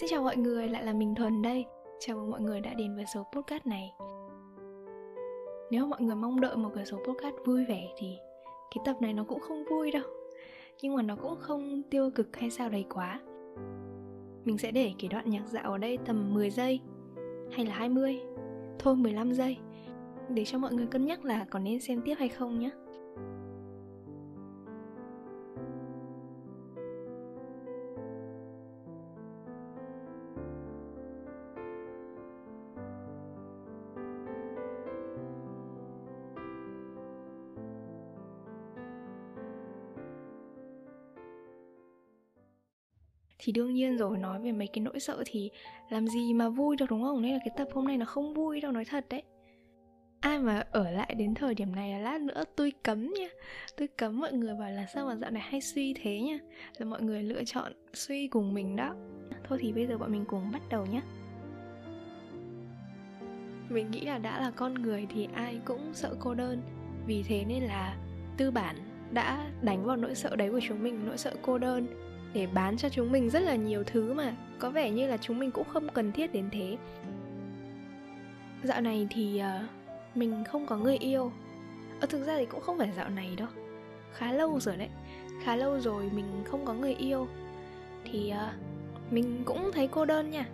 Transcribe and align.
Xin 0.00 0.08
chào 0.08 0.22
mọi 0.22 0.36
người, 0.36 0.68
lại 0.68 0.84
là 0.84 0.92
mình 0.92 1.14
Thuần 1.14 1.42
đây. 1.42 1.66
Chào 1.98 2.16
mừng 2.16 2.30
mọi 2.30 2.40
người 2.40 2.60
đã 2.60 2.74
đến 2.74 2.96
với 2.96 3.04
số 3.14 3.26
podcast 3.32 3.66
này. 3.66 3.92
Nếu 5.70 5.86
mọi 5.86 6.02
người 6.02 6.16
mong 6.16 6.40
đợi 6.40 6.56
một 6.56 6.70
cái 6.74 6.86
số 6.86 6.96
podcast 6.96 7.34
vui 7.44 7.64
vẻ 7.64 7.88
thì 7.96 8.16
cái 8.74 8.82
tập 8.84 8.96
này 9.00 9.12
nó 9.12 9.24
cũng 9.24 9.40
không 9.40 9.64
vui 9.70 9.90
đâu. 9.90 10.02
Nhưng 10.82 10.94
mà 10.94 11.02
nó 11.02 11.16
cũng 11.16 11.36
không 11.40 11.82
tiêu 11.90 12.10
cực 12.14 12.36
hay 12.36 12.50
sao 12.50 12.68
đấy 12.68 12.84
quá. 12.90 13.20
Mình 14.44 14.58
sẽ 14.58 14.70
để 14.70 14.92
cái 14.98 15.08
đoạn 15.08 15.30
nhạc 15.30 15.46
dạo 15.46 15.72
ở 15.72 15.78
đây 15.78 15.98
tầm 16.06 16.34
10 16.34 16.50
giây 16.50 16.80
Hay 17.52 17.66
là 17.66 17.74
20 17.74 18.20
Thôi 18.78 18.96
15 18.96 19.32
giây. 19.32 19.56
Để 20.28 20.44
cho 20.44 20.58
mọi 20.58 20.72
người 20.72 20.86
cân 20.86 21.06
nhắc 21.06 21.24
là 21.24 21.46
có 21.50 21.58
nên 21.58 21.80
xem 21.80 22.02
tiếp 22.04 22.14
hay 22.18 22.28
không 22.28 22.58
nhé 22.58 22.70
thì 43.46 43.52
đương 43.52 43.74
nhiên 43.74 43.96
rồi, 43.96 44.18
nói 44.18 44.40
về 44.40 44.52
mấy 44.52 44.66
cái 44.66 44.84
nỗi 44.84 45.00
sợ 45.00 45.22
thì 45.26 45.50
làm 45.90 46.06
gì 46.06 46.34
mà 46.34 46.48
vui 46.48 46.76
được, 46.76 46.90
đúng 46.90 47.02
không? 47.02 47.22
Nên 47.22 47.32
là 47.32 47.38
cái 47.38 47.54
tập 47.56 47.68
hôm 47.72 47.84
nay 47.86 47.96
nó 47.96 48.04
không 48.04 48.34
vui 48.34 48.60
đâu, 48.60 48.72
nói 48.72 48.84
thật 48.84 49.06
đấy. 49.10 49.22
Ai 50.20 50.38
mà 50.38 50.64
ở 50.70 50.90
lại 50.90 51.14
đến 51.18 51.34
thời 51.34 51.54
điểm 51.54 51.76
này 51.76 51.90
là 51.90 51.98
lát 51.98 52.20
nữa 52.20 52.44
tôi 52.56 52.72
cấm 52.82 53.14
nha. 53.14 53.28
Tôi 53.76 53.88
cấm, 53.88 54.20
mọi 54.20 54.32
người 54.32 54.54
bảo 54.54 54.70
là 54.70 54.86
sao 54.94 55.06
mà 55.06 55.16
dạo 55.16 55.30
này 55.30 55.42
hay 55.42 55.60
suy 55.60 55.94
thế 55.94 56.20
nha. 56.20 56.38
Là 56.78 56.86
mọi 56.86 57.02
người 57.02 57.22
lựa 57.22 57.44
chọn 57.44 57.72
suy 57.94 58.28
cùng 58.28 58.54
mình 58.54 58.76
đó. 58.76 58.94
Thôi 59.48 59.58
thì 59.62 59.72
bây 59.72 59.86
giờ 59.86 59.98
bọn 59.98 60.12
mình 60.12 60.24
cùng 60.28 60.50
bắt 60.52 60.62
đầu 60.70 60.86
nhé 60.86 61.00
mình 63.68 63.90
nghĩ 63.90 64.00
là 64.00 64.18
đã 64.18 64.40
là 64.40 64.50
con 64.50 64.74
người 64.74 65.06
thì 65.10 65.28
ai 65.34 65.60
cũng 65.64 65.94
sợ 65.94 66.16
cô 66.20 66.34
đơn. 66.34 66.62
Vì 67.06 67.22
thế 67.22 67.44
nên 67.48 67.62
là 67.62 67.96
tư 68.36 68.50
bản 68.50 68.76
đã 69.12 69.50
đánh 69.62 69.84
vào 69.84 69.96
nỗi 69.96 70.14
sợ 70.14 70.36
đấy 70.36 70.50
của 70.50 70.60
chúng 70.68 70.82
mình, 70.82 71.00
nỗi 71.06 71.18
sợ 71.18 71.34
cô 71.42 71.58
đơn 71.58 71.86
để 72.36 72.46
bán 72.54 72.76
cho 72.76 72.88
chúng 72.88 73.12
mình 73.12 73.30
rất 73.30 73.40
là 73.40 73.54
nhiều 73.54 73.84
thứ 73.86 74.12
mà. 74.12 74.34
Có 74.58 74.70
vẻ 74.70 74.90
như 74.90 75.06
là 75.06 75.16
chúng 75.16 75.38
mình 75.38 75.50
cũng 75.50 75.68
không 75.68 75.88
cần 75.88 76.12
thiết 76.12 76.32
đến 76.32 76.48
thế. 76.52 76.76
Dạo 78.62 78.80
này 78.80 79.06
thì 79.10 79.42
uh, 79.42 80.16
mình 80.16 80.44
không 80.44 80.66
có 80.66 80.76
người 80.76 80.96
yêu. 80.96 81.32
Ở 82.00 82.06
thực 82.06 82.26
ra 82.26 82.36
thì 82.38 82.46
cũng 82.46 82.60
không 82.60 82.78
phải 82.78 82.92
dạo 82.96 83.08
này 83.08 83.36
đâu. 83.36 83.48
Khá 84.12 84.32
lâu 84.32 84.60
rồi 84.60 84.76
đấy. 84.76 84.88
Khá 85.42 85.56
lâu 85.56 85.80
rồi 85.80 86.10
mình 86.14 86.24
không 86.44 86.64
có 86.64 86.74
người 86.74 86.94
yêu. 86.94 87.28
Thì 88.04 88.32
uh, 88.32 89.12
mình 89.12 89.42
cũng 89.44 89.70
thấy 89.72 89.88
cô 89.88 90.04
đơn 90.04 90.30
nha. 90.30 90.46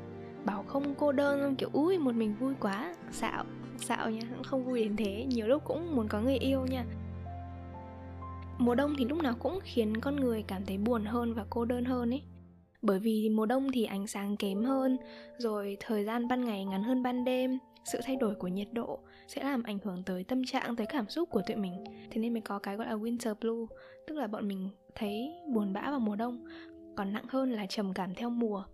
Bảo 0.45 0.63
không 0.63 0.95
cô 0.95 1.13
đơn 1.13 1.57
kiểu 1.57 1.71
ui 1.73 1.99
một 1.99 2.15
mình 2.15 2.35
vui 2.41 2.55
quá. 2.61 2.95
Xạo 3.11 3.45
xạo 3.77 4.11
nha 4.11 4.23
không 4.45 4.65
vui 4.65 4.85
đến 4.85 4.97
thế. 4.97 5.27
Nhiều 5.29 5.47
lúc 5.47 5.65
cũng 5.65 5.97
muốn 5.97 6.09
có 6.09 6.21
người 6.21 6.39
yêu 6.39 6.67
nha 6.71 6.85
mùa 8.63 8.75
đông 8.75 8.95
thì 8.99 9.05
lúc 9.05 9.23
nào 9.23 9.35
cũng 9.39 9.59
khiến 9.63 10.01
con 10.01 10.17
người 10.17 10.43
cảm 10.43 10.67
thấy 10.67 10.79
buồn 10.79 11.05
hơn 11.05 11.35
và 11.35 11.45
cô 11.51 11.65
đơn 11.65 11.85
hơn 11.85 12.11
ấy. 12.11 12.23
Bởi 12.83 12.99
vì 12.99 13.29
mùa 13.29 13.47
đông 13.47 13.73
thì 13.73 13.85
ánh 13.85 14.07
sáng 14.07 14.37
kém 14.37 14.65
hơn, 14.65 14.97
rồi 15.39 15.77
thời 15.81 16.05
gian 16.05 16.29
ban 16.29 16.45
ngày 16.45 16.65
ngắn 16.65 16.83
hơn 16.83 17.03
ban 17.03 17.25
đêm, 17.25 17.59
sự 17.85 18.01
thay 18.05 18.17
đổi 18.17 18.35
của 18.35 18.49
nhiệt 18.49 18.69
độ 18.73 18.99
sẽ 19.29 19.45
làm 19.45 19.63
ảnh 19.63 19.79
hưởng 19.85 20.03
tới 20.07 20.25
tâm 20.25 20.45
trạng, 20.45 20.77
tới 20.77 20.87
cảm 20.87 21.09
xúc 21.09 21.29
của 21.31 21.43
tụi 21.47 21.57
mình. 21.57 21.85
Thế 22.11 22.21
nên 22.21 22.33
mới 22.33 22.41
có 22.41 22.59
cái 22.59 22.77
gọi 22.77 22.87
là 22.87 22.95
winter 22.95 23.35
blue, 23.41 23.77
tức 24.07 24.15
là 24.15 24.27
bọn 24.27 24.49
mình 24.49 24.69
thấy 24.95 25.33
buồn 25.55 25.73
bã 25.73 25.91
vào 25.91 26.01
mùa 26.01 26.17
đông. 26.17 26.45
Còn 26.97 27.13
nặng 27.13 27.25
hơn 27.29 27.53
là 27.53 27.67
trầm 27.67 27.93
cảm 27.95 28.15
theo 28.15 28.31
mùa. 28.31 28.65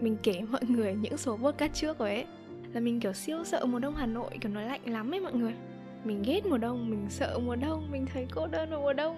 Mình 0.00 0.16
kể 0.22 0.42
mọi 0.50 0.62
người 0.68 0.94
những 0.94 1.16
số 1.16 1.36
podcast 1.36 1.74
trước 1.74 1.98
rồi 1.98 2.10
ấy, 2.10 2.24
là 2.72 2.80
mình 2.80 3.00
kiểu 3.00 3.12
siêu 3.12 3.44
sợ 3.44 3.66
mùa 3.66 3.78
đông 3.78 3.94
hà 3.94 4.06
nội, 4.06 4.30
kiểu 4.40 4.52
nó 4.52 4.60
lạnh 4.60 4.80
lắm 4.84 5.14
ấy 5.14 5.20
mọi 5.20 5.32
người 5.32 5.54
mình 6.04 6.22
ghét 6.22 6.46
mùa 6.46 6.58
đông 6.58 6.90
mình 6.90 7.06
sợ 7.08 7.38
mùa 7.44 7.56
đông 7.56 7.90
mình 7.90 8.06
thấy 8.12 8.26
cô 8.34 8.46
đơn 8.46 8.70
vào 8.70 8.80
mùa 8.80 8.92
đông. 8.92 9.16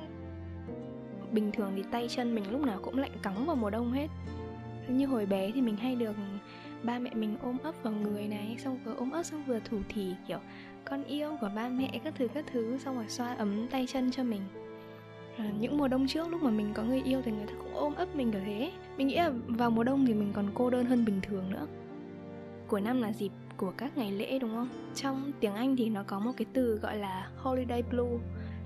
Bình 1.32 1.52
thường 1.52 1.72
thì 1.76 1.82
tay 1.90 2.08
chân 2.08 2.34
mình 2.34 2.50
lúc 2.50 2.60
nào 2.60 2.78
cũng 2.82 2.98
lạnh 2.98 3.12
cóng 3.22 3.46
vào 3.46 3.56
mùa 3.56 3.70
đông 3.70 3.92
hết. 3.92 4.08
Như 4.88 5.06
hồi 5.06 5.26
bé 5.26 5.50
thì 5.54 5.60
mình 5.60 5.76
hay 5.76 5.94
được 5.94 6.16
ba 6.82 6.98
mẹ 6.98 7.10
mình 7.14 7.36
ôm 7.42 7.56
ấp 7.62 7.74
vào 7.82 7.92
người 7.92 8.28
này 8.28 8.56
xong 8.58 8.78
vừa 8.84 8.94
ôm 8.94 9.10
ấp 9.10 9.22
xong 9.22 9.44
vừa 9.46 9.60
thủ 9.60 9.78
thỉ 9.88 10.14
kiểu 10.28 10.38
con 10.84 11.04
yêu 11.04 11.36
của 11.40 11.50
ba 11.56 11.68
mẹ 11.68 12.00
các 12.04 12.14
thứ 12.16 12.28
các 12.28 12.44
thứ 12.52 12.78
xong 12.78 12.96
rồi 12.96 13.04
xoa 13.08 13.34
ấm 13.34 13.68
tay 13.68 13.86
chân 13.86 14.10
cho 14.10 14.24
mình. 14.24 14.42
À, 15.36 15.50
những 15.60 15.78
mùa 15.78 15.88
đông 15.88 16.06
trước 16.08 16.28
lúc 16.28 16.42
mà 16.42 16.50
mình 16.50 16.72
có 16.74 16.82
người 16.82 17.02
yêu 17.04 17.22
thì 17.24 17.32
người 17.32 17.46
ta 17.46 17.52
cũng 17.58 17.74
ôm 17.74 17.94
ấp 17.94 18.16
mình 18.16 18.32
kiểu 18.32 18.40
thế. 18.46 18.72
Mình 18.96 19.06
nghĩ 19.06 19.16
là 19.16 19.32
vào 19.46 19.70
mùa 19.70 19.84
đông 19.84 20.06
thì 20.06 20.14
mình 20.14 20.32
còn 20.32 20.46
cô 20.54 20.70
đơn 20.70 20.84
hơn 20.84 21.04
bình 21.04 21.20
thường 21.22 21.50
nữa. 21.50 21.66
Cuối 22.68 22.80
năm 22.80 23.02
là 23.02 23.12
dịp 23.12 23.30
của 23.56 23.72
các 23.76 23.98
ngày 23.98 24.12
lễ 24.12 24.38
đúng 24.38 24.50
không? 24.50 24.68
Trong 24.94 25.32
tiếng 25.40 25.54
anh 25.54 25.76
thì 25.76 25.88
nó 25.88 26.02
có 26.06 26.18
một 26.18 26.32
cái 26.36 26.46
từ 26.52 26.78
gọi 26.82 26.96
là 26.96 27.30
holiday 27.36 27.82
blue. 27.82 28.18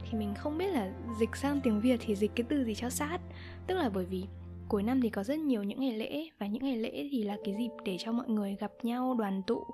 Thì 0.04 0.18
mình 0.18 0.34
không 0.34 0.58
biết 0.58 0.66
là 0.66 0.92
dịch 1.20 1.36
sang 1.36 1.60
tiếng 1.60 1.80
việt 1.80 2.00
thì 2.00 2.14
dịch 2.14 2.30
cái 2.34 2.46
từ 2.48 2.64
gì 2.64 2.74
cho 2.74 2.90
sát. 2.90 3.18
Tức 3.66 3.74
là 3.74 3.90
bởi 3.94 4.04
vì 4.04 4.24
cuối 4.68 4.82
năm 4.82 5.00
thì 5.00 5.10
có 5.10 5.22
rất 5.22 5.38
nhiều 5.38 5.62
những 5.62 5.80
ngày 5.80 5.92
lễ 5.92 6.28
và 6.38 6.46
những 6.46 6.62
ngày 6.62 6.76
lễ 6.76 7.08
thì 7.10 7.22
là 7.22 7.36
cái 7.44 7.54
dịp 7.58 7.70
để 7.84 7.96
cho 7.98 8.12
mọi 8.12 8.28
người 8.28 8.56
gặp 8.60 8.72
nhau 8.82 9.14
đoàn 9.14 9.42
tụ 9.46 9.64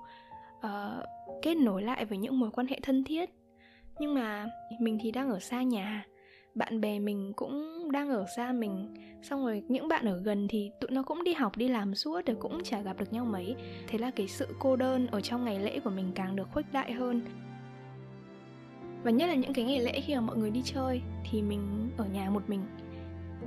uh, 0.57 1.03
kết 1.41 1.55
nối 1.55 1.83
lại 1.83 2.05
với 2.05 2.17
những 2.17 2.39
mối 2.39 2.51
quan 2.51 2.67
hệ 2.67 2.79
thân 2.81 3.03
thiết. 3.03 3.29
Nhưng 3.99 4.13
mà 4.13 4.47
mình 4.79 4.97
thì 5.01 5.11
đang 5.11 5.29
ở 5.29 5.39
xa 5.39 5.63
nhà 5.63 6.05
bạn 6.55 6.81
bè 6.81 6.99
mình 6.99 7.33
cũng 7.35 7.91
đang 7.91 8.09
ở 8.09 8.25
xa 8.35 8.51
mình. 8.51 8.93
Xong 9.21 9.45
rồi 9.45 9.63
những 9.67 9.87
bạn 9.87 10.05
ở 10.05 10.17
gần 10.17 10.47
thì 10.47 10.71
tụi 10.81 10.91
nó 10.91 11.03
cũng 11.03 11.23
đi 11.23 11.33
học, 11.33 11.57
đi 11.57 11.67
làm 11.67 11.95
suốt 11.95 12.25
rồi 12.25 12.37
cũng 12.39 12.63
chả 12.63 12.81
gặp 12.81 12.97
được 12.99 13.13
nhau 13.13 13.25
mấy. 13.25 13.55
Thế 13.87 13.97
là 13.97 14.11
cái 14.11 14.27
sự 14.27 14.47
cô 14.59 14.75
đơn 14.75 15.07
ở 15.07 15.21
trong 15.21 15.45
ngày 15.45 15.59
lễ 15.59 15.79
của 15.79 15.89
mình 15.89 16.11
càng 16.15 16.35
được 16.35 16.47
khuếch 16.51 16.73
đại 16.73 16.93
hơn. 16.93 17.21
Và 19.03 19.11
nhất 19.11 19.27
là 19.27 19.35
những 19.35 19.53
cái 19.53 19.65
ngày 19.65 19.79
lễ 19.79 20.01
khi 20.01 20.15
mà 20.15 20.21
mọi 20.21 20.37
người 20.37 20.51
đi 20.51 20.61
chơi 20.65 21.01
thì 21.31 21.41
mình 21.41 21.89
ở 21.97 22.05
nhà 22.05 22.29
một 22.29 22.43
mình. 22.47 22.61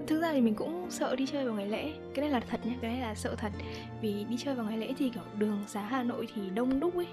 Thực 0.06 0.20
ra 0.20 0.32
thì 0.32 0.40
mình 0.40 0.54
cũng 0.54 0.90
sợ 0.90 1.16
đi 1.16 1.26
chơi 1.26 1.44
vào 1.44 1.54
ngày 1.54 1.68
lễ. 1.68 1.92
Cái 2.14 2.22
này 2.22 2.30
là 2.30 2.40
thật 2.40 2.66
nhé 2.66 2.72
cái 2.80 2.90
này 2.90 3.00
là 3.00 3.14
sợ 3.14 3.34
thật. 3.34 3.52
Vì 4.00 4.24
đi 4.24 4.36
chơi 4.38 4.54
vào 4.54 4.66
ngày 4.66 4.78
lễ 4.78 4.94
thì, 4.98 5.10
kiểu, 5.10 5.22
đường 5.38 5.58
xá 5.66 5.82
hà 5.82 6.02
nội 6.02 6.28
thì 6.34 6.42
đông 6.54 6.80
đúc 6.80 6.96
ấy. 6.96 7.06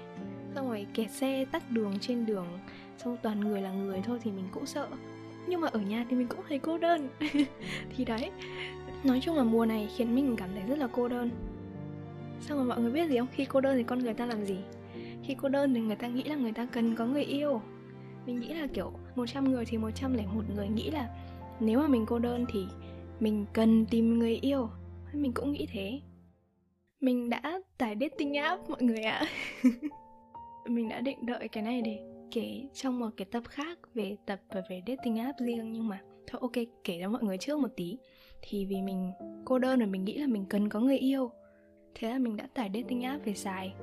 Xong 0.54 0.68
rồi 0.68 0.86
kẹt 0.94 1.10
xe 1.10 1.44
tắt 1.44 1.70
đường 1.70 1.98
trên 2.00 2.26
đường, 2.26 2.46
xong 2.98 3.16
toàn 3.22 3.40
người 3.40 3.62
là 3.62 3.72
người 3.72 4.02
thôi 4.04 4.18
thì 4.22 4.30
mình 4.30 4.44
cũng 4.52 4.66
sợ 4.66 4.88
nhưng 5.46 5.60
mà 5.60 5.68
ở 5.68 5.80
nhà 5.80 6.06
thì 6.10 6.16
mình 6.16 6.28
cũng 6.28 6.40
thấy 6.48 6.58
cô 6.58 6.78
đơn. 6.78 7.08
Thì 7.96 8.04
đấy, 8.04 8.30
nói 9.04 9.20
chung 9.22 9.36
là 9.36 9.44
mùa 9.44 9.66
này 9.66 9.88
khiến 9.96 10.14
mình 10.14 10.36
cảm 10.36 10.48
thấy 10.54 10.62
rất 10.68 10.78
là 10.78 10.88
cô 10.92 11.08
đơn. 11.08 11.30
Xong 12.40 12.58
rồi 12.58 12.66
mọi 12.66 12.80
người 12.80 12.92
biết 12.92 13.08
gì 13.08 13.18
không? 13.18 13.28
Khi 13.32 13.44
cô 13.44 13.60
đơn 13.60 13.76
thì 13.76 13.82
con 13.82 13.98
người 13.98 14.14
ta 14.14 14.26
làm 14.26 14.44
gì? 14.44 14.56
Khi 15.22 15.36
cô 15.42 15.48
đơn 15.48 15.74
thì 15.74 15.80
người 15.80 15.96
ta 15.96 16.08
nghĩ 16.08 16.22
là 16.22 16.34
người 16.34 16.52
ta 16.52 16.66
cần 16.72 16.94
có 16.96 17.06
người 17.06 17.24
yêu. 17.24 17.60
Mình 18.26 18.40
nghĩ 18.40 18.54
là, 18.54 18.66
kiểu 18.74 18.92
100 19.16 19.52
người 19.52 19.64
thì 19.64 19.78
101 19.78 20.44
người 20.54 20.68
nghĩ 20.68 20.90
là 20.90 21.08
nếu 21.60 21.80
mà 21.80 21.88
mình 21.88 22.04
cô 22.06 22.18
đơn 22.18 22.46
thì 22.52 22.66
mình 23.20 23.46
cần 23.52 23.86
tìm 23.86 24.18
người 24.18 24.36
yêu. 24.36 24.68
Mình 25.12 25.32
cũng 25.32 25.52
nghĩ 25.52 25.66
thế. 25.72 26.00
Mình 27.00 27.30
đã 27.30 27.60
tải 27.78 27.96
dating 28.00 28.34
app, 28.34 28.70
mọi 28.70 28.82
người 28.82 29.02
ạ. 29.02 29.22
Mình 30.66 30.88
đã 30.88 31.00
định 31.00 31.26
đợi 31.26 31.48
cái 31.48 31.62
này 31.62 31.82
để 31.82 32.13
kể 32.34 32.62
trong 32.74 32.98
một 32.98 33.10
cái 33.16 33.26
tập 33.30 33.42
khác 33.48 33.78
về 33.94 34.16
tập 34.26 34.40
và 34.48 34.62
về 34.70 34.82
dating 34.86 35.18
app 35.18 35.38
riêng, 35.38 35.72
nhưng 35.72 35.88
mà 35.88 36.00
thôi, 36.26 36.38
ok, 36.42 36.52
kể 36.84 36.98
cho 37.02 37.08
mọi 37.08 37.22
người 37.22 37.38
trước 37.38 37.58
một 37.58 37.68
tí. 37.76 37.96
Thì 38.42 38.64
vì 38.64 38.82
mình 38.82 39.12
cô 39.44 39.58
đơn 39.58 39.78
rồi, 39.78 39.88
mình 39.88 40.04
nghĩ 40.04 40.18
là 40.18 40.26
mình 40.26 40.44
cần 40.48 40.68
có 40.68 40.80
người 40.80 40.98
yêu. 40.98 41.30
Thế 41.94 42.10
là 42.10 42.18
mình 42.18 42.36
đã 42.36 42.48
tải 42.54 42.70
dating 42.74 43.02
app 43.02 43.24
về 43.24 43.34
xài. 43.34 43.74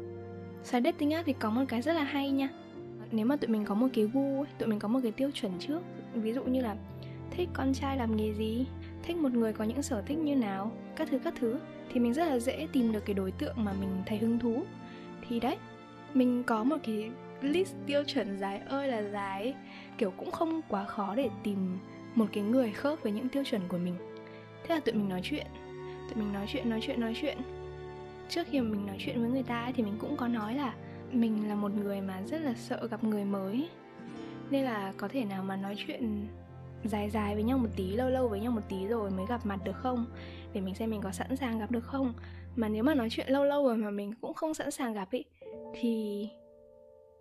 Xài 0.64 0.82
dating 0.82 1.12
app 1.12 1.26
thì 1.26 1.34
có 1.34 1.50
một 1.50 1.64
cái 1.68 1.82
rất 1.82 1.94
là 1.94 2.04
hay 2.04 2.32
nha. 2.32 2.50
Nếu 3.12 3.26
mà 3.26 3.36
tụi 3.36 3.48
mình 3.48 3.66
có 3.66 3.76
một 3.76 3.88
cái 3.94 4.06
gu 4.14 4.46
tụi 4.60 4.70
mình 4.70 4.80
có 4.80 4.88
một 4.88 5.00
cái 5.04 5.12
tiêu 5.12 5.32
chuẩn 5.34 5.52
trước, 5.60 5.80
ví 6.14 6.34
dụ 6.34 6.44
như 6.44 6.62
là 6.62 6.76
thích 7.32 7.50
con 7.54 7.74
trai 7.74 7.98
làm 7.98 8.18
nghề 8.18 8.34
gì, 8.34 8.66
thích 9.04 9.18
một 9.18 9.34
người 9.34 9.54
có 9.54 9.64
những 9.64 9.82
sở 9.82 10.02
thích 10.02 10.18
như 10.18 10.36
nào, 10.36 10.72
các 10.96 11.08
thứ 11.12 11.20
các 11.20 11.34
thứ, 11.40 11.60
thì 11.94 12.00
mình 12.00 12.14
rất 12.14 12.26
là 12.26 12.40
dễ 12.40 12.68
tìm 12.74 12.92
được 12.92 13.06
cái 13.06 13.14
đối 13.14 13.32
tượng 13.32 13.56
mà 13.58 13.74
mình 13.80 13.90
thấy 14.06 14.18
hứng 14.18 14.40
thú. 14.40 14.64
Thì 15.28 15.40
đấy, 15.40 15.58
mình 16.14 16.44
có 16.44 16.64
một 16.64 16.78
cái 16.84 17.12
list 17.42 17.74
tiêu 17.86 18.04
chuẩn 18.04 18.38
dài 18.40 18.62
ơi 18.70 18.88
là 18.88 19.02
dài 19.02 19.56
kiểu 19.98 20.12
cũng 20.12 20.32
không 20.32 20.62
quá 20.70 20.86
khó 20.86 21.16
để 21.16 21.30
tìm 21.44 21.78
một 22.16 22.26
cái 22.34 22.44
người 22.44 22.72
khớp 22.72 23.04
với 23.04 23.12
những 23.12 23.30
tiêu 23.30 23.44
chuẩn 23.44 23.62
của 23.68 23.78
mình. 23.78 23.96
Thế 24.64 24.76
là 24.76 24.82
tụi 24.82 24.96
mình 24.96 25.10
nói 25.10 25.22
chuyện 25.24 25.48
tụi 26.10 26.24
mình 26.24 26.34
nói 26.34 26.46
chuyện 26.50 26.70
nói 26.70 26.80
chuyện 26.82 27.02
nói 27.02 27.14
chuyện. 27.22 27.38
Trước 28.30 28.48
khi 28.48 28.60
mà 28.60 28.70
mình 28.70 28.86
nói 28.86 28.98
chuyện 29.00 29.22
với 29.22 29.30
người 29.30 29.44
ta 29.44 29.62
ấy, 29.62 29.74
thì 29.74 29.84
mình 29.84 29.98
cũng 30.00 30.18
có 30.18 30.28
nói 30.28 30.56
là 30.56 30.74
mình 31.12 31.50
là 31.50 31.56
một 31.56 31.72
người 31.72 32.02
mà 32.02 32.22
rất 32.26 32.42
là 32.42 32.54
sợ 32.54 32.88
gặp 32.92 33.04
người 33.04 33.26
mới. 33.26 33.70
Nên 34.50 34.66
là 34.66 34.94
có 34.98 35.08
thể 35.08 35.26
nào 35.26 35.44
mà 35.44 35.56
nói 35.56 35.76
chuyện 35.78 36.28
dài 36.84 37.10
dài 37.10 37.36
với 37.36 37.44
nhau 37.44 37.58
một 37.58 37.70
tí 37.76 37.92
lâu 37.92 38.10
lâu 38.10 38.28
với 38.28 38.40
nhau 38.40 38.52
một 38.52 38.62
tí 38.70 38.88
rồi 38.88 39.12
mới 39.12 39.26
gặp 39.30 39.46
mặt 39.46 39.60
được 39.64 39.76
không? 39.76 40.06
Để 40.54 40.62
mình 40.62 40.76
xem 40.76 40.90
mình 40.90 41.02
có 41.02 41.12
sẵn 41.12 41.36
sàng 41.36 41.60
gặp 41.60 41.72
được 41.72 41.84
không? 41.84 42.14
Mà 42.56 42.70
nếu 42.70 42.84
mà 42.84 42.94
nói 42.94 43.10
chuyện 43.10 43.30
lâu 43.30 43.46
lâu 43.46 43.68
rồi 43.68 43.78
mà 43.78 43.90
mình 43.90 44.14
cũng 44.22 44.34
không 44.34 44.54
sẵn 44.54 44.72
sàng 44.72 44.94
gặp 44.94 45.12
ý 45.12 45.24
thì 45.74 46.28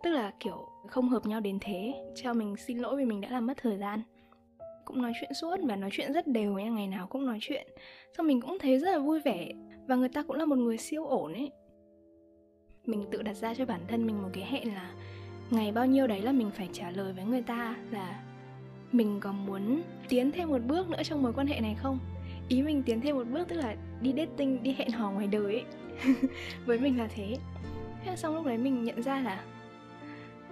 tức 0.03 0.11
là, 0.11 0.31
kiểu, 0.39 0.67
không 0.87 1.09
hợp 1.09 1.25
nhau 1.25 1.39
đến 1.39 1.57
thế, 1.61 1.93
cho 2.15 2.33
mình 2.33 2.55
xin 2.57 2.77
lỗi 2.77 2.95
vì 2.95 3.05
mình 3.05 3.21
đã 3.21 3.29
làm 3.29 3.47
mất 3.47 3.57
thời 3.57 3.77
gian. 3.77 4.01
Cũng 4.85 5.01
nói 5.01 5.11
chuyện 5.19 5.33
suốt 5.33 5.59
và 5.63 5.75
nói 5.75 5.89
chuyện 5.93 6.13
rất 6.13 6.27
đều 6.27 6.53
nha, 6.53 6.69
ngày 6.69 6.87
nào 6.87 7.07
cũng 7.07 7.25
nói 7.25 7.37
chuyện. 7.41 7.67
Xong 8.17 8.27
mình 8.27 8.41
cũng 8.41 8.57
thấy 8.59 8.79
rất 8.79 8.91
là 8.91 8.99
vui 8.99 9.19
vẻ 9.19 9.51
và 9.87 9.95
người 9.95 10.09
ta 10.09 10.23
cũng 10.23 10.35
là 10.35 10.45
một 10.45 10.57
người 10.57 10.77
siêu 10.77 11.05
ổn 11.05 11.33
ấy. 11.33 11.51
Mình 12.85 13.03
tự 13.11 13.21
đặt 13.21 13.33
ra 13.33 13.53
cho 13.53 13.65
bản 13.65 13.81
thân 13.87 14.07
mình 14.07 14.21
một 14.21 14.29
cái 14.33 14.43
hẹn 14.43 14.73
là 14.73 14.91
ngày 15.51 15.71
bao 15.71 15.85
nhiêu 15.85 16.07
đấy 16.07 16.21
là 16.21 16.31
mình 16.31 16.51
phải 16.51 16.69
trả 16.73 16.91
lời 16.91 17.13
với 17.13 17.25
người 17.25 17.41
ta 17.41 17.75
là 17.91 18.23
mình 18.91 19.19
có 19.19 19.31
muốn 19.31 19.81
tiến 20.09 20.31
thêm 20.31 20.49
một 20.49 20.61
bước 20.67 20.89
nữa 20.89 21.03
trong 21.03 21.23
mối 21.23 21.33
quan 21.33 21.47
hệ 21.47 21.59
này 21.59 21.75
không? 21.81 21.99
Ý 22.49 22.61
mình 22.61 22.83
tiến 22.83 23.01
thêm 23.01 23.15
một 23.15 23.27
bước 23.31 23.47
tức 23.47 23.55
là 23.55 23.75
đi 24.01 24.13
dating, 24.17 24.63
đi 24.63 24.73
hẹn 24.73 24.91
hò 24.91 25.11
ngoài 25.11 25.27
đời 25.27 25.53
ấy. 25.53 25.63
Với 26.65 26.79
mình 26.79 26.97
là 26.97 27.07
thế. 27.15 27.37
Thế 28.05 28.15
xong 28.15 28.35
lúc 28.35 28.45
đấy 28.45 28.57
mình 28.57 28.83
nhận 28.83 29.03
ra 29.03 29.21
là 29.21 29.43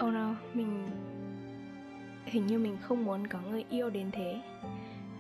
oh 0.06 0.14
no 0.14 0.36
mình 0.54 0.90
hình 2.26 2.48
như 2.48 2.60
mình 2.60 2.78
không 2.82 3.06
muốn 3.06 3.28
có 3.28 3.40
người 3.52 3.66
yêu 3.70 3.90
đến 3.90 4.12
thế. 4.12 4.42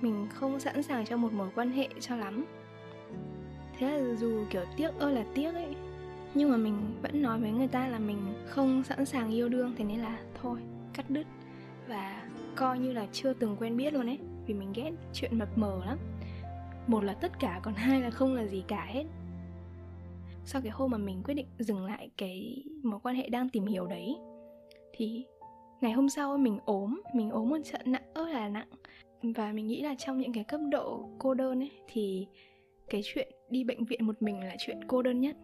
Mình 0.01 0.27
không 0.33 0.59
sẵn 0.59 0.83
sàng 0.83 1.05
cho 1.05 1.17
một 1.17 1.33
mối 1.33 1.49
quan 1.55 1.71
hệ 1.71 1.87
cho 1.99 2.15
lắm. 2.15 2.45
Thế 3.77 3.91
là 3.91 4.15
dù 4.15 4.45
kiểu 4.49 4.65
tiếc 4.77 4.99
ơi 4.99 5.13
là 5.13 5.25
tiếc 5.35 5.53
ấy, 5.53 5.75
nhưng 6.33 6.51
mà 6.51 6.57
mình 6.57 6.75
vẫn 7.01 7.21
nói 7.21 7.39
với 7.39 7.51
người 7.51 7.67
ta 7.67 7.87
là 7.87 7.99
mình 7.99 8.33
không 8.47 8.83
sẵn 8.83 9.05
sàng 9.05 9.31
yêu 9.31 9.49
đương, 9.49 9.73
thế 9.77 9.83
nên 9.83 9.99
là 9.99 10.19
thôi, 10.41 10.59
cắt 10.93 11.09
đứt. 11.09 11.27
Và 11.87 12.23
coi 12.55 12.79
như 12.79 12.93
là 12.93 13.07
chưa 13.11 13.33
từng 13.33 13.55
quen 13.59 13.77
biết 13.77 13.93
luôn 13.93 14.05
ấy, 14.05 14.19
vì 14.45 14.53
mình 14.53 14.73
ghét 14.75 14.91
chuyện 15.13 15.39
mập 15.39 15.57
mờ 15.57 15.81
lắm. 15.85 15.97
Một 16.87 17.03
là 17.03 17.13
tất 17.13 17.39
cả, 17.39 17.59
còn 17.63 17.73
hai 17.73 18.01
là 18.01 18.09
không 18.09 18.35
là 18.35 18.45
gì 18.45 18.63
cả 18.67 18.85
hết. 18.85 19.03
Sau 20.45 20.61
cái 20.61 20.71
hôm 20.71 20.91
mà 20.91 20.97
mình 20.97 21.21
quyết 21.23 21.33
định 21.33 21.47
dừng 21.59 21.85
lại 21.85 22.09
cái 22.17 22.63
mối 22.83 22.99
quan 23.03 23.15
hệ 23.15 23.29
đang 23.29 23.49
tìm 23.49 23.65
hiểu 23.65 23.87
đấy 23.87 24.17
thì 24.99 25.25
ngày 25.81 25.91
hôm 25.91 26.09
sau 26.09 26.37
mình 26.37 26.59
ốm 26.65 27.01
mình 27.13 27.29
ốm 27.29 27.49
một 27.49 27.57
trận 27.63 27.81
nặng 27.85 28.03
ớt 28.13 28.27
là 28.27 28.49
nặng. 28.49 28.67
Và 29.23 29.51
mình 29.51 29.67
nghĩ 29.67 29.81
là 29.81 29.95
trong 29.97 30.17
những 30.17 30.33
cái 30.33 30.43
cấp 30.43 30.61
độ 30.71 31.09
cô 31.19 31.33
đơn 31.33 31.59
ấy, 31.59 31.71
thì 31.87 32.27
cái 32.89 33.01
chuyện 33.03 33.31
đi 33.49 33.63
bệnh 33.63 33.85
viện 33.85 34.05
một 34.05 34.21
mình 34.21 34.39
là 34.39 34.55
chuyện 34.59 34.79
cô 34.87 35.01
đơn 35.01 35.19
nhất. 35.19 35.35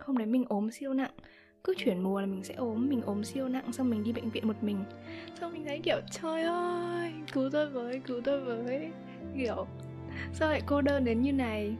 Hôm 0.00 0.18
đấy 0.18 0.26
mình 0.26 0.44
ốm 0.48 0.70
siêu 0.70 0.94
nặng, 0.94 1.10
cứ 1.64 1.74
chuyển 1.78 2.02
mùa 2.02 2.20
là 2.20 2.26
mình 2.26 2.42
sẽ 2.42 2.54
ốm, 2.54 2.88
mình 2.88 3.02
ốm 3.02 3.24
siêu 3.24 3.48
nặng, 3.48 3.72
xong 3.72 3.90
mình 3.90 4.04
đi 4.04 4.12
bệnh 4.12 4.30
viện 4.30 4.48
một 4.48 4.56
mình. 4.62 4.84
Xong 5.40 5.52
mình 5.52 5.64
thấy 5.66 5.80
kiểu, 5.82 6.00
trời 6.10 6.42
ơi, 6.42 7.12
cứu 7.32 7.50
tôi 7.52 7.70
với, 7.70 8.00
cứu 8.06 8.20
tôi 8.24 8.40
với. 8.40 8.90
Kiểu, 9.36 9.66
sao 10.32 10.50
lại 10.50 10.62
cô 10.66 10.80
đơn 10.80 11.04
đến 11.04 11.22
như 11.22 11.32
này? 11.32 11.76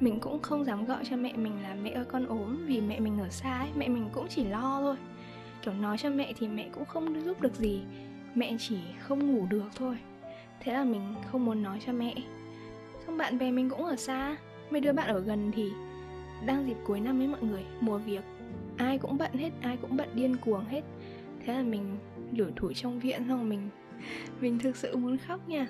Mình 0.00 0.20
cũng 0.20 0.42
không 0.42 0.64
dám 0.64 0.84
gọi 0.84 1.04
cho 1.10 1.16
mẹ 1.16 1.32
mình 1.36 1.62
là 1.62 1.76
mẹ 1.82 1.90
ơi, 1.90 2.04
con 2.04 2.26
ốm. 2.26 2.66
Vì 2.66 2.80
mẹ 2.80 3.00
mình 3.00 3.18
ở 3.18 3.28
xa 3.28 3.58
ấy, 3.58 3.68
mẹ 3.76 3.88
mình 3.88 4.08
cũng 4.12 4.26
chỉ 4.28 4.44
lo 4.44 4.80
thôi 4.80 4.96
kiểu 5.62 5.74
nói 5.74 5.98
cho 5.98 6.10
mẹ 6.10 6.32
thì 6.38 6.48
mẹ 6.48 6.68
cũng 6.72 6.84
không 6.84 7.24
giúp 7.24 7.40
được 7.40 7.54
gì. 7.54 7.82
Mẹ 8.34 8.56
chỉ 8.58 8.78
không 9.00 9.32
ngủ 9.32 9.46
được 9.50 9.68
thôi. 9.74 9.96
Thế 10.60 10.72
là 10.72 10.84
mình 10.84 11.14
không 11.32 11.44
muốn 11.44 11.62
nói 11.62 11.78
cho 11.86 11.92
mẹ. 11.92 12.14
Xong 13.06 13.18
bạn 13.18 13.38
bè 13.38 13.50
mình 13.50 13.70
cũng 13.70 13.84
ở 13.84 13.96
xa. 13.96 14.36
Mấy 14.70 14.80
đứa 14.80 14.92
bạn 14.92 15.08
ở 15.08 15.20
gần 15.20 15.50
thì 15.54 15.70
đang 16.46 16.66
dịp 16.66 16.76
cuối 16.84 17.00
năm 17.00 17.20
ấy 17.20 17.28
mọi 17.28 17.42
người, 17.42 17.64
mùa 17.80 17.98
việc. 17.98 18.24
Ai 18.76 18.98
cũng 18.98 19.18
bận 19.18 19.32
hết, 19.32 19.50
ai 19.60 19.76
cũng 19.76 19.96
bận 19.96 20.08
điên 20.14 20.36
cuồng 20.36 20.64
hết. 20.64 20.82
Thế 21.44 21.52
là 21.52 21.62
mình 21.62 21.96
lủi 22.32 22.52
thủi 22.56 22.74
trong 22.74 23.00
viện 23.00 23.22
xong 23.28 23.48
mình 23.48 23.68
mình 24.40 24.58
thực 24.58 24.76
sự 24.76 24.96
muốn 24.96 25.16
khóc 25.18 25.48
nha. 25.48 25.66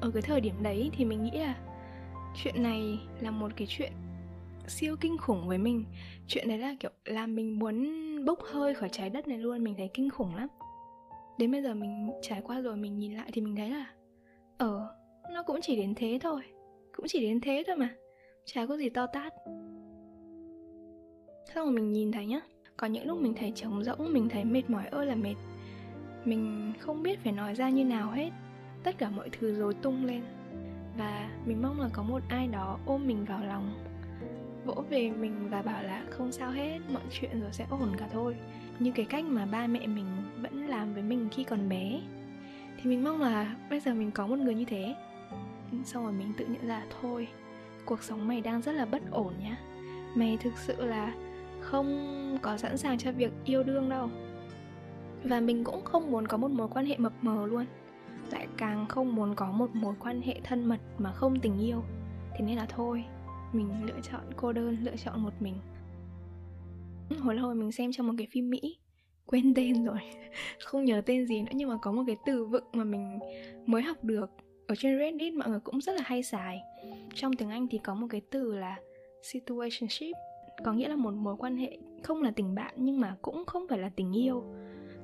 Ở 0.00 0.10
cái 0.10 0.22
thời 0.22 0.40
điểm 0.40 0.54
đấy 0.62 0.90
thì 0.96 1.04
mình 1.04 1.24
nghĩ 1.24 1.30
là 1.30 1.56
chuyện 2.42 2.62
này 2.62 3.00
là 3.20 3.30
một 3.30 3.52
cái 3.56 3.66
chuyện 3.70 3.92
siêu 4.66 4.96
kinh 5.00 5.18
khủng 5.18 5.48
với 5.48 5.58
mình. 5.58 5.84
Chuyện 6.26 6.48
đấy 6.48 6.58
là 6.58 6.74
kiểu 6.80 6.90
làm 7.04 7.34
mình 7.34 7.58
muốn 7.58 8.02
bốc 8.24 8.38
hơi 8.42 8.74
khỏi 8.74 8.88
trái 8.88 9.10
đất 9.10 9.28
này 9.28 9.38
luôn, 9.38 9.64
mình 9.64 9.74
thấy 9.78 9.90
kinh 9.94 10.10
khủng 10.10 10.34
lắm. 10.34 10.48
Đến 11.38 11.52
bây 11.52 11.62
giờ 11.62 11.74
mình 11.74 12.10
trải 12.22 12.40
qua 12.44 12.60
rồi, 12.60 12.76
mình 12.76 12.98
nhìn 12.98 13.16
lại 13.16 13.30
thì 13.32 13.40
mình 13.40 13.56
thấy 13.56 13.70
là 13.70 13.86
ờ 14.58 14.94
nó 15.32 15.42
cũng 15.42 15.60
chỉ 15.62 15.76
đến 15.76 15.94
thế 15.96 16.18
thôi, 16.22 16.42
cũng 16.96 17.06
chỉ 17.08 17.20
đến 17.20 17.40
thế 17.40 17.62
thôi 17.66 17.76
mà, 17.76 17.94
chả 18.44 18.66
có 18.66 18.76
gì 18.76 18.88
to 18.88 19.06
tát. 19.06 19.32
Xong 21.54 21.64
rồi 21.64 21.72
mình 21.72 21.92
nhìn 21.92 22.12
thấy 22.12 22.26
nhá, 22.26 22.40
có 22.76 22.86
những 22.86 23.06
lúc 23.06 23.20
mình 23.20 23.34
thấy 23.34 23.52
trống 23.54 23.84
rỗng, 23.84 24.12
mình 24.12 24.28
thấy 24.28 24.44
mệt 24.44 24.70
mỏi 24.70 24.86
ơi 24.86 25.06
là 25.06 25.14
mệt. 25.14 25.34
Mình 26.24 26.72
không 26.78 27.02
biết 27.02 27.18
phải 27.24 27.32
nói 27.32 27.54
ra 27.54 27.70
như 27.70 27.84
nào 27.84 28.10
hết, 28.10 28.30
tất 28.82 28.98
cả 28.98 29.10
mọi 29.10 29.30
thứ 29.30 29.54
rối 29.54 29.74
tung 29.74 30.04
lên. 30.04 30.22
Và 30.98 31.30
mình 31.46 31.62
mong 31.62 31.80
là 31.80 31.88
có 31.92 32.02
một 32.02 32.22
ai 32.28 32.46
đó 32.46 32.78
ôm 32.86 33.06
mình 33.06 33.24
vào 33.24 33.44
lòng 33.44 33.74
vỗ 34.64 34.84
về 34.90 35.10
mình 35.10 35.48
và 35.50 35.62
bảo 35.62 35.82
là 35.82 36.04
không 36.10 36.32
sao 36.32 36.50
hết, 36.50 36.78
mọi 36.92 37.02
chuyện 37.10 37.40
rồi 37.40 37.52
sẽ 37.52 37.66
ổn 37.70 37.96
cả 37.98 38.08
thôi. 38.12 38.36
Như 38.78 38.92
cái 38.94 39.06
cách 39.06 39.24
mà 39.24 39.46
ba 39.46 39.66
mẹ 39.66 39.86
mình 39.86 40.06
vẫn 40.42 40.66
làm 40.66 40.94
với 40.94 41.02
mình 41.02 41.28
khi 41.32 41.44
còn 41.44 41.68
bé. 41.68 42.00
Thì 42.76 42.90
mình 42.90 43.04
mong 43.04 43.20
là 43.20 43.56
bây 43.70 43.80
giờ 43.80 43.94
mình 43.94 44.10
có 44.10 44.26
một 44.26 44.38
người 44.38 44.54
như 44.54 44.64
thế. 44.64 44.94
Xong 45.84 46.04
rồi 46.04 46.12
mình 46.12 46.32
tự 46.36 46.46
nhận 46.46 46.66
ra 46.66 46.82
thôi, 47.00 47.28
cuộc 47.84 48.02
sống 48.02 48.28
mày 48.28 48.40
đang 48.40 48.62
rất 48.62 48.72
là 48.72 48.84
bất 48.84 49.02
ổn 49.10 49.32
nhá. 49.42 49.56
Mày 50.14 50.36
thực 50.36 50.58
sự 50.58 50.86
là 50.86 51.14
không 51.60 52.38
có 52.42 52.56
sẵn 52.56 52.78
sàng 52.78 52.98
cho 52.98 53.12
việc 53.12 53.32
yêu 53.44 53.62
đương 53.62 53.88
đâu. 53.88 54.08
Và 55.24 55.40
mình 55.40 55.64
cũng 55.64 55.84
không 55.84 56.10
muốn 56.10 56.26
có 56.26 56.36
một 56.36 56.50
mối 56.50 56.68
quan 56.68 56.86
hệ 56.86 56.96
mập 56.98 57.12
mờ 57.22 57.46
luôn. 57.46 57.66
Lại 58.30 58.46
càng 58.56 58.86
không 58.88 59.14
muốn 59.14 59.34
có 59.34 59.52
một 59.52 59.74
mối 59.74 59.94
quan 60.00 60.22
hệ 60.22 60.40
thân 60.44 60.64
mật 60.64 60.78
mà 60.98 61.12
không 61.12 61.40
tình 61.40 61.58
yêu. 61.58 61.82
Thế 62.32 62.44
nên 62.44 62.56
là 62.56 62.66
thôi 62.66 63.04
mình 63.54 63.86
lựa 63.86 64.00
chọn 64.10 64.20
cô 64.36 64.52
đơn, 64.52 64.76
lựa 64.82 64.96
chọn 64.96 65.22
một 65.22 65.32
mình. 65.40 65.54
Hồi 67.20 67.34
lâu 67.34 67.54
mình 67.54 67.72
xem 67.72 67.92
trong 67.92 68.06
một 68.06 68.14
cái 68.18 68.26
phim 68.30 68.50
mỹ, 68.50 68.78
quên 69.26 69.54
tên 69.54 69.84
rồi, 69.84 69.98
không 70.64 70.84
nhớ 70.84 71.02
tên 71.06 71.26
gì 71.26 71.42
nữa, 71.42 71.52
nhưng 71.54 71.68
mà 71.68 71.76
có 71.82 71.92
một 71.92 72.02
cái 72.06 72.16
từ 72.26 72.44
vựng 72.44 72.64
mà 72.72 72.84
mình 72.84 73.18
mới 73.66 73.82
học 73.82 74.04
được 74.04 74.30
ở 74.66 74.74
trên 74.78 74.98
reddit, 74.98 75.34
mọi 75.34 75.48
người 75.48 75.60
cũng 75.60 75.80
rất 75.80 75.92
là 75.92 76.02
hay 76.04 76.22
xài. 76.22 76.60
Trong 77.14 77.32
tiếng 77.32 77.50
anh 77.50 77.68
thì 77.68 77.78
có 77.78 77.94
một 77.94 78.06
cái 78.10 78.20
từ 78.30 78.54
là 78.54 78.76
situationship, 79.22 80.16
có 80.64 80.72
nghĩa 80.72 80.88
là 80.88 80.96
một 80.96 81.14
mối 81.14 81.36
quan 81.38 81.56
hệ 81.56 81.78
không 82.02 82.22
là 82.22 82.32
tình 82.36 82.54
bạn 82.54 82.74
nhưng 82.76 83.00
mà 83.00 83.16
cũng 83.22 83.44
không 83.44 83.68
phải 83.68 83.78
là 83.78 83.90
tình 83.96 84.12
yêu. 84.12 84.44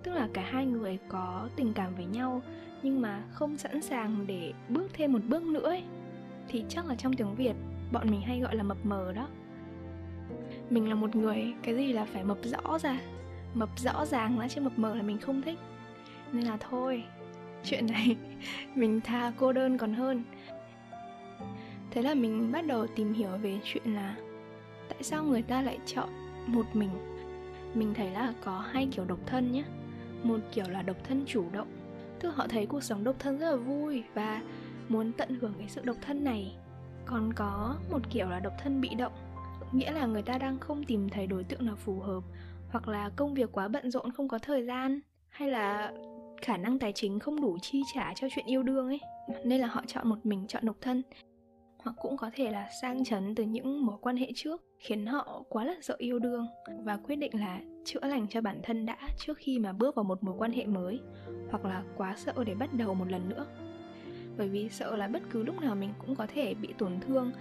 Tức 0.03 0.13
là 0.13 0.29
cả 0.33 0.43
hai 0.51 0.67
người 0.67 0.99
có 1.09 1.49
tình 1.57 1.73
cảm 1.75 1.95
với 1.95 2.07
nhau 2.07 2.43
nhưng 2.83 3.01
mà 3.01 3.25
không 3.31 3.57
sẵn 3.57 3.83
sàng 3.83 4.25
để 4.27 4.53
bước 4.69 4.89
thêm 4.93 5.13
một 5.13 5.21
bước 5.29 5.43
nữa 5.43 5.69
ấy. 5.71 5.83
thì 6.49 6.65
chắc 6.69 6.87
là 6.87 6.95
trong 6.95 7.13
tiếng 7.13 7.35
việt 7.35 7.55
bọn 7.93 8.11
mình 8.11 8.21
hay 8.21 8.41
gọi 8.41 8.57
là 8.57 8.63
mập 8.63 8.77
mờ 8.85 9.13
đó. 9.13 9.29
Mình 10.71 10.89
là 10.89 10.95
một 10.95 11.17
người, 11.17 11.55
cái 11.63 11.77
gì 11.77 11.93
là 11.93 12.05
phải 12.05 12.25
mập 12.25 12.39
rõ 12.45 12.79
ra. 12.79 13.01
Mập 13.55 13.69
rõ 13.79 14.07
ràng 14.07 14.39
ra 14.39 14.49
chứ 14.49 14.61
mập 14.61 14.79
mờ 14.79 14.95
là 14.95 15.03
mình 15.03 15.19
không 15.19 15.43
thích. 15.43 15.59
Nên 16.33 16.45
là 16.45 16.57
thôi, 16.57 17.05
chuyện 17.65 17.87
này 17.87 18.17
mình 18.75 19.01
tha 19.01 19.33
cô 19.37 19.53
đơn 19.53 19.79
còn 19.79 19.95
hơn. 19.95 20.25
Thế 21.91 22.03
là 22.03 22.15
mình 22.15 22.53
bắt 22.53 22.67
đầu 22.67 22.87
tìm 22.87 23.15
hiểu 23.15 23.31
về 23.43 23.59
chuyện 23.65 23.95
là 23.95 24.17
tại 24.89 25.03
sao 25.03 25.25
người 25.25 25.43
ta 25.43 25.63
lại 25.63 25.79
chọn 25.87 26.09
một 26.47 26.67
mình. 26.73 26.91
Mình 27.75 27.95
thấy 27.95 28.11
là 28.11 28.33
có 28.45 28.65
hai 28.71 28.89
kiểu 28.93 29.05
độc 29.05 29.19
thân 29.27 29.53
nhé 29.53 29.65
một 30.23 30.41
kiểu 30.53 30.65
là 30.69 30.83
độc 30.83 30.97
thân 31.05 31.25
chủ 31.27 31.45
động, 31.53 31.69
tức 32.21 32.31
họ 32.37 32.47
thấy 32.49 32.67
cuộc 32.67 32.83
sống 32.83 33.05
độc 33.05 33.17
thân 33.19 33.39
rất 33.39 33.51
là 33.51 33.57
vui 33.57 34.03
và 34.15 34.43
muốn 34.89 35.13
tận 35.13 35.39
hưởng 35.41 35.55
cái 35.59 35.69
sự 35.69 35.81
độc 35.85 35.97
thân 36.01 36.25
này 36.25 36.57
còn 37.11 37.33
có 37.33 37.77
một 37.91 38.11
kiểu 38.11 38.29
là 38.29 38.41
độc 38.41 38.53
thân 38.63 38.81
bị 38.81 38.89
động, 38.95 39.13
nghĩa 39.73 39.91
là 39.91 40.07
người 40.07 40.23
ta 40.23 40.39
đang 40.39 40.59
không 40.59 40.85
tìm 40.85 41.09
thấy 41.09 41.27
đối 41.27 41.45
tượng 41.45 41.67
nào 41.67 41.77
phù 41.77 42.01
hợp, 42.01 42.23
hoặc 42.71 42.89
là 42.89 43.11
công 43.17 43.35
việc 43.35 43.53
quá 43.53 43.69
bận 43.69 43.91
rộn 43.91 44.13
không 44.13 44.29
có 44.29 44.39
thời 44.39 44.65
gian, 44.65 45.01
hay 45.29 45.51
là 45.51 45.93
khả 46.43 46.57
năng 46.57 46.79
tài 46.79 46.93
chính 46.93 47.19
không 47.19 47.41
đủ 47.41 47.59
chi 47.63 47.83
trả 47.95 48.13
cho 48.15 48.29
chuyện 48.35 48.47
yêu 48.47 48.63
đương 48.63 48.87
ấy. 48.87 49.01
Nên 49.45 49.61
là 49.61 49.67
họ 49.67 49.83
chọn 49.87 50.09
một 50.09 50.27
mình 50.27 50.47
chọn 50.47 50.67
độc 50.67 50.77
thân. 50.81 51.03
Hoặc 51.79 51.97
cũng 52.01 52.17
có 52.17 52.31
thể 52.35 52.51
là 52.51 52.69
sang 52.83 53.05
chấn 53.05 53.35
từ 53.35 53.45
những 53.45 53.87
mối 53.87 53.97
quan 54.01 54.17
hệ 54.17 54.31
trước, 54.35 54.65
khiến 54.79 55.07
họ 55.07 55.43
quá 55.49 55.65
là 55.65 55.75
sợ 55.83 55.95
yêu 55.99 56.19
đương, 56.19 56.47
và 56.85 56.97
quyết 56.97 57.17
định 57.17 57.41
là 57.41 57.61
chữa 57.85 58.01
lành 58.03 58.27
cho 58.31 58.41
bản 58.41 58.61
thân 58.63 58.87
đã 58.87 58.97
trước 59.19 59.39
khi 59.39 59.59
mà 59.59 59.73
bước 59.73 59.95
vào 59.95 60.05
một 60.05 60.23
mối 60.23 60.35
quan 60.39 60.53
hệ 60.53 60.67
mới, 60.67 61.01
hoặc 61.51 61.65
là 61.65 61.83
quá 61.97 62.15
sợ 62.17 62.35
để 62.47 62.55
bắt 62.55 62.75
đầu 62.75 62.95
một 62.95 63.11
lần 63.11 63.29
nữa 63.29 63.47
bởi 64.39 64.49
vì 64.49 64.69
sợ 64.69 64.97
là 64.97 65.09
bất 65.09 65.23
cứ 65.31 65.43
lúc 65.43 65.61
nào 65.61 65.75
mình 65.75 65.91
cũng 65.99 66.15
có 66.15 66.27
thể 66.35 66.55
bị 66.55 66.69
tổn 66.79 66.93
thương. 67.01 67.33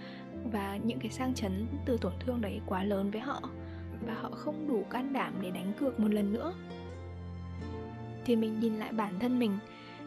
Và 0.52 0.78
những 0.84 0.98
cái 0.98 1.10
sang 1.10 1.34
chấn 1.34 1.66
từ 1.84 1.96
tổn 2.00 2.12
thương 2.20 2.40
đấy 2.40 2.60
quá 2.66 2.84
lớn 2.84 3.10
với 3.10 3.20
họ. 3.20 3.40
Và 4.06 4.14
họ 4.14 4.30
không 4.30 4.68
đủ 4.68 4.84
can 4.90 5.12
đảm 5.12 5.32
để 5.42 5.50
đánh 5.50 5.72
cược 5.80 6.00
một 6.00 6.08
lần 6.12 6.32
nữa. 6.32 6.52
Thì 8.24 8.36
mình 8.36 8.60
nhìn 8.60 8.76
lại 8.76 8.92
bản 8.92 9.18
thân 9.18 9.38
mình. 9.38 9.58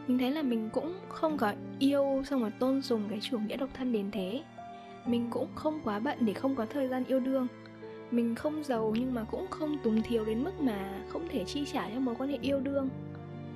Mình 0.08 0.18
thấy 0.18 0.32
là 0.32 0.42
mình 0.42 0.70
cũng 0.74 0.94
không 1.10 1.38
có 1.38 1.54
yêu 1.80 2.24
xong 2.26 2.42
rồi 2.42 2.52
tôn 2.60 2.82
sùng 2.82 3.04
cái 3.10 3.20
chủ 3.22 3.40
nghĩa 3.40 3.58
độc 3.58 3.70
thân 3.74 3.92
đến 3.92 4.12
thế. 4.12 4.44
Mình 5.06 5.28
cũng 5.30 5.48
không 5.56 5.80
quá 5.84 6.00
bận 6.00 6.18
để 6.22 6.34
không 6.34 6.56
có 6.56 6.66
thời 6.66 6.88
gian 6.88 7.04
yêu 7.06 7.20
đương. 7.20 7.48
Mình 8.12 8.36
không 8.36 8.64
giàu 8.64 8.94
nhưng 9.00 9.14
mà 9.14 9.24
cũng 9.24 9.48
không 9.50 9.78
túng 9.84 10.02
thiếu 10.02 10.26
đến 10.26 10.44
mức 10.44 10.62
mà 10.62 11.04
không 11.10 11.28
thể 11.28 11.44
chi 11.44 11.66
trả 11.74 11.90
cho 11.90 12.00
mối 12.00 12.16
quan 12.16 12.30
hệ 12.30 12.38
yêu 12.42 12.60
đương 12.60 12.90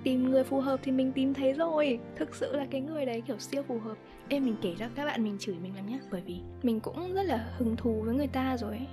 tìm 0.05 0.29
người 0.29 0.43
phù 0.43 0.59
hợp 0.59 0.79
thì 0.83 0.91
mình 0.91 1.11
tìm 1.11 1.33
thấy 1.33 1.53
rồi. 1.53 1.99
Thực 2.15 2.35
sự 2.35 2.55
là 2.55 2.65
cái 2.71 2.81
người 2.81 3.05
đấy 3.05 3.23
kiểu 3.27 3.39
siêu 3.39 3.63
phù 3.67 3.79
hợp. 3.79 3.97
Em 4.29 4.45
mình 4.45 4.55
kể 4.61 4.75
cho 4.79 4.85
các 4.95 5.05
bạn 5.05 5.23
mình 5.23 5.37
chửi 5.39 5.55
mình 5.63 5.75
lắm 5.75 5.85
nhá 5.85 5.99
bởi 6.11 6.21
vì 6.25 6.37
mình 6.63 6.79
cũng 6.79 7.13
rất 7.13 7.23
là 7.23 7.53
hứng 7.57 7.75
thú 7.75 8.01
với 8.05 8.15
người 8.15 8.27
ta 8.27 8.57
rồi 8.57 8.77
ấy. 8.77 8.87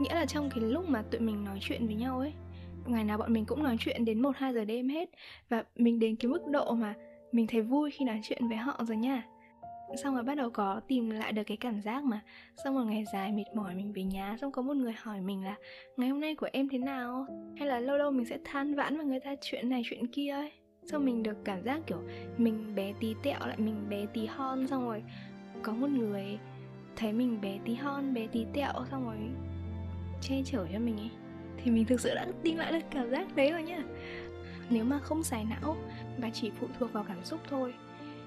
Nghĩa 0.00 0.14
là 0.14 0.26
trong 0.26 0.50
cái 0.50 0.60
lúc 0.60 0.88
mà 0.88 1.02
tụi 1.02 1.20
mình 1.20 1.44
nói 1.44 1.58
chuyện 1.60 1.86
với 1.86 1.94
nhau 1.94 2.18
ấy 2.18 2.32
ngày 2.86 3.04
nào 3.04 3.18
bọn 3.18 3.32
mình 3.32 3.44
cũng 3.44 3.62
nói 3.62 3.76
chuyện 3.80 4.04
đến 4.04 4.22
một 4.22 4.36
hai 4.36 4.52
giờ 4.52 4.64
đêm 4.64 4.88
hết. 4.88 5.10
Và 5.48 5.64
mình 5.76 5.98
đến 5.98 6.16
cái 6.16 6.30
mức 6.30 6.46
độ 6.46 6.74
mà 6.74 6.94
mình 7.32 7.46
thấy 7.46 7.62
vui 7.62 7.90
khi 7.90 8.04
nói 8.04 8.20
chuyện 8.22 8.48
với 8.48 8.56
họ 8.56 8.80
rồi 8.84 8.96
nha 8.96 9.22
xong 10.02 10.14
rồi 10.14 10.24
bắt 10.24 10.34
đầu 10.34 10.50
có 10.50 10.80
tìm 10.88 11.10
lại 11.10 11.32
được 11.32 11.42
cái 11.46 11.56
cảm 11.56 11.80
giác 11.80 12.04
mà. 12.04 12.20
Xong 12.64 12.74
một 12.74 12.84
ngày 12.84 13.04
dài 13.12 13.32
mệt 13.32 13.44
mỏi 13.54 13.74
mình 13.74 13.92
về 13.92 14.02
nhà, 14.02 14.36
xong 14.40 14.52
có 14.52 14.62
một 14.62 14.76
người 14.76 14.92
hỏi 14.92 15.20
mình 15.20 15.44
là, 15.44 15.56
ngày 15.96 16.08
hôm 16.08 16.20
nay 16.20 16.34
của 16.34 16.48
em 16.52 16.68
thế 16.68 16.78
nào? 16.78 17.26
Hay 17.58 17.68
là 17.68 17.78
lâu 17.78 17.96
lâu 17.96 18.10
mình 18.10 18.26
sẽ 18.26 18.38
than 18.44 18.74
vãn 18.74 18.96
với 18.96 19.06
người 19.06 19.20
ta 19.20 19.34
chuyện 19.40 19.68
này 19.68 19.82
chuyện 19.84 20.06
kia 20.06 20.30
ấy. 20.30 20.52
Xong 20.84 21.04
mình 21.04 21.22
được 21.22 21.36
cảm 21.44 21.62
giác 21.62 21.80
kiểu 21.86 22.02
mình 22.36 22.74
bé 22.74 22.92
tí 23.00 23.14
tẹo 23.22 23.38
lại, 23.40 23.56
mình 23.58 23.88
bé 23.88 24.06
tí 24.06 24.26
hon, 24.26 24.66
xong 24.66 24.84
rồi 24.84 25.02
có 25.62 25.72
một 25.72 25.90
người 25.90 26.38
thấy 26.96 27.12
mình 27.12 27.40
bé 27.40 27.58
tí 27.64 27.74
hon, 27.74 28.14
bé 28.14 28.26
tí 28.26 28.46
tẹo, 28.52 28.72
xong 28.90 29.04
rồi 29.04 29.16
che 30.20 30.42
chở 30.44 30.66
cho 30.72 30.78
mình 30.78 30.96
ấy. 30.96 31.10
Thì 31.62 31.70
mình 31.70 31.84
thực 31.84 32.00
sự 32.00 32.14
đã 32.14 32.26
tìm 32.42 32.56
lại 32.56 32.72
được 32.72 32.86
cảm 32.90 33.10
giác 33.10 33.36
đấy 33.36 33.50
rồi 33.52 33.62
nhá. 33.62 33.82
Nếu 34.70 34.84
mà 34.84 34.98
không 34.98 35.22
xài 35.22 35.44
não 35.44 35.76
và 36.18 36.30
chỉ 36.32 36.50
phụ 36.50 36.66
thuộc 36.78 36.92
vào 36.92 37.04
cảm 37.08 37.24
xúc 37.24 37.40
thôi 37.48 37.74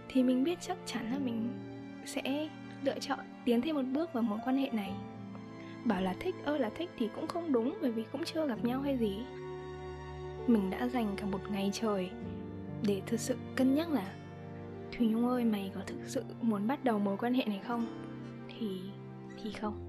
thì 0.10 0.24
mình 0.24 0.44
biết 0.44 0.58
chắc 0.62 0.78
chắn 0.86 1.12
là 1.12 1.20
mình 1.20 1.50
sẽ 2.06 2.50
lựa 2.84 3.00
chọn 3.00 3.20
tiến 3.46 3.62
thêm 3.62 3.76
một 3.76 3.86
bước 3.94 4.14
vào 4.14 4.24
mối 4.24 4.40
quan 4.46 4.58
hệ 4.58 4.70
này. 4.72 4.92
Bảo 5.86 6.02
là 6.02 6.16
thích, 6.20 6.36
ơ, 6.44 6.58
là 6.58 6.70
thích 6.70 6.90
thì 6.98 7.10
cũng 7.16 7.28
không 7.28 7.52
đúng 7.52 7.78
bởi 7.82 7.92
vì 7.92 8.04
cũng 8.12 8.24
chưa 8.26 8.48
gặp 8.48 8.66
nhau 8.66 8.82
hay 8.82 8.98
gì. 8.98 9.18
Mình 10.48 10.70
đã 10.70 10.88
dành 10.88 11.14
cả 11.18 11.26
một 11.26 11.42
ngày 11.52 11.70
trời 11.74 12.10
để 12.88 13.02
thực 13.06 13.20
sự 13.20 13.38
cân 13.56 13.76
nhắc 13.76 13.92
là, 13.92 14.14
thùy 14.98 15.08
nhung 15.08 15.28
ơi, 15.28 15.46
mày 15.46 15.72
có 15.76 15.82
thực 15.88 15.98
sự 16.06 16.24
muốn 16.42 16.68
bắt 16.68 16.84
đầu 16.84 17.00
mối 17.00 17.18
quan 17.18 17.34
hệ 17.34 17.46
này 17.46 17.60
không? 17.68 17.86
Thì 18.50 18.82
thì 19.44 19.52
không. 19.52 19.86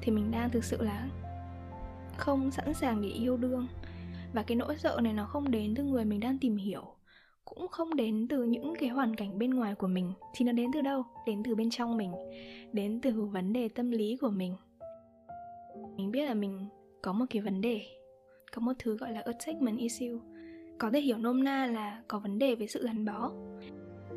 Thì 0.00 0.12
mình 0.12 0.30
đang 0.30 0.50
thực 0.50 0.64
sự 0.64 0.82
là 0.82 1.08
không 2.16 2.50
sẵn 2.50 2.74
sàng 2.74 3.02
để 3.02 3.08
yêu 3.08 3.36
đương. 3.36 3.66
Và 4.32 4.42
cái 4.42 4.56
nỗi 4.56 4.76
sợ 4.76 5.00
này 5.02 5.12
nó 5.12 5.24
không 5.24 5.50
đến 5.50 5.74
từ 5.74 5.84
người 5.84 6.04
mình 6.04 6.20
đang 6.20 6.38
tìm 6.38 6.56
hiểu 6.56 6.95
cũng 7.46 7.68
không 7.68 7.96
đến 7.96 8.26
từ 8.28 8.44
những 8.44 8.74
cái 8.78 8.88
hoàn 8.88 9.16
cảnh 9.16 9.38
bên 9.38 9.50
ngoài 9.50 9.74
của 9.74 9.86
mình, 9.86 10.12
thì 10.34 10.44
nó 10.44 10.52
đến 10.52 10.70
từ 10.74 10.80
đâu? 10.80 11.02
Đến 11.26 11.42
từ 11.42 11.54
bên 11.54 11.70
trong 11.70 11.96
mình, 11.96 12.12
đến 12.72 13.00
từ 13.00 13.24
vấn 13.24 13.52
đề 13.52 13.68
tâm 13.68 13.90
lý 13.90 14.16
của 14.16 14.30
mình. 14.30 14.56
Mình 15.96 16.10
biết 16.10 16.26
là 16.26 16.34
mình 16.34 16.68
có 17.02 17.12
một 17.12 17.24
cái 17.30 17.42
vấn 17.42 17.60
đề, 17.60 17.80
có 18.52 18.60
một 18.60 18.72
thứ 18.78 18.96
gọi 18.96 19.12
là 19.12 19.20
attachment 19.20 19.78
issue, 19.78 20.08
có 20.78 20.90
thể 20.90 21.00
hiểu 21.00 21.18
nôm 21.18 21.44
na 21.44 21.66
là 21.66 22.02
có 22.08 22.18
vấn 22.18 22.38
đề 22.38 22.54
về 22.54 22.66
sự 22.66 22.86
gắn 22.86 23.04
bó. 23.04 23.30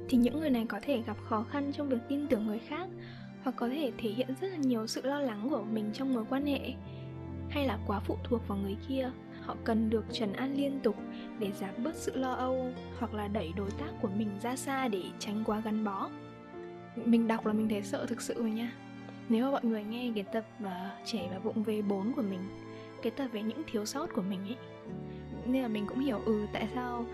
Thì 0.09 0.17
những 0.17 0.39
người 0.39 0.49
này 0.49 0.65
có 0.69 0.79
thể 0.81 1.01
gặp 1.07 1.17
khó 1.23 1.43
khăn 1.43 1.71
trong 1.73 1.89
việc 1.89 1.99
tin 2.07 2.27
tưởng 2.27 2.47
người 2.47 2.59
khác, 2.59 2.87
hoặc 3.43 3.55
có 3.57 3.69
thể 3.69 3.91
thể 3.97 4.09
hiện 4.09 4.27
rất 4.41 4.47
là 4.47 4.57
nhiều 4.57 4.87
sự 4.87 5.01
lo 5.03 5.19
lắng 5.19 5.47
của 5.49 5.63
mình 5.73 5.89
trong 5.93 6.13
mối 6.13 6.25
quan 6.29 6.45
hệ, 6.45 6.73
hay 7.49 7.67
là 7.67 7.79
quá 7.87 7.99
phụ 7.99 8.15
thuộc 8.23 8.41
vào 8.47 8.57
người 8.57 8.77
kia 8.87 9.11
họ 9.49 9.55
cần 9.63 9.89
được 9.89 10.05
trần 10.11 10.33
an 10.33 10.55
liên 10.57 10.79
tục 10.83 10.95
để 11.39 11.51
giảm 11.51 11.83
bớt 11.83 11.95
sự 11.95 12.15
lo 12.15 12.31
âu 12.31 12.71
hoặc 12.99 13.13
là 13.13 13.27
đẩy 13.27 13.53
đối 13.57 13.71
tác 13.71 13.89
của 14.01 14.07
mình 14.17 14.29
ra 14.41 14.55
xa 14.55 14.87
để 14.87 15.01
tránh 15.19 15.43
quá 15.45 15.59
gắn 15.59 15.83
bó. 15.83 16.09
Mình 16.95 17.27
đọc 17.27 17.45
là 17.45 17.53
mình 17.53 17.69
thấy 17.69 17.81
sợ 17.81 18.05
thực 18.05 18.21
sự 18.21 18.33
rồi 18.33 18.51
nha. 18.51 18.71
Nếu 19.29 19.45
mà 19.45 19.51
mọi 19.51 19.63
người 19.63 19.83
nghe 19.83 20.11
cái 20.15 20.23
tập 20.23 20.45
uh, 20.63 20.69
trẻ 21.05 21.29
và 21.31 21.39
vụng 21.39 21.63
về 21.63 21.81
4 21.81 22.13
của 22.13 22.21
mình 22.21 22.39
cái 23.01 23.11
tập 23.11 23.27
về 23.31 23.41
những 23.41 23.61
thiếu 23.71 23.85
sót 23.85 24.13
của 24.13 24.21
mình 24.21 24.39
ấy 24.39 24.55
nên 25.45 25.61
là 25.61 25.67
mình 25.67 25.85
cũng 25.87 25.99
hiểu 25.99 26.19
ừ 26.25 26.45
tại 26.53 26.67
sao 26.75 27.05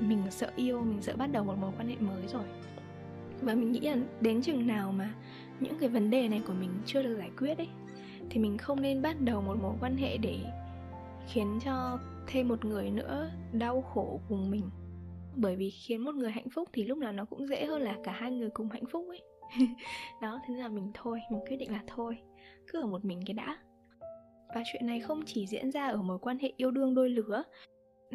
mình 0.00 0.22
sợ 0.30 0.50
yêu 0.56 0.80
mình 0.80 1.02
sợ 1.02 1.16
bắt 1.16 1.26
đầu 1.32 1.44
một 1.44 1.54
mối 1.60 1.72
quan 1.78 1.88
hệ 1.88 1.96
mới 2.00 2.26
rồi. 2.26 2.44
Và 3.40 3.54
mình 3.54 3.72
nghĩ 3.72 3.80
là 3.80 3.96
đến 4.20 4.42
chừng 4.42 4.66
nào 4.66 4.92
mà 4.92 5.14
những 5.60 5.78
cái 5.78 5.88
vấn 5.88 6.10
đề 6.10 6.28
này 6.28 6.42
của 6.46 6.54
mình 6.60 6.70
chưa 6.86 7.02
được 7.02 7.16
giải 7.18 7.30
quyết 7.38 7.58
ấy 7.58 7.68
thì 8.30 8.40
mình 8.40 8.58
không 8.58 8.82
nên 8.82 9.02
bắt 9.02 9.20
đầu 9.20 9.42
một 9.42 9.56
mối 9.62 9.74
quan 9.80 9.96
hệ 9.96 10.16
để 10.16 10.38
khiến 11.28 11.58
cho 11.64 11.98
thêm 12.26 12.48
một 12.48 12.64
người 12.64 12.90
nữa 12.90 13.30
đau 13.52 13.82
khổ 13.82 14.20
cùng 14.28 14.50
mình. 14.50 14.70
Bởi 15.36 15.56
vì 15.56 15.70
khiến 15.70 16.04
một 16.04 16.14
người 16.14 16.30
hạnh 16.30 16.50
phúc 16.50 16.68
thì 16.72 16.84
lúc 16.84 16.98
nào 16.98 17.12
nó 17.12 17.24
cũng 17.24 17.46
dễ 17.46 17.64
hơn 17.64 17.82
là 17.82 17.96
cả 18.04 18.12
hai 18.12 18.30
người 18.30 18.50
cùng 18.50 18.68
hạnh 18.68 18.86
phúc 18.86 19.06
ấy. 19.08 19.22
Đó 20.22 20.40
thế 20.46 20.54
nên 20.54 20.62
là 20.62 20.68
mình 20.68 20.90
thôi 20.94 21.20
mình 21.30 21.40
quyết 21.48 21.56
định 21.56 21.72
là 21.72 21.82
thôi. 21.86 22.18
Cứ 22.72 22.80
ở 22.80 22.86
một 22.86 23.04
mình 23.04 23.20
cái 23.26 23.34
đã. 23.34 23.58
Và 24.54 24.62
chuyện 24.72 24.86
này 24.86 25.00
không 25.00 25.22
chỉ 25.26 25.46
diễn 25.46 25.70
ra 25.70 25.86
ở 25.86 26.02
mối 26.02 26.18
quan 26.18 26.38
hệ 26.38 26.52
yêu 26.56 26.70
đương 26.70 26.94
đôi 26.94 27.10
lứa 27.10 27.42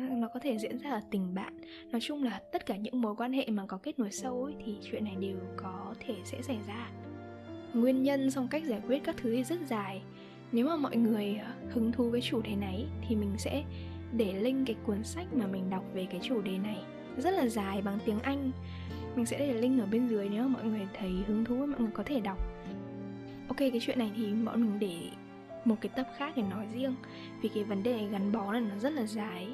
nó 0.08 0.28
có 0.34 0.40
thể 0.40 0.58
diễn 0.58 0.78
ra 0.78 0.90
ở 0.90 1.02
tình 1.12 1.34
bạn. 1.34 1.62
Nói 1.92 2.02
chung 2.02 2.24
là 2.24 2.42
tất 2.52 2.66
cả 2.66 2.76
những 2.76 3.02
mối 3.02 3.16
quan 3.16 3.34
hệ 3.34 3.46
mà 3.48 3.66
có 3.66 3.78
kết 3.78 4.00
nối 4.00 4.12
sâu 4.12 4.44
ấy, 4.44 4.54
thì 4.66 4.78
chuyện 4.82 5.04
này 5.04 5.16
đều 5.20 5.38
có 5.58 5.94
thể 6.00 6.16
sẽ 6.24 6.42
xảy 6.42 6.58
ra. 6.68 6.92
Nguyên 7.74 8.04
nhân 8.04 8.32
xong 8.32 8.48
cách 8.48 8.64
giải 8.66 8.82
quyết 8.88 9.04
các 9.04 9.16
thứ 9.18 9.36
thì 9.36 9.44
rất 9.44 9.60
dài 9.68 10.02
nếu 10.52 10.66
mà 10.66 10.76
mọi 10.76 10.98
người 10.98 11.40
ờ, 11.46 11.52
hứng 11.70 11.92
thú 11.92 12.10
với 12.10 12.22
chủ 12.22 12.42
đề 12.42 12.56
này 12.56 12.86
thì 13.08 13.16
mình 13.16 13.32
sẽ 13.38 13.64
để 14.12 14.34
link 14.34 14.68
cái 14.68 14.76
cuốn 14.86 15.04
sách 15.04 15.34
mà 15.34 15.48
mình 15.48 15.70
đọc 15.70 15.84
về 15.94 16.08
cái 16.12 16.20
chủ 16.24 16.42
đề 16.42 16.58
này. 16.58 16.78
Rất 17.18 17.32
là 17.32 17.48
dài, 17.48 17.82
bằng 17.82 18.00
tiếng 18.06 18.20
anh. 18.20 18.52
Mình 19.16 19.26
sẽ 19.26 19.40
để 19.40 19.54
link 19.54 19.82
ở 19.82 19.86
bên 19.86 20.08
dưới 20.08 20.30
nếu 20.30 20.44
mà 20.44 20.48
mọi 20.48 20.64
người 20.64 20.88
thấy 20.94 21.12
hứng 21.28 21.46
thú, 21.46 21.56
mọi 21.56 21.80
người 21.80 21.92
có 21.94 22.04
thể 22.04 22.20
đọc. 22.20 22.38
Ok, 23.48 23.58
cái 23.58 23.80
chuyện 23.82 24.00
này 24.00 24.12
thì 24.16 24.34
bọn 24.34 24.62
mình 24.62 24.80
để 24.80 24.98
một 25.66 25.76
cái 25.82 25.90
tập 25.96 26.08
khác 26.18 26.34
để 26.36 26.44
nói 26.44 26.66
riêng. 26.74 26.96
Vì 27.42 27.50
cái 27.50 27.64
vấn 27.64 27.84
đề 27.84 28.08
gắn 28.12 28.32
bó 28.32 28.52
này 28.52 28.62
nó 28.62 28.80
rất 28.80 28.94
là 28.94 29.06
dài. 29.06 29.48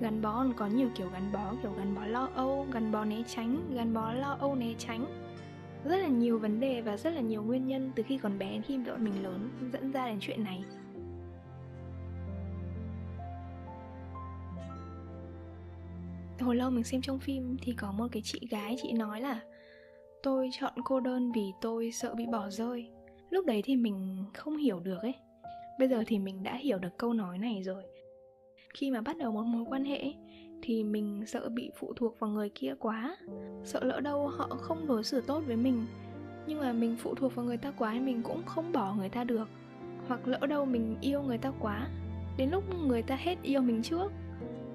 Gắn 0.00 0.22
bó 0.22 0.32
còn 0.32 0.52
có 0.56 0.66
nhiều 0.66 0.88
kiểu 0.94 1.08
gắn 1.12 1.32
bó, 1.32 1.54
kiểu 1.62 1.72
gắn 1.78 1.94
bó 1.94 2.04
lo 2.06 2.28
âu, 2.34 2.66
gắn 2.72 2.92
bó 2.92 3.04
né 3.04 3.22
tránh, 3.26 3.74
gắn 3.74 3.94
bó 3.94 4.12
lo 4.12 4.36
âu 4.40 4.54
né 4.54 4.74
tránh 4.78 5.25
rất 5.88 5.96
là 5.96 6.08
nhiều 6.08 6.38
vấn 6.38 6.60
đề 6.60 6.80
và 6.80 6.96
rất 6.96 7.10
là 7.10 7.20
nhiều 7.20 7.42
nguyên 7.42 7.66
nhân 7.66 7.92
từ 7.96 8.02
khi 8.02 8.18
còn 8.18 8.38
bé 8.38 8.50
đến 8.50 8.62
khi 8.62 8.78
bọn 8.78 9.04
mình 9.04 9.22
lớn 9.22 9.50
dẫn 9.72 9.92
ra 9.92 10.08
đến 10.08 10.18
chuyện 10.20 10.44
này. 10.44 10.64
Hồi 16.40 16.56
lâu 16.56 16.70
mình 16.70 16.84
xem 16.84 17.00
trong 17.00 17.18
phim 17.18 17.56
thì 17.62 17.72
có 17.72 17.92
một 17.92 18.06
cái 18.12 18.22
chị 18.24 18.40
gái, 18.50 18.76
chị 18.82 18.92
nói 18.92 19.20
là, 19.20 19.40
tôi 20.22 20.48
chọn 20.52 20.72
cô 20.84 21.00
đơn 21.00 21.32
vì 21.32 21.52
tôi 21.60 21.90
sợ 21.92 22.14
bị 22.14 22.26
bỏ 22.26 22.50
rơi. 22.50 22.88
Lúc 23.30 23.46
đấy 23.46 23.62
thì 23.64 23.76
mình 23.76 24.24
không 24.34 24.56
hiểu 24.56 24.80
được 24.80 25.02
ấy. 25.02 25.14
Bây 25.78 25.88
giờ 25.88 26.04
thì 26.06 26.18
mình 26.18 26.42
đã 26.42 26.54
hiểu 26.54 26.78
được 26.78 26.98
câu 26.98 27.12
nói 27.12 27.38
này 27.38 27.62
rồi. 27.62 27.82
Khi 28.74 28.90
mà 28.90 29.00
bắt 29.00 29.16
đầu 29.16 29.32
một 29.32 29.42
mối 29.42 29.64
quan 29.68 29.84
hệ 29.84 30.12
thì 30.62 30.84
mình 30.84 31.22
sợ 31.26 31.48
bị 31.48 31.70
phụ 31.78 31.92
thuộc 31.96 32.20
vào 32.20 32.30
người 32.30 32.48
kia 32.48 32.74
quá. 32.78 33.16
Sợ 33.64 33.84
lỡ 33.84 34.00
đâu 34.00 34.28
họ 34.28 34.48
không 34.48 34.86
đối 34.86 35.04
xử 35.04 35.20
tốt 35.20 35.42
với 35.46 35.56
mình. 35.56 35.86
Nhưng 36.46 36.58
mà 36.58 36.72
mình 36.72 36.96
phụ 36.98 37.14
thuộc 37.14 37.34
vào 37.34 37.46
người 37.46 37.56
ta 37.56 37.70
quá, 37.70 37.92
mình 37.92 38.22
cũng 38.22 38.42
không 38.46 38.72
bỏ 38.72 38.94
người 38.94 39.08
ta 39.08 39.24
được. 39.24 39.48
Hoặc 40.08 40.28
lỡ 40.28 40.46
đâu 40.46 40.64
mình 40.64 40.96
yêu 41.00 41.22
người 41.22 41.38
ta 41.38 41.52
quá, 41.60 41.88
đến 42.36 42.50
lúc 42.50 42.64
người 42.86 43.02
ta 43.02 43.16
hết 43.16 43.36
yêu 43.42 43.60
mình 43.60 43.82
trước. 43.82 44.12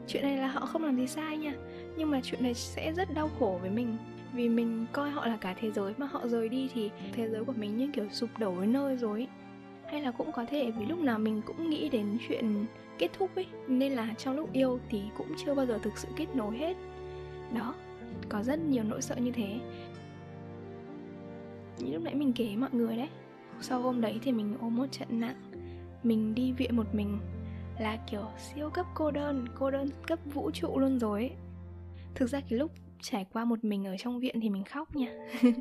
Chuyện 0.08 0.24
này 0.24 0.38
là 0.38 0.48
họ 0.48 0.66
không 0.66 0.84
làm 0.84 0.98
gì 0.98 1.08
sai 1.08 1.38
nha. 1.38 1.54
Nhưng 1.98 2.12
mà 2.12 2.22
chuyện 2.24 2.44
này 2.44 2.54
sẽ 2.54 2.94
rất 2.94 3.14
đau 3.14 3.30
khổ 3.40 3.58
với 3.62 3.70
mình. 3.70 3.98
Vì 4.34 4.50
mình 4.50 4.86
coi 4.92 5.10
họ 5.10 5.28
là 5.28 5.38
cả 5.38 5.56
thế 5.60 5.72
giới 5.72 5.94
mà 5.98 6.06
họ 6.06 6.28
rời 6.28 6.50
đi 6.50 6.70
thì 6.74 6.90
thế 7.14 7.30
giới 7.30 7.44
của 7.44 7.54
mình 7.54 7.78
như 7.78 7.90
kiểu 7.94 8.10
sụp 8.10 8.30
đổ 8.40 8.52
với 8.52 8.68
nơi 8.68 8.98
rồi 8.98 9.28
hay 9.92 10.02
là 10.02 10.12
cũng 10.12 10.32
có 10.32 10.46
thể 10.46 10.72
vì 10.72 10.86
lúc 10.86 11.00
nào 11.00 11.20
mình 11.20 11.42
cũng 11.46 11.70
nghĩ 11.70 11.90
đến 11.90 12.18
chuyện 12.28 12.66
kết 12.98 13.10
thúc 13.14 13.36
ấy, 13.36 13.46
nên 13.68 13.92
là 13.92 14.14
trong 14.18 14.36
lúc 14.36 14.54
yêu 14.54 14.80
thì 14.90 15.02
cũng 15.18 15.28
chưa 15.38 15.56
bao 15.56 15.66
giờ 15.66 15.80
thực 15.84 15.98
sự 15.98 16.08
kết 16.16 16.36
nối 16.36 16.58
hết. 16.58 16.78
Đó, 17.56 17.76
có 18.30 18.44
rất 18.44 18.60
nhiều 18.60 18.84
nỗi 18.84 19.02
sợ 19.02 19.16
như 19.16 19.32
thế. 19.32 19.60
Như 21.80 21.94
lúc 21.94 22.04
nãy 22.04 22.16
mình 22.16 22.34
kể 22.34 22.56
mọi 22.56 22.70
người 22.74 22.98
đấy, 22.98 23.10
sau 23.62 23.82
hôm 23.82 24.02
đấy 24.02 24.20
thì 24.24 24.32
mình 24.32 24.58
ôm 24.62 24.76
một 24.76 24.86
trận 24.92 25.20
nặng, 25.20 25.52
mình 26.04 26.36
đi 26.36 26.52
viện 26.52 26.76
một 26.76 26.96
mình, 26.96 27.20
là 27.80 27.98
kiểu 28.12 28.26
siêu 28.38 28.70
cấp 28.70 28.86
cô 28.94 29.12
đơn 29.12 29.46
cô 29.60 29.72
đơn 29.72 29.90
cấp 30.08 30.20
vũ 30.26 30.52
trụ 30.52 30.80
luôn 30.80 31.00
rồi 31.00 31.20
ấy. 31.20 31.32
thực 32.16 32.30
ra 32.30 32.42
cái 32.50 32.60
lúc 32.60 32.72
trải 33.02 33.26
qua 33.34 33.46
một 33.46 33.64
mình 33.64 33.86
ở 33.86 33.98
trong 33.98 34.20
viện 34.20 34.42
thì 34.42 34.50
mình 34.50 34.64
khóc 34.64 34.96
nha. 34.96 35.12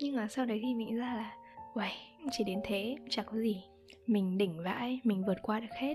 Nhưng 0.00 0.16
mà 0.16 0.28
sau 0.28 0.46
đấy 0.46 0.60
thì 0.62 0.74
mình 0.74 0.96
ra 0.96 1.14
là 1.14 1.39
uầy, 1.74 1.90
chỉ 2.30 2.44
đến 2.44 2.60
thế, 2.64 2.96
chẳng 3.08 3.26
có 3.30 3.38
gì. 3.38 3.62
Mình 4.06 4.38
đỉnh 4.38 4.62
vãi, 4.62 5.00
mình 5.04 5.24
vượt 5.26 5.36
qua 5.42 5.60
được 5.60 5.72
hết. 5.78 5.94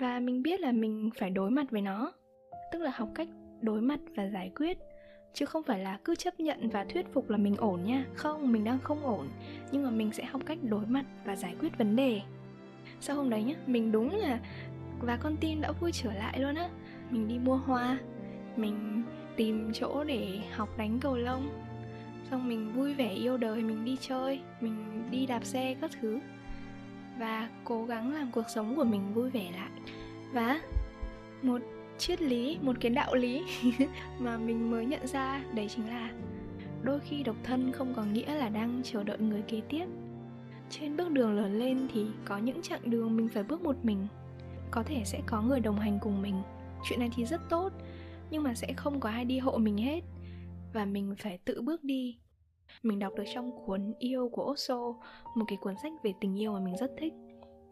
Và 0.00 0.20
mình 0.20 0.42
biết 0.42 0.60
là 0.60 0.72
mình 0.72 1.10
phải 1.18 1.30
đối 1.30 1.50
mặt 1.50 1.70
với 1.70 1.82
nó. 1.82 2.12
Tức 2.72 2.78
là 2.78 2.90
học 2.94 3.08
cách 3.14 3.28
đối 3.60 3.80
mặt 3.80 4.00
và 4.16 4.26
giải 4.26 4.50
quyết. 4.56 4.78
Chứ 5.34 5.46
không 5.46 5.62
phải 5.62 5.78
là 5.78 5.98
cứ 6.04 6.14
chấp 6.14 6.40
nhận 6.40 6.68
và 6.68 6.84
thuyết 6.84 7.06
phục 7.12 7.30
là 7.30 7.36
mình 7.36 7.56
ổn 7.56 7.84
nha. 7.84 8.06
Không, 8.14 8.52
mình 8.52 8.64
đang 8.64 8.78
không 8.78 9.06
ổn. 9.06 9.28
Nhưng 9.72 9.82
mà 9.82 9.90
mình 9.90 10.12
sẽ 10.12 10.24
học 10.24 10.42
cách 10.46 10.58
đối 10.62 10.86
mặt 10.86 11.04
và 11.24 11.36
giải 11.36 11.54
quyết 11.60 11.78
vấn 11.78 11.96
đề. 11.96 12.20
Sau 13.00 13.16
hôm 13.16 13.30
đấy 13.30 13.42
nhá, 13.42 13.54
mình 13.66 13.92
đúng 13.92 14.16
là 14.16 14.40
và 15.00 15.16
con 15.16 15.36
tim 15.40 15.60
đã 15.60 15.72
vui 15.72 15.92
trở 15.92 16.12
lại 16.12 16.40
luôn 16.40 16.54
á. 16.54 16.68
Mình 17.10 17.28
đi 17.28 17.38
mua 17.38 17.56
hoa. 17.56 17.98
Mình 18.56 19.02
tìm 19.36 19.70
chỗ 19.74 20.04
để 20.04 20.40
học 20.52 20.78
đánh 20.78 20.98
cầu 21.00 21.16
lông 21.16 21.48
xong 22.30 22.48
mình 22.48 22.72
vui 22.72 22.94
vẻ 22.94 23.12
yêu 23.12 23.36
đời, 23.36 23.62
mình 23.62 23.84
đi 23.84 23.96
chơi, 24.00 24.40
mình 24.60 25.04
đi 25.10 25.26
đạp 25.26 25.44
xe 25.44 25.74
các 25.80 25.90
thứ. 26.00 26.20
Và 27.18 27.48
cố 27.64 27.84
gắng 27.84 28.14
làm 28.14 28.30
cuộc 28.32 28.44
sống 28.54 28.76
của 28.76 28.84
mình 28.84 29.14
vui 29.14 29.30
vẻ 29.30 29.50
lại. 29.52 29.70
Và 30.32 30.60
một 31.42 31.62
triết 31.98 32.22
lý, 32.22 32.58
một 32.62 32.76
cái 32.80 32.90
đạo 32.90 33.14
lý 33.14 33.42
mà 34.18 34.36
mình 34.36 34.70
mới 34.70 34.86
nhận 34.86 35.06
ra 35.06 35.42
đấy 35.54 35.68
chính 35.68 35.88
là 35.88 36.10
đôi 36.82 37.00
khi 37.00 37.22
độc 37.22 37.36
thân 37.44 37.72
không 37.72 37.94
có 37.94 38.04
nghĩa 38.04 38.34
là 38.34 38.48
đang 38.48 38.80
chờ 38.84 39.02
đợi 39.02 39.18
người 39.18 39.42
kế 39.42 39.60
tiếp. 39.68 39.84
Trên 40.70 40.96
bước 40.96 41.10
đường 41.10 41.36
lớn 41.36 41.58
lên 41.58 41.88
thì 41.94 42.06
có 42.24 42.38
những 42.38 42.62
chặng 42.62 42.90
đường 42.90 43.16
mình 43.16 43.28
phải 43.28 43.42
bước 43.42 43.62
một 43.62 43.76
mình. 43.82 44.06
Có 44.70 44.82
thể 44.82 45.02
sẽ 45.04 45.20
có 45.26 45.42
người 45.42 45.60
đồng 45.60 45.78
hành 45.78 45.98
cùng 46.02 46.22
mình. 46.22 46.42
Chuyện 46.88 47.00
này 47.00 47.10
thì 47.16 47.24
rất 47.24 47.40
tốt, 47.48 47.72
nhưng 48.30 48.42
mà 48.42 48.54
sẽ 48.54 48.72
không 48.72 49.00
có 49.00 49.08
ai 49.08 49.24
đi 49.24 49.38
hộ 49.38 49.58
mình 49.58 49.78
hết 49.78 50.00
và 50.76 50.84
mình 50.84 51.14
phải 51.18 51.38
tự 51.44 51.62
bước 51.62 51.84
đi. 51.84 52.18
Mình 52.82 52.98
đọc 52.98 53.12
được 53.16 53.24
trong 53.34 53.66
cuốn 53.66 53.94
yêu 53.98 54.28
của 54.32 54.50
Osho 54.50 54.76
một 55.34 55.44
cái 55.48 55.58
cuốn 55.60 55.74
sách 55.82 55.92
về 56.02 56.12
tình 56.20 56.40
yêu 56.40 56.52
mà 56.52 56.60
mình 56.60 56.76
rất 56.76 56.90
thích. 56.98 57.12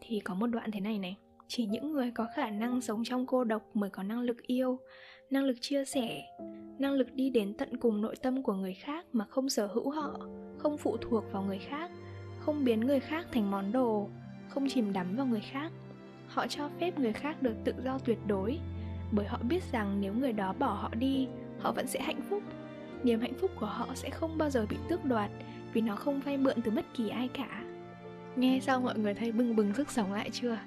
Thì 0.01 0.21
có 0.21 0.35
một 0.35 0.47
đoạn 0.47 0.71
thế 0.71 0.81
này 0.81 0.99
này. 0.99 1.17
Chỉ 1.49 1.67
những 1.67 1.93
người 1.93 2.11
có 2.11 2.27
khả 2.35 2.51
năng 2.51 2.81
sống 2.81 3.05
trong 3.05 3.27
cô 3.27 3.45
độc 3.45 3.77
mới 3.77 3.91
có 3.91 4.03
năng 4.03 4.21
lực 4.21 4.43
yêu, 4.43 4.79
năng 5.31 5.45
lực 5.45 5.57
chia 5.61 5.85
sẻ, 5.85 6.23
năng 6.79 6.93
lực 6.93 7.15
đi 7.15 7.31
đến 7.31 7.55
tận 7.55 7.77
cùng 7.77 8.01
nội 8.01 8.17
tâm 8.23 8.43
của 8.43 8.53
người 8.53 8.75
khác 8.75 9.07
mà 9.13 9.25
không 9.25 9.49
sở 9.49 9.67
hữu 9.67 9.91
họ, 9.91 10.19
không 10.59 10.79
phụ 10.79 10.97
thuộc 10.97 11.25
vào 11.33 11.43
người 11.43 11.59
khác, 11.59 11.91
không 12.39 12.65
biến 12.65 12.81
người 12.81 13.01
khác 13.01 13.27
thành 13.33 13.51
món 13.51 13.73
đồ, 13.73 14.09
không 14.49 14.69
chìm 14.69 14.93
đắm 14.93 15.17
vào 15.17 15.27
người 15.27 15.43
khác. 15.51 15.73
Họ 16.27 16.47
cho 16.47 16.69
phép 16.81 16.99
người 16.99 17.13
khác 17.13 17.43
được 17.43 17.55
tự 17.65 17.75
do 17.85 17.99
tuyệt 17.99 18.19
đối. 18.27 18.59
Bởi 19.13 19.27
họ 19.27 19.39
biết 19.49 19.63
rằng 19.73 20.01
nếu 20.01 20.15
người 20.15 20.33
đó 20.33 20.55
bỏ 20.59 20.67
họ 20.67 20.95
đi, 20.95 21.29
họ 21.59 21.73
vẫn 21.73 21.87
sẽ 21.87 22.01
hạnh 22.01 22.21
phúc 22.31 22.43
niềm 23.05 23.21
hạnh 23.21 23.35
phúc 23.41 23.51
của 23.61 23.67
họ 23.67 23.89
sẽ 23.95 24.11
không 24.11 24.39
bao 24.39 24.51
giờ 24.51 24.67
bị 24.69 24.77
tước 24.89 25.05
đoạt 25.05 25.31
vì 25.73 25.81
nó 25.81 25.97
không 25.97 26.21
vay 26.21 26.37
mượn 26.37 26.63
từ 26.65 26.71
bất 26.71 26.85
kỳ 26.95 27.09
ai 27.09 27.29
cả. 27.29 27.65
Nghe 28.37 28.61
xong 28.61 28.85
mọi 28.85 28.99
người 28.99 29.15
thấy 29.15 29.33
bừng 29.33 29.57
bừng 29.57 29.75
sức 29.75 29.91
sống 29.91 30.13
lại 30.13 30.31
chưa? 30.31 30.59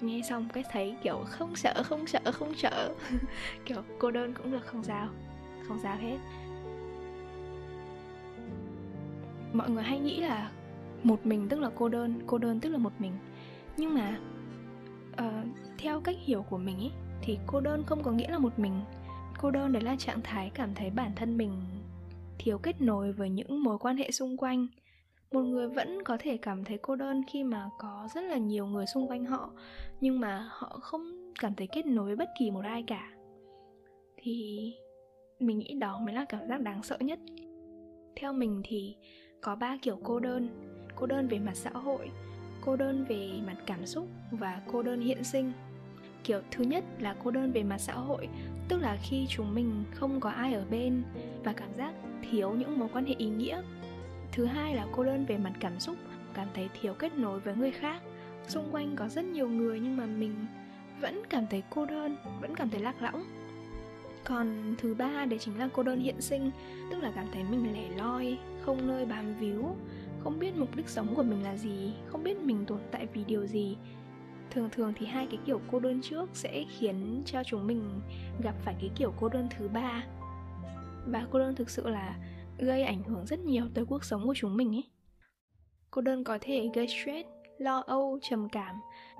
Nghe 0.00 0.20
xong 0.28 0.48
cái 0.52 0.64
thấy 0.72 0.96
kiểu 1.02 1.24
không 1.26 1.56
sợ 1.56 1.82
không 1.84 2.06
sợ 2.06 2.20
không 2.32 2.54
sợ. 2.54 2.94
Kiểu 3.64 3.82
cô 3.98 4.10
đơn 4.10 4.34
cũng 4.34 4.52
được 4.52 4.66
không 4.66 4.84
sao. 4.84 5.08
Không 5.68 5.78
sao 5.82 5.96
hết. 5.96 6.18
Mọi 9.52 9.70
người 9.70 9.82
hay 9.82 9.98
nghĩ 9.98 10.20
là 10.20 10.50
một 11.02 11.26
mình 11.26 11.48
tức 11.48 11.60
là 11.60 11.70
cô 11.74 11.88
đơn 11.88 12.20
cô 12.26 12.38
đơn 12.38 12.60
tức 12.60 12.68
là 12.70 12.78
một 12.78 12.92
mình. 12.98 13.12
Nhưng 13.76 13.94
mà 13.94 14.18
uh, 15.12 15.46
theo 15.78 16.00
cách 16.00 16.16
hiểu 16.20 16.42
của 16.42 16.58
mình 16.58 16.78
ấy 16.78 16.92
thì 17.22 17.38
cô 17.46 17.60
đơn 17.60 17.84
không 17.86 18.02
có 18.02 18.10
nghĩa 18.10 18.30
là 18.30 18.38
một 18.38 18.58
mình. 18.58 18.80
Cô 19.38 19.50
đơn 19.50 19.72
đấy 19.72 19.82
là 19.82 19.96
trạng 19.96 20.22
thái 20.22 20.50
cảm 20.54 20.74
thấy 20.74 20.90
bản 20.90 21.12
thân 21.16 21.36
mình 21.36 21.52
thiếu 22.42 22.58
kết 22.58 22.80
nối 22.80 23.12
với 23.12 23.30
những 23.30 23.62
mối 23.62 23.78
quan 23.78 23.96
hệ 23.96 24.10
xung 24.10 24.36
quanh. 24.36 24.66
Một 25.32 25.42
người 25.42 25.68
vẫn 25.68 26.04
có 26.04 26.16
thể 26.20 26.36
cảm 26.36 26.64
thấy 26.64 26.78
cô 26.82 26.96
đơn 26.96 27.22
khi 27.32 27.44
mà 27.44 27.70
có 27.78 28.08
rất 28.14 28.20
là 28.20 28.36
nhiều 28.36 28.66
người 28.66 28.86
xung 28.86 29.08
quanh 29.08 29.24
họ, 29.24 29.50
nhưng 30.00 30.20
mà 30.20 30.48
họ 30.50 30.78
không 30.82 31.32
cảm 31.40 31.54
thấy 31.54 31.66
kết 31.72 31.86
nối 31.86 32.06
với 32.06 32.16
bất 32.16 32.28
kỳ 32.38 32.50
một 32.50 32.64
ai 32.64 32.84
cả. 32.86 33.12
Thì 34.16 34.58
mình 35.38 35.58
nghĩ 35.58 35.74
đó 35.74 36.00
mới 36.04 36.14
là 36.14 36.24
cảm 36.24 36.48
giác 36.48 36.60
đáng 36.60 36.82
sợ 36.82 36.98
nhất. 37.00 37.18
Theo 38.16 38.32
mình 38.32 38.62
thì 38.64 38.96
có 39.40 39.56
ba 39.56 39.78
kiểu 39.82 39.98
cô 40.02 40.20
đơn. 40.20 40.48
Cô 40.96 41.06
đơn 41.06 41.28
về 41.28 41.38
mặt 41.38 41.54
xã 41.54 41.70
hội, 41.70 42.10
cô 42.64 42.76
đơn 42.76 43.04
về 43.08 43.30
mặt 43.46 43.56
cảm 43.66 43.86
xúc 43.86 44.06
và 44.30 44.62
cô 44.72 44.82
đơn 44.82 45.00
hiện 45.00 45.24
sinh 45.24 45.52
kiểu, 46.24 46.40
thứ 46.50 46.64
nhất 46.64 46.84
là 46.98 47.14
cô 47.24 47.30
đơn 47.30 47.52
về 47.52 47.62
mặt 47.62 47.78
xã 47.78 47.92
hội, 47.92 48.28
tức 48.68 48.78
là 48.78 48.98
khi 49.02 49.26
chúng 49.28 49.54
mình 49.54 49.84
không 49.94 50.20
có 50.20 50.30
ai 50.30 50.54
ở 50.54 50.64
bên 50.70 51.02
và 51.44 51.52
cảm 51.52 51.68
giác 51.76 51.94
thiếu 52.30 52.50
những 52.50 52.78
mối 52.78 52.88
quan 52.92 53.06
hệ 53.06 53.14
ý 53.18 53.28
nghĩa. 53.28 53.62
Thứ 54.32 54.44
hai 54.44 54.74
là 54.74 54.86
cô 54.92 55.04
đơn 55.04 55.24
về 55.26 55.38
mặt 55.38 55.52
cảm 55.60 55.80
xúc, 55.80 55.96
cảm 56.34 56.48
thấy 56.54 56.68
thiếu 56.80 56.94
kết 56.94 57.18
nối 57.18 57.40
với 57.40 57.56
người 57.56 57.70
khác. 57.70 58.02
Xung 58.48 58.68
quanh 58.72 58.96
có 58.96 59.08
rất 59.08 59.24
nhiều 59.24 59.48
người 59.48 59.80
nhưng 59.80 59.96
mà 59.96 60.06
mình 60.06 60.34
vẫn 61.00 61.22
cảm 61.30 61.46
thấy 61.50 61.62
cô 61.70 61.86
đơn, 61.86 62.16
vẫn 62.40 62.54
cảm 62.54 62.70
thấy 62.70 62.80
lạc 62.80 63.02
lõng. 63.02 63.24
Còn 64.24 64.74
thứ 64.78 64.94
ba 64.94 65.24
đấy 65.24 65.38
chính 65.38 65.58
là 65.58 65.68
cô 65.72 65.82
đơn 65.82 66.00
hiện 66.00 66.20
sinh, 66.20 66.50
tức 66.90 67.02
là 67.02 67.12
cảm 67.14 67.26
thấy 67.32 67.44
mình 67.44 67.72
lẻ 67.72 67.96
loi, 67.96 68.38
không 68.60 68.86
nơi 68.86 69.04
bám 69.04 69.34
víu, 69.34 69.76
không 70.18 70.38
biết 70.38 70.56
mục 70.56 70.76
đích 70.76 70.88
sống 70.88 71.14
của 71.14 71.22
mình 71.22 71.42
là 71.42 71.56
gì, 71.56 71.92
không 72.06 72.24
biết 72.24 72.38
mình 72.40 72.64
tồn 72.66 72.78
tại 72.90 73.06
vì 73.14 73.24
điều 73.24 73.46
gì 73.46 73.76
thường 74.52 74.68
thường 74.72 74.92
thì 74.96 75.06
hai 75.06 75.26
cái 75.26 75.38
kiểu 75.46 75.60
cô 75.70 75.80
đơn 75.80 76.00
trước 76.02 76.26
sẽ 76.32 76.64
khiến 76.78 77.22
cho 77.26 77.42
chúng 77.44 77.66
mình 77.66 78.00
gặp 78.42 78.54
phải 78.64 78.74
cái 78.80 78.90
kiểu 78.96 79.12
cô 79.20 79.28
đơn 79.28 79.48
thứ 79.58 79.68
ba. 79.68 80.04
Và 81.06 81.26
cô 81.30 81.38
đơn 81.38 81.54
thực 81.54 81.70
sự 81.70 81.88
là 81.88 82.16
gây 82.58 82.82
ảnh 82.82 83.02
hưởng 83.02 83.26
rất 83.26 83.40
nhiều 83.40 83.64
tới 83.74 83.84
cuộc 83.84 84.04
sống 84.04 84.26
của 84.26 84.34
chúng 84.36 84.56
mình 84.56 84.74
ấy. 84.74 84.84
Cô 85.90 86.02
đơn 86.02 86.24
có 86.24 86.38
thể 86.40 86.68
gây 86.74 86.88
stress, 86.88 87.28
lo 87.58 87.82
âu, 87.86 88.18
trầm 88.22 88.48
cảm. 88.48 88.76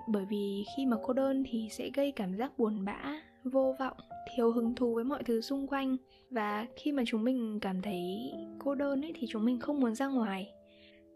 Bởi 0.09 0.25
vì 0.31 0.65
khi 0.77 0.87
mà 0.87 0.97
cô 1.03 1.13
đơn 1.13 1.45
thì 1.51 1.69
sẽ 1.71 1.91
gây 1.95 2.13
cảm 2.13 2.35
giác 2.35 2.59
buồn 2.59 2.85
bã, 2.85 3.21
vô 3.45 3.77
vọng, 3.79 3.97
thiếu 4.37 4.53
hứng 4.53 4.75
thú 4.75 4.95
với 4.95 5.05
mọi 5.05 5.25
thứ 5.25 5.41
xung 5.41 5.67
quanh. 5.67 5.97
Và 6.31 6.67
khi 6.77 6.93
mà 6.93 7.03
chúng 7.07 7.25
mình 7.25 7.59
cảm 7.61 7.83
thấy 7.83 8.33
cô 8.59 8.75
đơn 8.75 9.05
ấy 9.05 9.13
thì 9.15 9.27
chúng 9.31 9.45
mình 9.45 9.61
không 9.61 9.81
muốn 9.81 9.95
ra 9.95 10.07
ngoài. 10.07 10.53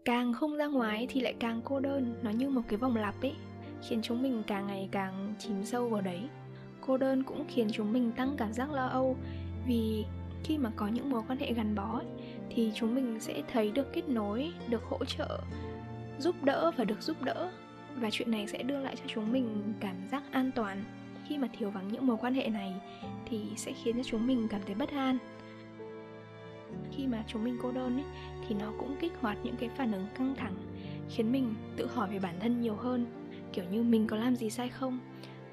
Càng 0.05 0.33
không 0.33 0.57
ra 0.57 0.65
ngoài 0.67 1.07
thì 1.09 1.21
lại 1.21 1.35
càng 1.39 1.61
cô 1.63 1.79
đơn. 1.79 2.15
Nó 2.23 2.31
như 2.31 2.49
một 2.49 2.61
cái 2.67 2.77
vòng 2.77 2.95
lặp 2.95 3.21
ấy 3.21 3.33
khiến 3.81 4.01
chúng 4.01 4.21
mình 4.21 4.43
càng 4.47 4.67
ngày 4.67 4.89
càng 4.91 5.33
chìm 5.39 5.63
sâu 5.63 5.89
vào 5.89 6.01
đấy. 6.01 6.19
Cô 6.81 6.97
đơn 6.97 7.23
cũng 7.23 7.45
khiến 7.47 7.67
chúng 7.71 7.93
mình 7.93 8.11
tăng 8.11 8.35
cảm 8.37 8.53
giác 8.53 8.71
lo 8.71 8.87
âu 8.87 9.17
vì 9.67 10.05
khi 10.43 10.57
mà 10.57 10.71
có 10.75 10.87
những 10.87 11.09
mối 11.09 11.21
quan 11.27 11.39
hệ 11.39 11.53
gắn 11.53 11.75
bó 11.75 11.97
ấy, 11.97 12.05
thì 12.49 12.71
chúng 12.75 12.95
mình 12.95 13.19
sẽ 13.19 13.43
thấy 13.51 13.71
được 13.71 13.93
kết 13.93 14.09
nối 14.09 14.51
được 14.69 14.83
hỗ 14.83 15.05
trợ 15.05 15.41
giúp 16.19 16.43
đỡ 16.43 16.71
và 16.77 16.83
được 16.83 17.01
giúp 17.01 17.21
đỡ. 17.21 17.51
Và 17.95 18.09
chuyện 18.11 18.31
này 18.31 18.47
sẽ 18.47 18.63
đưa 18.63 18.79
lại 18.79 18.95
cho 18.95 19.03
chúng 19.07 19.31
mình 19.31 19.73
cảm 19.79 19.95
giác 20.11 20.23
an 20.31 20.51
toàn. 20.55 20.83
Khi 21.27 21.37
mà 21.37 21.47
thiếu 21.57 21.69
vắng 21.69 21.87
những 21.87 22.07
mối 22.07 22.17
quan 22.21 22.33
hệ 22.33 22.47
này 22.49 22.73
thì 23.25 23.41
sẽ 23.55 23.73
khiến 23.83 23.97
cho 23.97 24.03
chúng 24.03 24.27
mình 24.27 24.47
cảm 24.49 24.61
thấy 24.65 24.75
bất 24.75 24.89
an. 24.89 25.17
Khi 26.91 27.07
mà 27.07 27.23
chúng 27.27 27.43
mình 27.43 27.57
cô 27.61 27.71
đơn 27.71 27.97
ấy, 27.97 28.05
thì 28.47 28.55
nó 28.59 28.73
cũng 28.79 28.95
kích 28.99 29.13
hoạt 29.21 29.37
những 29.43 29.55
cái 29.55 29.69
phản 29.69 29.91
ứng 29.91 30.05
căng 30.17 30.35
thẳng 30.35 30.53
khiến 31.09 31.31
mình 31.31 31.53
tự 31.75 31.87
hỏi 31.87 32.09
về 32.09 32.19
bản 32.19 32.35
thân 32.39 32.61
nhiều 32.61 32.75
hơn 32.75 33.05
kiểu 33.53 33.65
như 33.71 33.83
mình 33.83 34.07
có 34.07 34.17
làm 34.17 34.35
gì 34.35 34.49
sai 34.49 34.69
không? 34.69 34.99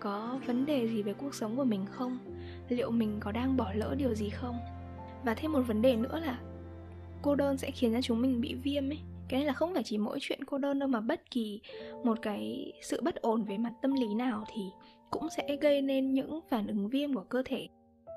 Có 0.01 0.41
vấn 0.47 0.67
đề 0.67 0.89
gì 0.89 1.03
về 1.03 1.13
cuộc 1.13 1.35
sống 1.35 1.57
của 1.57 1.65
mình 1.65 1.87
không? 1.87 2.19
Liệu 2.69 2.91
mình 2.91 3.17
có 3.21 3.33
đang 3.33 3.57
bỏ 3.57 3.73
lỡ 3.75 3.95
điều 3.99 4.15
gì 4.15 4.29
không? 4.29 4.59
Và 5.25 5.35
thêm 5.35 5.53
một 5.53 5.63
vấn 5.67 5.83
đề 5.83 5.97
nữa 5.97 6.21
là 6.27 6.39
cô 7.23 7.35
đơn 7.35 7.59
sẽ 7.59 7.71
khiến 7.71 7.93
cho 7.93 8.01
chúng 8.03 8.23
mình 8.23 8.41
bị 8.41 8.55
viêm 8.55 8.91
ấy. 8.91 8.99
Cái 9.29 9.41
này 9.41 9.47
là 9.47 9.53
không 9.53 9.75
phải 9.75 9.83
chỉ 9.83 9.99
mỗi 9.99 10.19
chuyện 10.21 10.45
cô 10.45 10.59
đơn 10.59 10.79
đâu 10.79 10.89
mà 10.89 11.01
bất 11.01 11.31
kỳ 11.31 11.61
một 12.05 12.19
cái 12.23 12.73
sự 12.83 13.01
bất 13.03 13.15
ổn 13.15 13.45
về 13.45 13.59
mặt 13.59 13.73
tâm 13.83 13.93
lý 13.93 14.15
nào 14.15 14.45
thì 14.55 14.63
cũng 15.11 15.29
sẽ 15.37 15.57
gây 15.61 15.83
nên 15.83 16.13
những 16.13 16.41
phản 16.49 16.67
ứng 16.67 16.89
viêm 16.89 17.15
của 17.15 17.25
cơ 17.29 17.43
thể. 17.45 17.69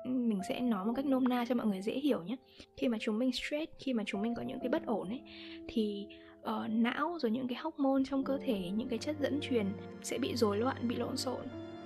Mình 0.06 0.40
sẽ 0.48 0.60
nói 0.60 0.86
một 0.86 0.92
cách 0.96 1.06
nôm 1.06 1.24
na 1.24 1.44
cho 1.48 1.54
mọi 1.54 1.66
người 1.66 1.82
dễ 1.82 1.92
hiểu 1.92 2.22
nhé. 2.22 2.36
Khi 2.76 2.88
mà 2.88 2.98
chúng 3.00 3.18
mình 3.18 3.32
stress, 3.32 3.72
khi 3.78 3.92
mà 3.92 4.02
chúng 4.06 4.22
mình 4.22 4.34
có 4.34 4.42
những 4.42 4.60
cái 4.60 4.68
bất 4.68 4.86
ổn 4.86 5.08
ấy, 5.08 5.20
thì 5.68 6.06
uh, 6.48 6.70
não 6.70 7.18
rồi 7.20 7.30
những 7.30 7.48
cái 7.48 7.58
hormone 7.62 8.02
trong 8.10 8.24
cơ 8.24 8.38
thể 8.44 8.70
những 8.76 8.88
cái 8.88 8.98
chất 8.98 9.16
dẫn 9.20 9.40
truyền 9.40 9.66
sẽ 10.02 10.18
bị 10.18 10.36
rối 10.36 10.58
loạn 10.58 10.88
bị 10.88 10.96
lộn 10.96 11.16
xộn. 11.16 11.40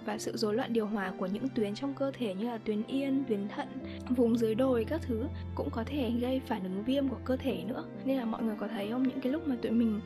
Và 0.04 0.18
sự 0.18 0.36
rối 0.36 0.54
loạn 0.54 0.72
điều 0.72 0.86
hòa 0.86 1.12
của 1.18 1.26
những 1.26 1.48
tuyến 1.48 1.74
trong 1.74 1.94
cơ 1.94 2.12
thể 2.14 2.34
như 2.34 2.46
là 2.46 2.58
tuyến 2.58 2.82
yên, 2.82 3.24
tuyến 3.28 3.48
thận, 3.48 3.68
vùng 4.08 4.38
dưới 4.38 4.54
đồi 4.54 4.84
các 4.88 5.00
thứ 5.02 5.24
cũng 5.54 5.70
có 5.70 5.84
thể 5.86 6.10
gây 6.20 6.40
phản 6.46 6.62
ứng 6.62 6.84
viêm 6.84 7.08
của 7.08 7.18
cơ 7.24 7.36
thể 7.36 7.62
nữa. 7.66 7.84
Nên 8.04 8.18
là 8.18 8.24
mọi 8.24 8.42
người 8.42 8.56
có 8.58 8.68
thấy 8.68 8.90
không? 8.90 9.02
Những 9.02 9.20
cái 9.20 9.32
lúc 9.32 9.48
mà 9.48 9.56
tụi 9.62 9.72
mình 9.72 10.00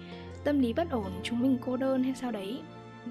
tâm 0.44 0.60
lý 0.60 0.72
bất 0.72 0.90
ổn, 0.90 1.10
chúng 1.22 1.40
mình 1.40 1.58
cô 1.60 1.76
đơn 1.76 2.02
hay 2.02 2.14
sao 2.14 2.32
đấy 2.32 2.60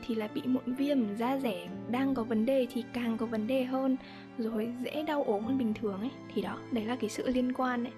thì 0.08 0.16
là 0.16 0.28
bị 0.28 0.42
mụn 0.46 0.76
viêm 0.76 1.16
da 1.16 1.38
rẻ 1.38 1.68
đang 1.90 2.14
có 2.16 2.24
vấn 2.24 2.46
đề 2.46 2.68
thì 2.74 2.84
càng 2.94 3.18
có 3.18 3.26
vấn 3.26 3.48
đề 3.48 3.64
hơn 3.64 3.98
rồi 4.38 4.74
dễ 4.86 5.04
đau 5.04 5.24
ốm 5.24 5.44
hơn 5.44 5.58
bình 5.58 5.74
thường 5.74 6.00
ấy. 6.00 6.12
Thì 6.34 6.42
đó 6.42 6.58
đấy 6.72 6.86
là 6.86 6.96
cái 6.96 7.10
sự 7.10 7.28
liên 7.28 7.54
quan 7.54 7.84
ấy 7.84 7.94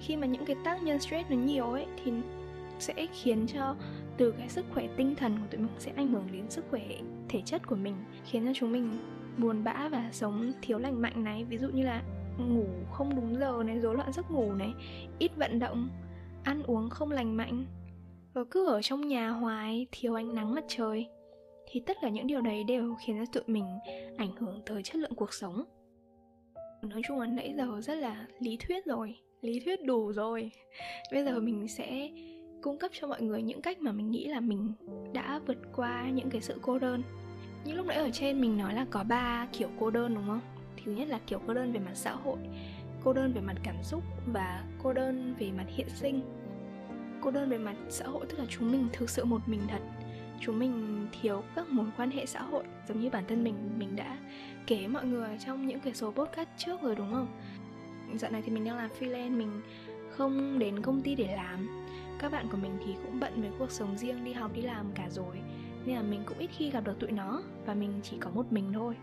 khi 0.00 0.16
mà 0.16 0.26
những 0.26 0.44
cái 0.44 0.56
tác 0.64 0.82
nhân 0.82 1.00
stress 1.00 1.30
nó 1.30 1.36
nhiều 1.36 1.70
ấy, 1.70 1.86
thì 2.04 2.12
sẽ 2.78 3.06
khiến 3.12 3.46
cho 3.46 3.74
từ 4.16 4.30
cái 4.30 4.48
sức 4.48 4.66
khỏe 4.74 4.88
tinh 4.96 5.14
thần 5.14 5.38
của 5.38 5.46
tụi 5.50 5.60
mình 5.60 5.70
sẽ 5.78 5.92
ảnh 5.96 6.08
hưởng 6.08 6.28
đến 6.32 6.50
sức 6.50 6.64
khỏe 6.70 6.82
thể 7.28 7.42
chất 7.44 7.66
của 7.66 7.76
mình, 7.76 7.94
khiến 8.24 8.46
cho 8.46 8.52
chúng 8.54 8.72
mình 8.72 8.90
buồn 9.38 9.64
bã 9.64 9.88
và 9.88 10.08
sống 10.12 10.52
thiếu 10.62 10.78
lành 10.78 11.02
mạnh 11.02 11.24
này. 11.24 11.44
Ví 11.44 11.58
dụ 11.58 11.68
như 11.68 11.84
là 11.84 12.02
ngủ 12.38 12.66
không 12.92 13.16
đúng 13.16 13.36
giờ 13.40 13.62
này, 13.66 13.80
rối 13.80 13.94
loạn 13.94 14.12
giấc 14.12 14.30
ngủ 14.30 14.52
này, 14.52 14.72
ít 15.18 15.36
vận 15.36 15.58
động, 15.58 15.88
ăn 16.44 16.62
uống 16.62 16.90
không 16.90 17.10
lành 17.10 17.36
mạnh, 17.36 17.66
và 18.34 18.44
cứ 18.50 18.66
ở 18.66 18.82
trong 18.82 19.08
nhà 19.08 19.28
hoài, 19.28 19.86
thiếu 19.92 20.14
ánh 20.14 20.34
nắng 20.34 20.54
mặt 20.54 20.64
trời, 20.68 21.08
thì 21.70 21.82
tất 21.86 21.96
cả 22.02 22.08
những 22.08 22.26
điều 22.26 22.40
đấy 22.40 22.64
đều 22.64 22.96
khiến 23.06 23.16
cho 23.18 23.32
tụi 23.32 23.54
mình 23.54 23.64
ảnh 24.16 24.36
hưởng 24.36 24.62
tới 24.66 24.82
chất 24.82 24.96
lượng 24.96 25.14
cuộc 25.14 25.32
sống 25.32 25.64
nói 26.82 27.02
chung 27.08 27.20
là 27.20 27.26
nãy 27.26 27.54
giờ 27.56 27.80
rất 27.80 27.94
là 27.94 28.26
lý 28.38 28.56
thuyết 28.56 28.84
rồi, 28.84 29.18
lý 29.42 29.60
thuyết 29.60 29.84
đủ 29.84 30.12
rồi. 30.12 30.50
Bây 31.12 31.24
giờ 31.24 31.40
mình 31.40 31.68
sẽ 31.68 32.10
cung 32.62 32.78
cấp 32.78 32.90
cho 32.94 33.06
mọi 33.06 33.22
người 33.22 33.42
những 33.42 33.62
cách 33.62 33.80
mà 33.80 33.92
mình 33.92 34.10
nghĩ 34.10 34.26
là 34.26 34.40
mình 34.40 34.72
đã 35.12 35.40
vượt 35.46 35.58
qua 35.76 36.10
những 36.10 36.30
cái 36.30 36.40
sự 36.40 36.58
cô 36.62 36.78
đơn. 36.78 37.02
Như 37.64 37.74
lúc 37.74 37.86
nãy 37.86 37.96
ở 37.96 38.10
trên 38.10 38.40
mình 38.40 38.58
nói 38.58 38.74
là 38.74 38.86
có 38.90 39.04
ba 39.04 39.48
kiểu 39.52 39.68
cô 39.80 39.90
đơn, 39.90 40.14
đúng 40.14 40.26
không? 40.26 40.40
Thứ 40.84 40.92
nhất 40.92 41.08
là 41.08 41.20
kiểu 41.26 41.40
cô 41.46 41.54
đơn 41.54 41.72
về 41.72 41.80
mặt 41.80 41.94
xã 41.94 42.12
hội, 42.12 42.38
cô 43.04 43.12
đơn 43.12 43.32
về 43.32 43.40
mặt 43.40 43.56
cảm 43.62 43.82
xúc 43.82 44.02
và 44.32 44.64
cô 44.82 44.92
đơn 44.92 45.34
về 45.38 45.50
mặt 45.50 45.66
hiện 45.68 45.88
sinh. 45.88 46.20
Cô 47.20 47.30
đơn 47.30 47.48
về 47.48 47.58
mặt 47.58 47.76
xã 47.88 48.06
hội 48.06 48.26
tức 48.28 48.38
là 48.38 48.44
chúng 48.48 48.72
mình 48.72 48.88
thực 48.92 49.10
sự 49.10 49.24
một 49.24 49.48
mình 49.48 49.60
thật 49.68 49.80
chúng 50.40 50.58
mình 50.58 51.06
thiếu 51.20 51.42
các 51.54 51.68
mối 51.68 51.86
quan 51.96 52.10
hệ 52.10 52.26
xã 52.26 52.42
hội, 52.42 52.64
giống 52.88 53.00
như 53.00 53.10
bản 53.10 53.24
thân 53.28 53.44
mình 53.44 53.54
mình 53.78 53.96
đã 53.96 54.18
kể 54.66 54.86
mọi 54.88 55.04
người 55.04 55.38
trong 55.46 55.66
những 55.66 55.80
cái 55.80 55.94
số 55.94 56.10
podcast 56.10 56.48
trước 56.56 56.82
rồi, 56.82 56.96
đúng 56.96 57.12
không? 57.12 57.26
Dạo 58.14 58.30
này 58.30 58.42
thì 58.42 58.52
mình 58.52 58.64
đang 58.64 58.76
làm 58.76 58.90
freelance, 59.00 59.36
mình 59.36 59.60
không 60.10 60.58
đến 60.58 60.82
công 60.82 61.02
ty 61.02 61.14
để 61.14 61.36
làm. 61.36 61.86
Các 62.18 62.32
bạn 62.32 62.46
của 62.50 62.56
mình 62.56 62.78
thì 62.86 62.94
cũng 63.04 63.20
bận 63.20 63.42
với 63.42 63.50
cuộc 63.58 63.70
sống 63.70 63.96
riêng, 63.96 64.24
đi 64.24 64.32
học, 64.32 64.50
đi 64.54 64.62
làm 64.62 64.92
cả 64.94 65.08
rồi. 65.10 65.36
Nên 65.84 65.96
là 65.96 66.02
mình 66.02 66.22
cũng 66.26 66.38
ít 66.38 66.50
khi 66.56 66.70
gặp 66.70 66.84
được 66.84 67.00
tụi 67.00 67.10
nó 67.10 67.42
và 67.66 67.74
mình 67.74 68.00
chỉ 68.02 68.16
có 68.20 68.30
một 68.30 68.52
mình 68.52 68.72
thôi. 68.72 68.94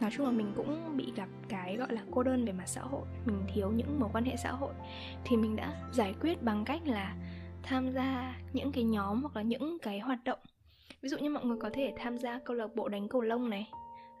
Nói 0.00 0.10
chung 0.16 0.26
là 0.26 0.32
mình 0.32 0.52
cũng 0.56 0.96
bị 0.96 1.12
gặp 1.16 1.28
cái 1.48 1.76
gọi 1.76 1.92
là 1.92 2.02
cô 2.10 2.22
đơn 2.22 2.44
về 2.44 2.52
mặt 2.52 2.66
xã 2.66 2.80
hội, 2.80 3.02
mình 3.24 3.42
thiếu 3.54 3.70
những 3.70 4.00
mối 4.00 4.10
quan 4.12 4.24
hệ 4.24 4.36
xã 4.36 4.52
hội. 4.52 4.72
Thì 5.24 5.36
mình 5.36 5.56
đã 5.56 5.72
giải 5.92 6.14
quyết 6.20 6.42
bằng 6.42 6.64
cách 6.64 6.80
là 6.84 7.16
tham 7.62 7.90
gia 7.92 8.34
những 8.52 8.72
cái 8.72 8.84
nhóm 8.84 9.22
hoặc 9.22 9.36
là 9.36 9.42
những 9.42 9.78
cái 9.82 10.00
hoạt 10.00 10.24
động 10.24 10.38
ví 11.02 11.08
dụ 11.08 11.18
như 11.18 11.30
mọi 11.30 11.44
người 11.44 11.56
có 11.60 11.70
thể 11.72 11.92
tham 11.96 12.18
gia 12.18 12.38
câu 12.38 12.56
lạc 12.56 12.74
bộ 12.74 12.88
đánh 12.88 13.08
cầu 13.08 13.20
lông 13.20 13.50
này 13.50 13.70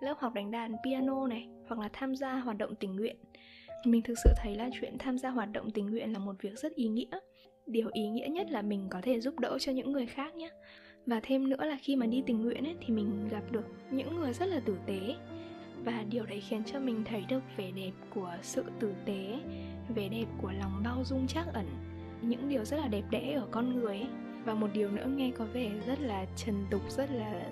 lớp 0.00 0.14
học 0.18 0.34
đánh 0.34 0.50
đàn 0.50 0.76
piano 0.84 1.26
này 1.26 1.48
hoặc 1.68 1.80
là 1.80 1.88
tham 1.92 2.16
gia 2.16 2.34
hoạt 2.34 2.58
động 2.58 2.74
tình 2.74 2.96
nguyện. 2.96 3.16
Mình 3.84 4.02
thực 4.02 4.14
sự 4.24 4.30
thấy 4.36 4.54
là 4.54 4.70
chuyện 4.80 4.98
tham 4.98 5.18
gia 5.18 5.30
hoạt 5.30 5.52
động 5.52 5.70
tình 5.70 5.86
nguyện 5.86 6.12
là 6.12 6.18
một 6.18 6.36
việc 6.40 6.58
rất 6.58 6.74
ý 6.74 6.88
nghĩa. 6.88 7.18
Điều 7.66 7.88
ý 7.92 8.08
nghĩa 8.08 8.28
nhất 8.28 8.50
là 8.50 8.62
mình 8.62 8.86
có 8.90 9.00
thể 9.02 9.20
giúp 9.20 9.38
đỡ 9.38 9.58
cho 9.60 9.72
những 9.72 9.92
người 9.92 10.06
khác 10.06 10.34
nhé. 10.34 10.50
Và 11.06 11.20
thêm 11.22 11.48
nữa 11.48 11.64
là 11.64 11.78
khi 11.80 11.96
mà 11.96 12.06
đi 12.06 12.22
tình 12.26 12.42
nguyện 12.42 12.64
ấy, 12.64 12.76
thì 12.80 12.94
mình 12.94 13.28
gặp 13.30 13.42
được 13.50 13.64
những 13.90 14.16
người 14.16 14.32
rất 14.32 14.46
là 14.46 14.60
tử 14.60 14.76
tế. 14.86 15.14
Và 15.84 16.04
điều 16.10 16.26
đấy 16.26 16.40
khiến 16.40 16.64
cho 16.64 16.80
mình 16.80 17.04
thấy 17.04 17.24
được 17.28 17.42
vẻ 17.56 17.70
đẹp 17.70 17.92
của 18.14 18.32
sự 18.42 18.64
tử 18.80 18.94
tế 19.04 19.38
vẻ 19.94 20.08
đẹp 20.08 20.26
của 20.42 20.52
lòng 20.60 20.80
bao 20.84 21.04
dung 21.04 21.26
trác 21.26 21.46
ẩn. 21.52 21.66
Những 22.22 22.48
điều 22.48 22.64
rất 22.64 22.76
là 22.76 22.88
đẹp 22.88 23.04
đẽ 23.10 23.32
ở 23.32 23.46
con 23.50 23.80
người 23.80 23.98
ấy 23.98 24.08
và 24.44 24.54
một 24.54 24.68
điều 24.72 24.90
nữa 24.90 25.06
nghe 25.06 25.30
có 25.38 25.44
vẻ 25.52 25.70
rất 25.86 26.00
là 26.00 26.24
trần 26.36 26.66
tục 26.70 26.82
rất 26.90 27.10
là 27.10 27.42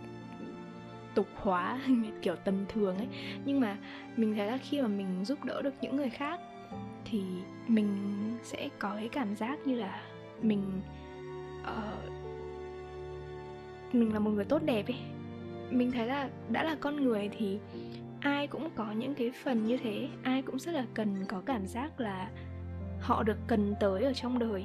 tục 1.14 1.26
hóa 1.36 1.80
kiểu 2.22 2.36
tầm 2.36 2.64
thường 2.68 2.96
ấy. 2.96 3.08
Nhưng 3.44 3.60
mà 3.60 3.76
mình 4.16 4.34
thấy 4.34 4.46
là 4.46 4.58
khi 4.58 4.82
mà 4.82 4.88
mình 4.88 5.24
giúp 5.24 5.44
đỡ 5.44 5.62
được 5.62 5.74
những 5.80 5.96
người 5.96 6.10
khác 6.10 6.40
thì 7.04 7.22
mình 7.68 7.88
sẽ 8.42 8.68
có 8.78 8.94
cái 8.94 9.08
cảm 9.08 9.36
giác 9.36 9.58
như 9.66 9.74
là 9.74 10.02
mình 10.42 10.80
uh, 11.62 12.12
mình 13.94 14.12
là 14.12 14.18
một 14.18 14.30
người 14.30 14.44
tốt 14.44 14.62
đẹp 14.64 14.86
ấy. 14.86 14.98
Mình 15.70 15.90
thấy 15.90 16.06
là 16.06 16.28
đã 16.48 16.62
là 16.64 16.76
con 16.80 16.96
người 17.04 17.30
thì 17.38 17.58
ai 18.20 18.46
cũng 18.46 18.70
có 18.74 18.92
những 18.92 19.14
cái 19.14 19.32
phần 19.44 19.66
như 19.66 19.76
thế. 19.76 20.08
Ai 20.22 20.42
cũng 20.42 20.58
rất 20.58 20.74
là 20.74 20.84
cần 20.94 21.24
có 21.28 21.42
cảm 21.46 21.66
giác 21.66 22.00
là 22.00 22.30
họ 23.00 23.22
được 23.22 23.36
cần 23.46 23.74
tới 23.80 24.04
ở 24.04 24.12
trong 24.12 24.38
đời 24.38 24.64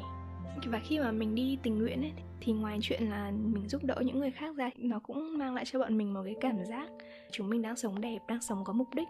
và 0.65 0.79
khi 0.83 0.99
mà 0.99 1.11
mình 1.11 1.35
đi 1.35 1.57
tình 1.63 1.77
nguyện 1.79 2.01
ấy, 2.01 2.11
thì 2.41 2.53
ngoài 2.53 2.79
chuyện 2.81 3.03
là 3.09 3.31
mình 3.31 3.67
giúp 3.67 3.83
đỡ 3.83 3.95
những 4.05 4.19
người 4.19 4.31
khác 4.31 4.55
ra, 4.55 4.69
nó 4.77 4.99
cũng 4.99 5.37
mang 5.37 5.53
lại 5.53 5.65
cho 5.65 5.79
bọn 5.79 5.97
mình 5.97 6.13
một 6.13 6.21
cái 6.25 6.35
cảm 6.41 6.65
giác 6.65 6.89
chúng 7.31 7.49
mình 7.49 7.61
đang 7.61 7.75
sống 7.75 8.01
đẹp, 8.01 8.19
đang 8.27 8.41
sống 8.41 8.63
có 8.63 8.73
mục 8.73 8.87
đích. 8.95 9.07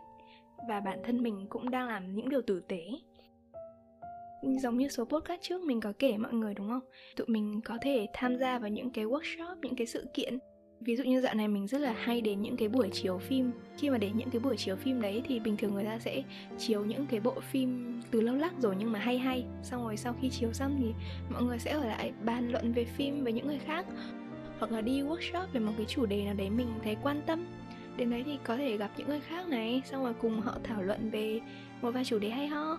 Và 0.68 0.80
bản 0.80 1.00
thân 1.04 1.24
mình 1.24 1.46
cũng 1.50 1.70
đang 1.70 1.88
làm 1.88 2.16
những 2.16 2.30
điều 2.30 2.42
tử 2.42 2.60
tế. 2.68 2.84
Giống 4.62 4.78
như 4.78 4.88
số 4.88 5.06
podcast 5.06 5.42
trước 5.42 5.62
mình 5.64 5.82
có 5.82 5.94
kể 6.00 6.18
mọi 6.18 6.34
người, 6.34 6.54
đúng 6.54 6.70
không? 6.70 6.84
Tụi 7.16 7.28
mình 7.28 7.62
có 7.66 7.78
thể 7.82 8.08
tham 8.14 8.38
gia 8.38 8.60
vào 8.60 8.70
những 8.70 8.90
cái 8.90 9.06
workshop, 9.06 9.56
những 9.62 9.76
cái 9.76 9.88
sự 9.88 10.06
kiện 10.14 10.40
ví 10.86 10.96
dụ 10.96 11.04
như 11.04 11.22
dạo 11.22 11.34
này 11.34 11.48
mình 11.48 11.68
rất 11.68 11.82
là 11.82 11.96
hay 11.98 12.22
đến 12.22 12.42
những 12.42 12.58
cái 12.58 12.68
buổi 12.68 12.90
chiếu 12.90 13.18
phim. 13.18 13.52
Khi 13.78 13.90
mà 13.90 13.98
đến 13.98 14.12
những 14.18 14.30
cái 14.30 14.40
buổi 14.40 14.58
chiếu 14.58 14.76
phim 14.76 15.02
đấy 15.02 15.24
thì 15.28 15.40
bình 15.40 15.58
thường 15.58 15.74
người 15.74 15.86
ta 15.86 16.00
sẽ 16.00 16.24
chiếu 16.58 16.86
những 16.86 17.06
cái 17.06 17.20
bộ 17.20 17.40
phim 17.52 18.02
từ 18.12 18.22
lâu 18.22 18.36
lắc 18.36 18.54
rồi 18.60 18.76
nhưng 18.80 18.92
mà 18.92 19.00
hay 19.00 19.18
hay. 19.18 19.46
Xong 19.64 19.84
rồi 19.84 19.98
sau 19.98 20.16
khi 20.22 20.30
chiếu 20.30 20.54
xong 20.54 20.76
thì 20.80 20.94
mọi 21.30 21.44
người 21.44 21.60
sẽ 21.60 21.72
ở 21.72 21.86
lại 21.86 22.12
bàn 22.24 22.52
luận 22.52 22.74
về 22.74 22.86
phim 22.86 23.24
với 23.24 23.34
những 23.34 23.48
người 23.48 23.60
khác. 23.60 23.86
Hoặc 24.60 24.72
là 24.72 24.82
đi 24.82 25.02
workshop 25.02 25.46
về 25.54 25.60
một 25.60 25.74
cái 25.78 25.86
chủ 25.86 26.06
đề 26.06 26.26
nào 26.26 26.34
đấy 26.34 26.50
mình 26.50 26.68
thấy 26.84 26.98
quan 27.04 27.22
tâm. 27.26 27.46
Đến 27.98 28.12
đấy 28.12 28.24
thì 28.26 28.38
có 28.44 28.58
thể 28.58 28.78
gặp 28.78 28.92
những 28.98 29.08
người 29.08 29.20
khác 29.20 29.48
này, 29.48 29.82
xong 29.86 30.04
rồi 30.04 30.14
cùng 30.14 30.42
họ 30.42 30.58
thảo 30.64 30.82
luận 30.82 31.10
về 31.10 31.40
một 31.82 31.92
vài 31.92 32.06
chủ 32.06 32.20
đề 32.20 32.30
hay 32.30 32.48
ho. 32.48 32.78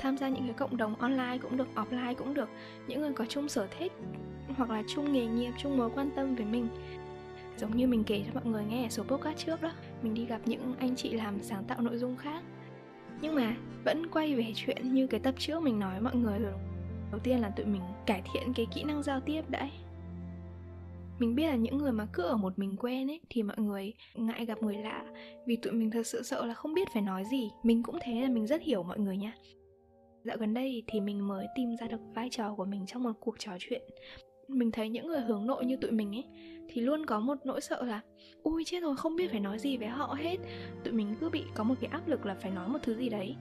Tham 0.00 0.16
gia 0.16 0.28
những 0.28 0.44
cái 0.44 0.54
cộng 0.54 0.76
đồng 0.76 0.94
online 0.94 1.38
cũng 1.42 1.56
được, 1.56 1.68
offline 1.74 2.14
cũng 2.14 2.34
được. 2.34 2.48
Những 2.88 3.00
người 3.00 3.12
có 3.12 3.26
chung 3.28 3.48
sở 3.48 3.66
thích 3.78 3.92
hoặc 4.56 4.70
là 4.70 4.82
chung 4.88 5.12
nghề 5.12 5.26
nghiệp, 5.26 5.52
chung 5.58 5.76
mối 5.76 5.90
quan 5.94 6.10
tâm 6.16 6.34
với 6.34 6.44
mình. 6.44 6.68
Giống 7.56 7.76
như 7.76 7.86
mình 7.86 8.04
kể 8.04 8.22
cho 8.26 8.40
mọi 8.40 8.52
người 8.52 8.64
nghe 8.64 8.86
ở 8.86 8.88
số 8.88 9.02
podcast 9.02 9.38
trước 9.38 9.62
đó, 9.62 9.72
mình 10.02 10.14
đi 10.14 10.26
gặp 10.26 10.40
những 10.44 10.74
anh 10.78 10.96
chị 10.96 11.10
làm 11.10 11.42
sáng 11.42 11.64
tạo 11.64 11.80
nội 11.80 11.98
dung 11.98 12.16
khác. 12.16 12.42
Nhưng 13.20 13.34
mà 13.34 13.56
vẫn 13.84 14.06
quay 14.06 14.34
về 14.34 14.52
chuyện 14.54 14.94
như 14.94 15.06
cái 15.06 15.20
tập 15.20 15.34
trước 15.38 15.62
mình 15.62 15.78
nói 15.78 16.00
mọi 16.00 16.16
người 16.16 16.38
rồi. 16.38 16.52
Đầu 17.10 17.20
tiên 17.20 17.40
là 17.40 17.50
tụi 17.50 17.66
mình 17.66 17.82
cải 18.06 18.22
thiện 18.32 18.52
cái 18.54 18.66
kỹ 18.74 18.84
năng 18.84 19.02
giao 19.02 19.20
tiếp 19.20 19.42
đã 19.48 19.68
mình 21.18 21.34
biết 21.34 21.46
là 21.46 21.56
những 21.56 21.78
người 21.78 21.92
mà 21.92 22.06
cứ 22.12 22.22
ở 22.22 22.36
một 22.36 22.58
mình 22.58 22.76
quen 22.76 23.10
ấy, 23.10 23.20
thì 23.30 23.42
mọi 23.42 23.56
người 23.58 23.92
ngại 24.14 24.46
gặp 24.46 24.62
người 24.62 24.76
lạ. 24.76 25.04
Vì 25.46 25.56
tụi 25.56 25.72
mình 25.72 25.90
thật 25.90 26.06
sự 26.06 26.22
sợ 26.22 26.46
là 26.46 26.54
không 26.54 26.74
biết 26.74 26.88
phải 26.92 27.02
nói 27.02 27.24
gì. 27.30 27.50
Mình 27.62 27.82
cũng 27.82 27.98
thế 28.02 28.20
là 28.20 28.28
mình 28.28 28.46
rất 28.46 28.62
hiểu 28.62 28.82
mọi 28.82 28.98
người 28.98 29.16
nha. 29.16 29.34
Dạo 30.24 30.36
gần 30.36 30.54
đây 30.54 30.82
thì 30.86 31.00
mình 31.00 31.28
mới 31.28 31.46
tìm 31.56 31.76
ra 31.80 31.86
được 31.88 32.00
vai 32.14 32.28
trò 32.30 32.54
của 32.54 32.64
mình 32.64 32.86
trong 32.86 33.02
một 33.02 33.12
cuộc 33.20 33.38
trò 33.38 33.52
chuyện 33.60 33.82
mình 34.48 34.70
thấy 34.70 34.88
những 34.88 35.06
người 35.06 35.20
hướng 35.20 35.46
nội 35.46 35.64
như 35.64 35.76
tụi 35.76 35.90
mình 35.90 36.16
ấy, 36.16 36.24
thì 36.68 36.80
luôn 36.80 37.06
có 37.06 37.20
một 37.20 37.38
nỗi 37.44 37.60
sợ 37.60 37.82
là 37.82 38.00
ui 38.42 38.64
chết 38.64 38.80
rồi, 38.80 38.96
không 38.96 39.16
biết 39.16 39.30
phải 39.30 39.40
nói 39.40 39.58
gì 39.58 39.76
với 39.76 39.88
họ 39.88 40.16
hết. 40.18 40.36
Tụi 40.84 40.92
mình 40.92 41.14
cứ 41.20 41.30
bị 41.30 41.44
có 41.54 41.64
một 41.64 41.74
cái 41.80 41.90
áp 41.90 42.08
lực 42.08 42.26
là 42.26 42.34
phải 42.34 42.50
nói 42.50 42.68
một 42.68 42.78
thứ 42.82 42.94
gì 42.94 43.08
đấy. 43.08 43.36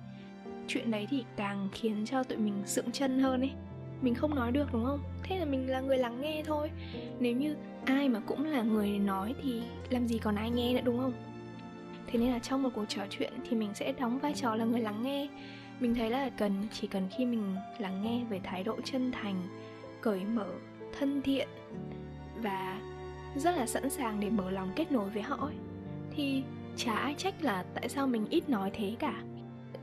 Chuyện 0.67 0.91
đấy 0.91 1.07
thì 1.09 1.23
càng 1.37 1.69
khiến 1.71 2.05
cho 2.05 2.23
tụi 2.23 2.37
mình 2.37 2.53
sượng 2.65 2.91
chân 2.91 3.19
hơn 3.19 3.41
ấy. 3.41 3.51
Mình 4.01 4.15
không 4.15 4.35
nói 4.35 4.51
được, 4.51 4.65
đúng 4.73 4.85
không? 4.85 4.99
Thế 5.23 5.39
là 5.39 5.45
mình 5.45 5.69
là 5.69 5.81
người 5.81 5.97
lắng 5.97 6.21
nghe 6.21 6.43
thôi. 6.45 6.71
Nếu 7.19 7.35
như 7.35 7.55
ai 7.85 8.09
mà 8.09 8.19
cũng 8.19 8.45
là 8.45 8.63
người 8.63 8.89
nói 8.99 9.35
thì 9.43 9.61
làm 9.89 10.07
gì 10.07 10.17
còn 10.17 10.35
ai 10.35 10.49
nghe 10.49 10.73
nữa, 10.73 10.81
đúng 10.83 10.97
không? 10.97 11.13
Thế 12.07 12.19
nên 12.19 12.31
là 12.31 12.39
trong 12.39 12.63
một 12.63 12.69
cuộc 12.75 12.85
trò 12.87 13.01
chuyện 13.09 13.33
thì 13.49 13.57
mình 13.57 13.69
sẽ 13.73 13.93
đóng 13.99 14.19
vai 14.19 14.33
trò 14.33 14.55
là 14.55 14.65
người 14.65 14.81
lắng 14.81 15.03
nghe. 15.03 15.27
Mình 15.79 15.95
thấy 15.95 16.09
là 16.09 16.29
cần, 16.29 16.51
chỉ 16.71 16.87
cần 16.87 17.07
khi 17.17 17.25
mình 17.25 17.55
lắng 17.79 18.03
nghe 18.03 18.23
về 18.29 18.39
thái 18.43 18.63
độ 18.63 18.81
chân 18.83 19.11
thành, 19.11 19.43
cởi 20.01 20.19
mở 20.25 20.47
thân 20.99 21.21
thiện 21.21 21.47
và 22.41 22.81
rất 23.35 23.57
là 23.57 23.65
sẵn 23.65 23.89
sàng 23.89 24.19
để 24.19 24.29
mở 24.29 24.51
lòng 24.51 24.71
kết 24.75 24.91
nối 24.91 25.09
với 25.09 25.21
họ 25.21 25.35
ấy, 25.35 25.55
thì 26.15 26.43
chả 26.75 26.93
ai 26.95 27.15
trách 27.17 27.43
là 27.43 27.65
tại 27.73 27.89
sao 27.89 28.07
mình 28.07 28.25
ít 28.29 28.49
nói 28.49 28.71
thế 28.73 28.95
cả. 28.99 29.23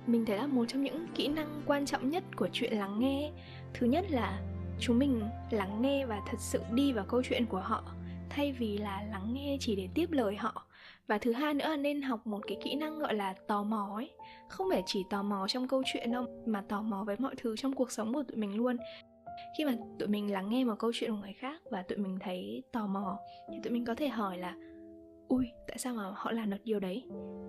Mình 0.07 0.25
thấy 0.25 0.37
là 0.37 0.47
một 0.47 0.65
trong 0.69 0.83
những 0.83 1.07
kỹ 1.15 1.29
năng 1.29 1.63
quan 1.67 1.87
trọng 1.87 2.11
nhất 2.11 2.25
của 2.37 2.49
chuyện 2.53 2.79
lắng 2.79 3.01
nghe 3.01 3.31
thứ 3.75 3.87
nhất 3.87 4.11
là 4.11 4.41
chúng 4.81 4.99
mình 4.99 5.23
lắng 5.51 5.83
nghe 5.83 6.07
và 6.07 6.21
thật 6.27 6.39
sự 6.41 6.61
đi 6.73 6.93
vào 6.93 7.05
câu 7.09 7.23
chuyện 7.23 7.47
của 7.47 7.61
họ 7.61 7.85
thay 8.31 8.53
vì 8.53 8.79
là 8.79 9.03
lắng 9.11 9.35
nghe 9.35 9.57
chỉ 9.61 9.77
để 9.77 9.89
tiếp 9.95 10.13
lời 10.13 10.37
họ. 10.37 10.67
Và 11.07 11.19
thứ 11.19 11.33
hai 11.33 11.55
nữa 11.55 11.69
là 11.69 11.77
nên 11.77 12.03
học 12.03 12.27
một 12.27 12.41
cái 12.49 12.57
kỹ 12.65 12.75
năng 12.75 12.99
gọi 12.99 13.15
là 13.15 13.35
tò 13.49 13.63
mò 13.63 13.91
ấy. 13.95 14.11
Không 14.49 14.67
phải 14.71 14.83
chỉ 14.87 15.05
tò 15.11 15.23
mò 15.23 15.47
trong 15.49 15.69
câu 15.69 15.83
chuyện 15.93 16.13
đâu 16.13 16.27
mà 16.47 16.63
tò 16.69 16.83
mò 16.83 17.05
với 17.05 17.17
mọi 17.19 17.35
thứ 17.37 17.57
trong 17.57 17.73
cuộc 17.73 17.93
sống 17.93 18.15
của 18.15 18.23
tụi 18.23 18.37
mình 18.37 18.57
luôn 18.57 18.77
khi 19.59 19.65
mà 19.65 19.73
tụi 19.99 20.09
mình 20.09 20.33
lắng 20.33 20.49
nghe 20.49 20.65
một 20.65 20.75
câu 20.79 20.93
chuyện 20.95 21.11
của 21.11 21.17
người 21.17 21.33
khác 21.33 21.63
và 21.71 21.83
tụi 21.83 21.99
mình 21.99 22.19
thấy 22.21 22.63
tò 22.73 22.87
mò 22.87 23.19
thì 23.51 23.57
tụi 23.63 23.73
mình 23.73 23.85
có 23.85 23.95
thể 23.95 24.09
hỏi 24.09 24.39
là 24.39 24.57
ui 25.29 25.47
tại 25.69 25.79
sao 25.79 25.95
mà 25.95 26.03
họ 26.15 26.33
làm 26.33 26.51
được 26.51 26.65
điều 26.65 26.81
đấy? 26.81 27.05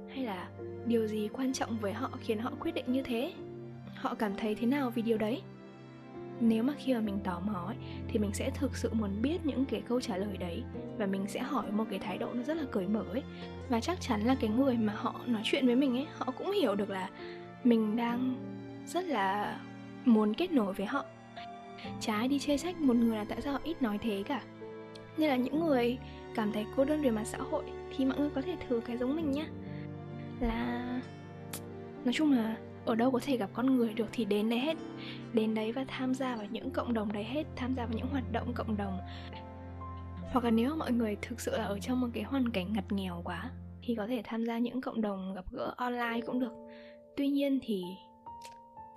Hay 0.09 0.25
là 0.25 0.49
điều 0.85 1.07
gì 1.07 1.29
quan 1.33 1.53
trọng 1.53 1.77
với 1.77 1.93
họ 1.93 2.09
khiến 2.21 2.39
họ 2.39 2.51
quyết 2.59 2.73
định 2.73 2.85
như 2.87 3.01
thế? 3.01 3.33
Họ 3.95 4.15
cảm 4.15 4.33
thấy 4.37 4.55
thế 4.55 4.67
nào 4.67 4.89
vì 4.89 5.01
điều 5.01 5.17
đấy? 5.17 5.41
Nếu 6.39 6.63
mà 6.63 6.73
khi 6.77 6.93
mà 6.93 6.99
mình 6.99 7.19
tò 7.23 7.39
mò 7.39 7.63
ấy, 7.67 7.75
thì 8.07 8.19
mình 8.19 8.33
sẽ 8.33 8.49
thực 8.49 8.77
sự 8.77 8.93
muốn 8.93 9.21
biết 9.21 9.37
những 9.43 9.65
cái 9.65 9.81
câu 9.87 10.01
trả 10.01 10.17
lời 10.17 10.37
đấy 10.37 10.63
và 10.97 11.05
mình 11.05 11.25
sẽ 11.27 11.39
hỏi 11.39 11.71
một 11.71 11.85
cái 11.89 11.99
thái 11.99 12.17
độ 12.17 12.33
nó 12.33 12.43
rất 12.43 12.57
là 12.57 12.63
cởi 12.71 12.87
mở 12.87 13.05
ấy. 13.11 13.23
Và 13.69 13.79
chắc 13.79 14.01
chắn 14.01 14.21
là 14.21 14.35
cái 14.39 14.49
người 14.49 14.77
mà 14.77 14.93
họ 14.95 15.21
nói 15.27 15.41
chuyện 15.45 15.65
với 15.65 15.75
mình 15.75 15.97
ấy 15.97 16.07
họ 16.17 16.33
cũng 16.37 16.51
hiểu 16.51 16.75
được 16.75 16.89
là 16.89 17.09
mình 17.63 17.95
đang 17.95 18.35
rất 18.85 19.05
là 19.05 19.59
muốn 20.05 20.33
kết 20.33 20.51
nối 20.51 20.73
với 20.73 20.85
họ 20.85 21.05
trái 21.99 22.27
đi 22.27 22.39
chê 22.39 22.57
trách 22.57 22.81
một 22.81 22.95
người 22.95 23.17
là 23.17 23.25
tại 23.29 23.41
sao 23.41 23.53
họ 23.53 23.59
ít 23.63 23.81
nói 23.81 23.97
thế 23.97 24.23
cả. 24.25 24.43
Nên 25.17 25.29
là 25.29 25.35
những 25.35 25.65
người 25.65 25.97
cảm 26.35 26.51
thấy 26.51 26.65
cô 26.75 26.85
đơn 26.85 27.01
về 27.01 27.11
mặt 27.11 27.23
xã 27.23 27.37
hội 27.37 27.63
thì 27.95 28.05
mọi 28.05 28.17
người 28.17 28.29
có 28.35 28.41
thể 28.41 28.55
thử 28.67 28.81
cái 28.85 28.97
giống 28.97 29.15
mình 29.15 29.31
nhá. 29.31 29.45
Là, 30.39 31.01
nói 32.05 32.13
chung 32.13 32.31
là 32.31 32.57
ở 32.85 32.95
đâu 32.95 33.11
có 33.11 33.19
thể 33.25 33.37
gặp 33.37 33.49
con 33.53 33.75
người 33.75 33.93
được 33.93 34.07
thì 34.11 34.25
đến 34.25 34.49
đấy 34.49 34.59
hết. 34.59 34.77
Đến 35.33 35.53
đấy 35.53 35.71
và 35.71 35.85
tham 35.87 36.13
gia 36.13 36.35
vào 36.35 36.47
những 36.51 36.71
cộng 36.71 36.93
đồng 36.93 37.11
đấy 37.11 37.23
hết, 37.23 37.43
tham 37.55 37.75
gia 37.75 37.85
vào 37.85 37.97
những 37.97 38.07
hoạt 38.07 38.31
động 38.31 38.53
cộng 38.53 38.77
đồng. 38.77 38.97
Hoặc 40.31 40.43
là 40.43 40.51
nếu 40.51 40.75
mọi 40.75 40.91
người 40.91 41.17
thực 41.21 41.39
sự 41.39 41.57
là 41.57 41.63
ở 41.63 41.79
trong 41.79 42.01
một 42.01 42.07
cái 42.13 42.23
hoàn 42.23 42.49
cảnh 42.49 42.73
ngặt 42.73 42.91
nghèo 42.91 43.21
quá 43.23 43.51
thì 43.81 43.95
có 43.95 44.07
thể 44.07 44.21
tham 44.23 44.45
gia 44.45 44.57
những 44.57 44.81
cộng 44.81 45.01
đồng 45.01 45.33
gặp 45.35 45.45
gỡ 45.51 45.73
online 45.77 46.21
cũng 46.25 46.39
được. 46.39 46.53
Tuy 47.17 47.27
nhiên 47.27 47.59
thì 47.63 47.83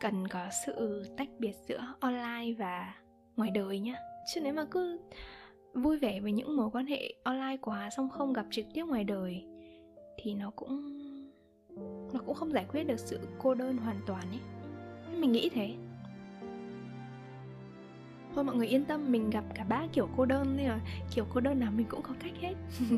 cần 0.00 0.28
có 0.28 0.46
sự 0.66 1.04
tách 1.16 1.28
biệt 1.38 1.54
giữa 1.68 1.94
online 2.00 2.52
và 2.58 2.94
ngoài 3.36 3.50
đời 3.50 3.80
nhá. 3.80 3.94
Chứ 4.34 4.40
nếu 4.40 4.52
mà 4.52 4.64
cứ 4.70 5.00
vui 5.74 5.98
vẻ 5.98 6.20
với 6.20 6.32
những 6.32 6.56
mối 6.56 6.70
quan 6.72 6.86
hệ 6.86 7.14
online 7.22 7.56
quá 7.60 7.90
xong 7.90 8.08
không 8.08 8.32
gặp 8.32 8.46
trực 8.50 8.64
tiếp 8.74 8.84
ngoài 8.84 9.04
đời, 9.04 9.44
thì 10.16 10.34
nó 10.34 10.50
cũng 10.56 10.92
nó 12.12 12.20
cũng 12.26 12.34
không 12.34 12.52
giải 12.52 12.66
quyết 12.72 12.84
được 12.84 12.98
sự 12.98 13.20
cô 13.38 13.54
đơn 13.54 13.76
hoàn 13.76 14.00
toàn 14.06 14.22
ấy. 14.30 14.40
Mình 15.16 15.32
nghĩ 15.32 15.48
thế. 15.48 15.74
Thôi 18.34 18.44
mọi 18.44 18.56
người 18.56 18.66
yên 18.66 18.84
tâm, 18.84 19.12
mình 19.12 19.30
gặp 19.30 19.44
cả 19.54 19.64
ba 19.64 19.86
kiểu 19.92 20.08
cô 20.16 20.24
đơn 20.24 20.56
nên 20.56 20.68
là 20.68 20.80
kiểu 21.14 21.26
cô 21.34 21.40
đơn 21.40 21.60
nào 21.60 21.72
mình 21.76 21.86
cũng 21.88 22.02
có 22.02 22.14
cách 22.22 22.32
hết. 22.40 22.54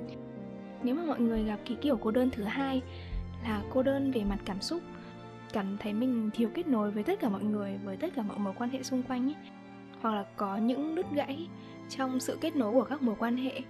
Nếu 0.82 0.94
mà 0.94 1.04
mọi 1.04 1.20
người 1.20 1.44
gặp 1.44 1.58
cái 1.66 1.76
kiểu 1.80 1.96
cô 1.96 2.10
đơn 2.10 2.30
thứ 2.32 2.42
hai 2.42 2.82
là 3.42 3.62
cô 3.70 3.82
đơn 3.82 4.10
về 4.10 4.24
mặt 4.24 4.38
cảm 4.44 4.60
xúc 4.60 4.80
cảm 5.52 5.76
thấy 5.78 5.92
mình 5.92 6.30
thiếu 6.34 6.48
kết 6.54 6.66
nối 6.66 6.90
với 6.90 7.02
tất 7.02 7.20
cả 7.20 7.28
mọi 7.28 7.44
người, 7.44 7.78
với 7.84 7.96
tất 7.96 8.14
cả 8.16 8.22
mọi 8.22 8.38
mối 8.38 8.54
quan 8.58 8.70
hệ 8.70 8.82
xung 8.82 9.02
quanh 9.02 9.28
ấy. 9.28 9.34
Hoặc 10.00 10.14
là 10.14 10.24
có 10.36 10.56
những 10.56 10.94
đứt 10.94 11.06
gãy 11.14 11.48
trong 11.88 12.20
sự 12.20 12.38
kết 12.40 12.56
nối 12.56 12.72
của 12.72 12.84
các 12.84 13.02
mối 13.02 13.14
quan 13.18 13.36
hệ 13.36 13.60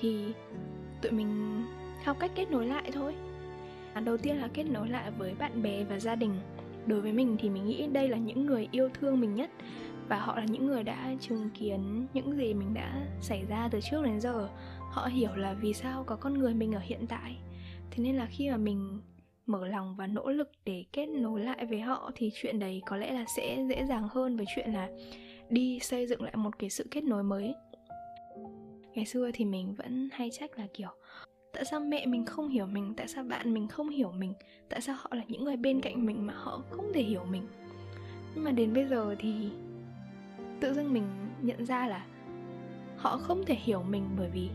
thì 0.00 0.24
tụi 1.02 1.12
mình 1.12 1.62
học 2.04 2.16
cách 2.20 2.30
kết 2.34 2.50
nối 2.50 2.66
lại 2.66 2.90
thôi. 2.92 3.14
Đầu 4.04 4.16
tiên 4.16 4.36
là 4.36 4.48
kết 4.54 4.64
nối 4.64 4.88
lại 4.88 5.10
với 5.10 5.34
bạn 5.38 5.62
bè 5.62 5.84
và 5.84 6.00
gia 6.00 6.14
đình. 6.14 6.34
Đối 6.86 7.00
với 7.00 7.12
mình 7.12 7.36
thì 7.40 7.50
mình 7.50 7.66
nghĩ 7.66 7.86
đây 7.86 8.08
là 8.08 8.16
những 8.16 8.46
người 8.46 8.68
yêu 8.70 8.88
thương 8.94 9.20
mình 9.20 9.34
nhất 9.34 9.50
và 10.08 10.18
họ 10.18 10.36
là 10.36 10.44
những 10.44 10.66
người 10.66 10.82
đã 10.82 11.14
chứng 11.20 11.50
kiến 11.50 12.06
những 12.14 12.36
gì 12.36 12.54
mình 12.54 12.74
đã 12.74 13.06
xảy 13.20 13.44
ra 13.44 13.68
từ 13.70 13.80
trước 13.90 14.04
đến 14.04 14.20
giờ. 14.20 14.48
Họ 14.78 15.06
hiểu 15.06 15.34
là 15.36 15.54
vì 15.54 15.72
sao 15.72 16.04
có 16.04 16.16
con 16.16 16.38
người 16.38 16.54
mình 16.54 16.72
ở 16.72 16.80
hiện 16.82 17.06
tại. 17.06 17.36
Thế 17.90 18.04
nên 18.04 18.16
là 18.16 18.26
khi 18.30 18.50
mà 18.50 18.56
mình 18.56 19.00
mở 19.50 19.66
lòng 19.66 19.94
và 19.98 20.06
nỗ 20.06 20.30
lực 20.30 20.50
để 20.64 20.84
kết 20.92 21.06
nối 21.06 21.40
lại 21.40 21.66
với 21.66 21.80
họ 21.80 22.10
thì 22.14 22.30
chuyện 22.34 22.58
đấy 22.58 22.82
có 22.86 22.96
lẽ 22.96 23.12
là 23.12 23.24
sẽ 23.36 23.64
dễ 23.68 23.84
dàng 23.84 24.08
hơn 24.10 24.36
với 24.36 24.46
chuyện 24.54 24.72
là 24.72 24.88
đi 25.48 25.78
xây 25.82 26.06
dựng 26.06 26.22
lại 26.22 26.36
một 26.36 26.58
cái 26.58 26.70
sự 26.70 26.86
kết 26.90 27.04
nối 27.04 27.22
mới. 27.22 27.54
Ngày 28.94 29.06
xưa 29.06 29.30
thì 29.34 29.44
mình 29.44 29.74
vẫn 29.74 30.08
hay 30.12 30.30
trách 30.32 30.58
là 30.58 30.66
kiểu, 30.74 30.88
tại 31.52 31.64
sao 31.64 31.80
mẹ 31.80 32.06
mình 32.06 32.24
không 32.24 32.48
hiểu 32.48 32.66
mình? 32.66 32.94
Tại 32.96 33.08
sao 33.08 33.24
bạn 33.24 33.54
mình 33.54 33.68
không 33.68 33.88
hiểu 33.88 34.12
mình? 34.12 34.34
Tại 34.68 34.80
sao 34.80 34.96
họ 34.98 35.10
là 35.12 35.22
những 35.28 35.44
người 35.44 35.56
bên 35.56 35.80
cạnh 35.80 36.06
mình 36.06 36.26
mà 36.26 36.34
họ 36.36 36.62
không 36.70 36.92
thể 36.94 37.02
hiểu 37.02 37.24
mình? 37.30 37.46
Nhưng 38.34 38.44
mà 38.44 38.50
đến 38.50 38.74
bây 38.74 38.86
giờ 38.86 39.14
thì 39.18 39.50
tự 40.60 40.74
dưng 40.74 40.92
mình 40.92 41.04
nhận 41.42 41.66
ra 41.66 41.86
là 41.86 42.06
họ 42.96 43.18
không 43.18 43.44
thể 43.46 43.54
hiểu 43.54 43.82
mình 43.82 44.04
bởi 44.18 44.28
vì 44.34 44.48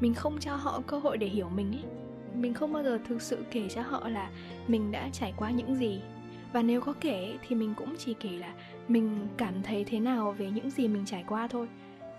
mình 0.00 0.14
không 0.14 0.38
cho 0.40 0.56
họ 0.56 0.82
cơ 0.86 0.98
hội 0.98 1.18
để 1.18 1.26
hiểu 1.26 1.48
mình 1.48 1.72
ấy 1.72 2.05
mình 2.36 2.54
không 2.54 2.72
bao 2.72 2.82
giờ 2.82 2.98
thực 3.08 3.22
sự 3.22 3.44
kể 3.50 3.68
cho 3.68 3.82
họ 3.82 4.08
là 4.08 4.30
mình 4.68 4.92
đã 4.92 5.08
trải 5.12 5.34
qua 5.36 5.50
những 5.50 5.74
gì. 5.74 6.00
Và 6.52 6.62
nếu 6.62 6.80
có 6.80 6.94
kể 7.00 7.38
thì 7.48 7.56
mình 7.56 7.74
cũng 7.76 7.94
chỉ 7.98 8.14
kể 8.14 8.30
là 8.30 8.52
mình 8.88 9.28
cảm 9.36 9.62
thấy 9.62 9.84
thế 9.84 10.00
nào 10.00 10.32
về 10.38 10.50
những 10.50 10.70
gì 10.70 10.88
mình 10.88 11.04
trải 11.06 11.24
qua 11.28 11.48
thôi. 11.48 11.68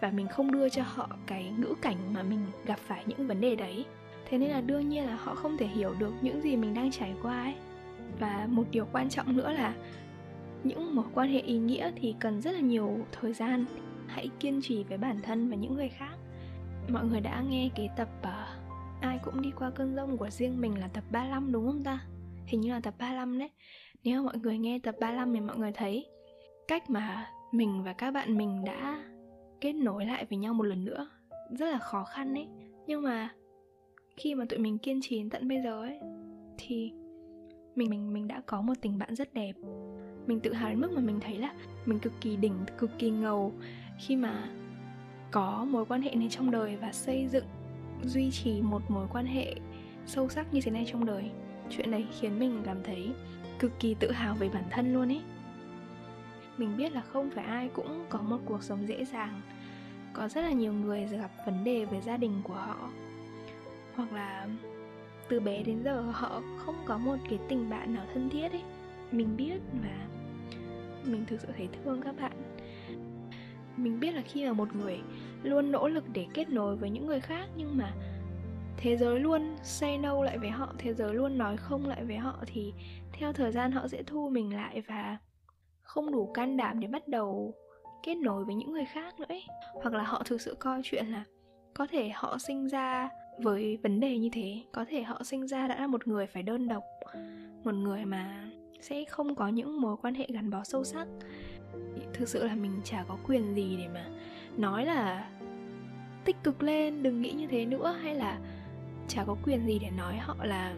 Và 0.02 0.12
mình 0.12 0.28
không 0.28 0.52
đưa 0.52 0.70
cho 0.70 0.84
họ 0.86 1.10
cái 1.28 1.54
ngữ 1.58 1.74
cảnh 1.82 2.14
mà 2.14 2.24
mình 2.24 2.40
gặp 2.66 2.80
phải 2.80 3.04
những 3.06 3.28
vấn 3.28 3.42
đề 3.42 3.56
đấy. 3.56 3.86
Thế 4.30 4.38
nên 4.38 4.50
là 4.50 4.62
đương 4.62 4.90
nhiên 4.90 5.06
là 5.06 5.16
họ 5.16 5.36
không 5.36 5.58
thể 5.58 5.68
hiểu 5.68 5.94
được 6.00 6.14
những 6.22 6.42
gì 6.42 6.56
mình 6.56 6.74
đang 6.74 6.92
trải 6.92 7.14
qua 7.22 7.44
ấy. 7.44 7.54
Và 8.20 8.48
một 8.50 8.64
điều 8.72 8.86
quan 8.92 9.10
trọng 9.10 9.38
nữa 9.38 9.52
là 9.52 9.74
những 10.64 10.96
mối 10.96 11.06
quan 11.14 11.30
hệ 11.30 11.40
ý 11.40 11.58
nghĩa 11.58 11.92
thì 11.96 12.16
cần 12.20 12.42
rất 12.42 12.52
là 12.52 12.60
nhiều 12.60 13.00
thời 13.12 13.34
gian. 13.34 13.66
Hãy 14.08 14.30
kiên 14.40 14.62
trì 14.62 14.84
với 14.84 14.98
bản 14.98 15.22
thân 15.24 15.50
và 15.50 15.56
những 15.56 15.76
người 15.76 15.90
khác. 15.90 16.16
Mọi 16.90 17.06
người 17.06 17.22
đã 17.22 17.44
nghe 17.50 17.70
cái 17.76 17.90
tập 17.98 18.10
uh, 18.22 18.57
ai 19.02 19.20
cũng 19.24 19.42
đi 19.42 19.52
qua 19.56 19.70
cơn 19.70 19.96
rông 19.96 20.18
của 20.18 20.30
riêng 20.30 20.62
mình 20.62 20.80
là 20.80 20.88
tập 20.88 21.04
35 21.12 21.52
đúng 21.52 21.66
không 21.66 21.84
ta? 21.84 22.00
Hình 22.46 22.62
như 22.62 22.72
là 22.72 22.80
tập 22.80 22.94
35 23.00 23.40
đấy. 23.40 23.50
Nếu 24.04 24.24
mọi 24.24 24.38
người 24.38 24.58
nghe 24.58 24.80
tập 24.84 24.96
35 25.00 25.34
thì 25.34 25.40
mọi 25.40 25.58
người 25.58 25.72
thấy 25.72 26.06
cách 26.68 26.90
mà 26.90 27.32
mình 27.52 27.84
và 27.84 27.94
các 27.94 28.12
bạn 28.12 28.38
mình 28.38 28.64
đã 28.66 29.04
kết 29.62 29.74
nối 29.74 30.06
lại 30.06 30.26
với 30.30 30.38
nhau 30.38 30.54
một 30.54 30.64
lần 30.64 30.86
nữa 30.86 31.10
rất 31.50 31.72
là 31.72 31.78
khó 31.78 32.04
khăn 32.04 32.34
đấy. 32.34 32.48
nhưng 32.88 33.02
mà 33.02 33.30
khi 34.18 34.36
mà 34.36 34.46
tụi 34.50 34.60
mình 34.60 34.78
kiên 34.78 35.00
trì 35.02 35.18
đến 35.18 35.30
tận 35.30 35.48
bây 35.48 35.62
giờ 35.64 35.82
ấy, 35.82 36.00
thì 36.58 36.92
mình 37.76 37.90
mình 37.90 38.14
mình 38.14 38.28
đã 38.28 38.42
có 38.46 38.62
một 38.62 38.74
tình 38.82 38.98
bạn 38.98 39.16
rất 39.16 39.34
đẹp. 39.34 39.54
Mình 40.28 40.40
tự 40.40 40.54
hào 40.54 40.70
đến 40.70 40.82
mức 40.82 40.92
mà 40.92 41.02
mình 41.02 41.20
thấy 41.20 41.38
là 41.38 41.54
mình 41.86 42.00
cực 42.00 42.14
kỳ 42.22 42.36
đỉnh, 42.36 42.54
cực 42.78 42.90
kỳ 43.00 43.10
ngầu 43.10 43.52
khi 44.00 44.16
mà 44.16 44.50
có 45.32 45.68
mối 45.70 45.86
quan 45.86 46.02
hệ 46.02 46.16
này 46.16 46.28
trong 46.30 46.52
đời 46.52 46.76
và 46.76 46.92
xây 46.92 47.28
dựng 47.28 47.46
duy 48.04 48.32
trì 48.32 48.62
một 48.62 48.92
mối 48.92 49.08
quan 49.12 49.26
hệ 49.26 49.56
sâu 50.06 50.30
sắc 50.30 50.54
như 50.54 50.62
thế 50.62 50.72
này 50.72 50.86
trong 50.92 51.06
đời. 51.06 51.32
Chuyện 51.70 51.92
này 51.92 52.08
khiến 52.20 52.40
mình 52.40 52.62
cảm 52.66 52.84
thấy 52.84 53.12
cực 53.60 53.80
kỳ 53.80 53.94
tự 53.94 54.12
hào 54.12 54.36
về 54.36 54.50
bản 54.50 54.64
thân 54.70 54.94
luôn 54.94 55.12
ấy. 55.12 55.22
Mình 56.58 56.78
biết 56.78 56.92
là 56.92 57.02
không 57.02 57.30
phải 57.30 57.46
ai 57.46 57.70
cũng 57.74 58.06
có 58.10 58.22
một 58.22 58.38
cuộc 58.46 58.64
sống 58.64 58.88
dễ 58.88 59.06
dàng, 59.06 59.42
có 60.14 60.28
rất 60.28 60.42
là 60.42 60.52
nhiều 60.52 60.74
người 60.74 61.06
gặp 61.06 61.32
vấn 61.46 61.64
đề 61.64 61.86
về 61.86 62.02
gia 62.02 62.18
đình 62.18 62.42
của 62.44 62.54
họ, 62.54 62.90
hoặc 63.96 64.14
là 64.14 64.48
từ 65.30 65.40
bé 65.40 65.64
đến 65.64 65.84
giờ 65.84 66.02
họ 66.02 66.42
không 66.58 66.76
có 66.86 66.98
một 66.98 67.18
cái 67.30 67.40
tình 67.50 67.70
bạn 67.70 67.94
nào 67.94 68.06
thân 68.14 68.30
thiết 68.30 68.52
ấy. 68.52 68.64
Mình 69.12 69.38
biết 69.38 69.62
và 69.84 70.08
mình 71.04 71.26
thực 71.26 71.42
sự 71.42 71.48
thấy 71.58 71.70
thương 71.84 72.02
các 72.02 72.16
bạn. 72.22 72.32
Mình 73.78 74.00
biết 74.00 74.12
là 74.12 74.22
khi 74.22 74.46
mà 74.46 74.54
một 74.54 74.76
người 74.76 75.00
luôn 75.48 75.72
nỗ 75.72 75.88
lực 75.88 76.04
để 76.14 76.28
kết 76.34 76.50
nối 76.50 76.76
với 76.76 76.90
những 76.90 77.06
người 77.08 77.20
khác, 77.20 77.50
nhưng 77.56 77.78
mà 77.78 77.94
thế 78.78 78.98
giới 78.98 79.20
luôn 79.20 79.56
say 79.64 79.98
no 79.98 80.24
lại 80.24 80.38
với 80.38 80.50
họ, 80.50 80.74
thế 80.78 80.94
giới 80.94 81.14
luôn 81.14 81.38
nói 81.38 81.58
không 81.58 81.88
lại 81.88 82.06
với 82.06 82.18
họ, 82.18 82.44
thì 82.46 82.74
theo 83.14 83.34
thời 83.34 83.52
gian 83.52 83.72
họ 83.72 83.88
sẽ 83.88 84.04
thu 84.04 84.30
mình 84.30 84.56
lại 84.56 84.82
và 84.88 85.18
không 85.82 86.12
đủ 86.12 86.32
can 86.34 86.58
đảm 86.58 86.80
để 86.80 86.88
bắt 86.88 87.08
đầu 87.08 87.54
kết 88.04 88.16
nối 88.16 88.46
với 88.46 88.56
những 88.56 88.72
người 88.72 88.86
khác 88.86 89.20
nữa 89.20 89.26
ấy. 89.30 89.44
hoặc 89.74 89.94
là 89.94 90.04
họ 90.04 90.24
thực 90.26 90.42
sự 90.42 90.56
coi 90.60 90.82
chuyện 90.84 91.06
là 91.08 91.24
có 91.74 91.88
thể 91.88 92.10
họ 92.10 92.38
sinh 92.38 92.68
ra 92.68 93.10
với 93.40 93.78
vấn 93.84 94.00
đề 94.00 94.18
như 94.18 94.30
thế, 94.34 94.64
có 94.72 94.86
thể 94.90 95.04
họ 95.04 95.24
sinh 95.24 95.48
ra 95.48 95.68
đã 95.68 95.80
là 95.80 95.88
một 95.88 96.08
người 96.08 96.28
phải 96.28 96.44
đơn 96.44 96.68
độc, 96.68 96.84
một 97.64 97.74
người 97.74 98.06
mà 98.06 98.50
sẽ 98.82 99.06
không 99.06 99.36
có 99.36 99.48
những 99.48 99.82
mối 99.82 99.98
quan 100.02 100.14
hệ 100.16 100.28
gắn 100.30 100.50
bó 100.50 100.64
sâu 100.64 100.84
sắc 100.84 101.08
thực 102.14 102.30
sự 102.30 102.48
là 102.48 102.56
mình 102.56 102.82
chả 102.84 103.06
có 103.08 103.18
quyền 103.28 103.56
gì 103.56 103.78
để 103.78 103.88
mà 103.94 104.06
nói 104.58 104.86
là 104.86 105.30
tích 106.28 106.44
cực 106.44 106.63
lên, 106.63 107.04
đừng 107.04 107.22
nghĩ 107.22 107.32
như 107.32 107.48
thế 107.48 107.66
nữa, 107.66 107.96
hay 108.02 108.16
là 108.16 108.38
chả 109.08 109.24
có 109.24 109.36
quyền 109.44 109.68
gì 109.68 109.80
để 109.80 109.90
nói 109.98 110.18
họ 110.18 110.36
là 110.44 110.76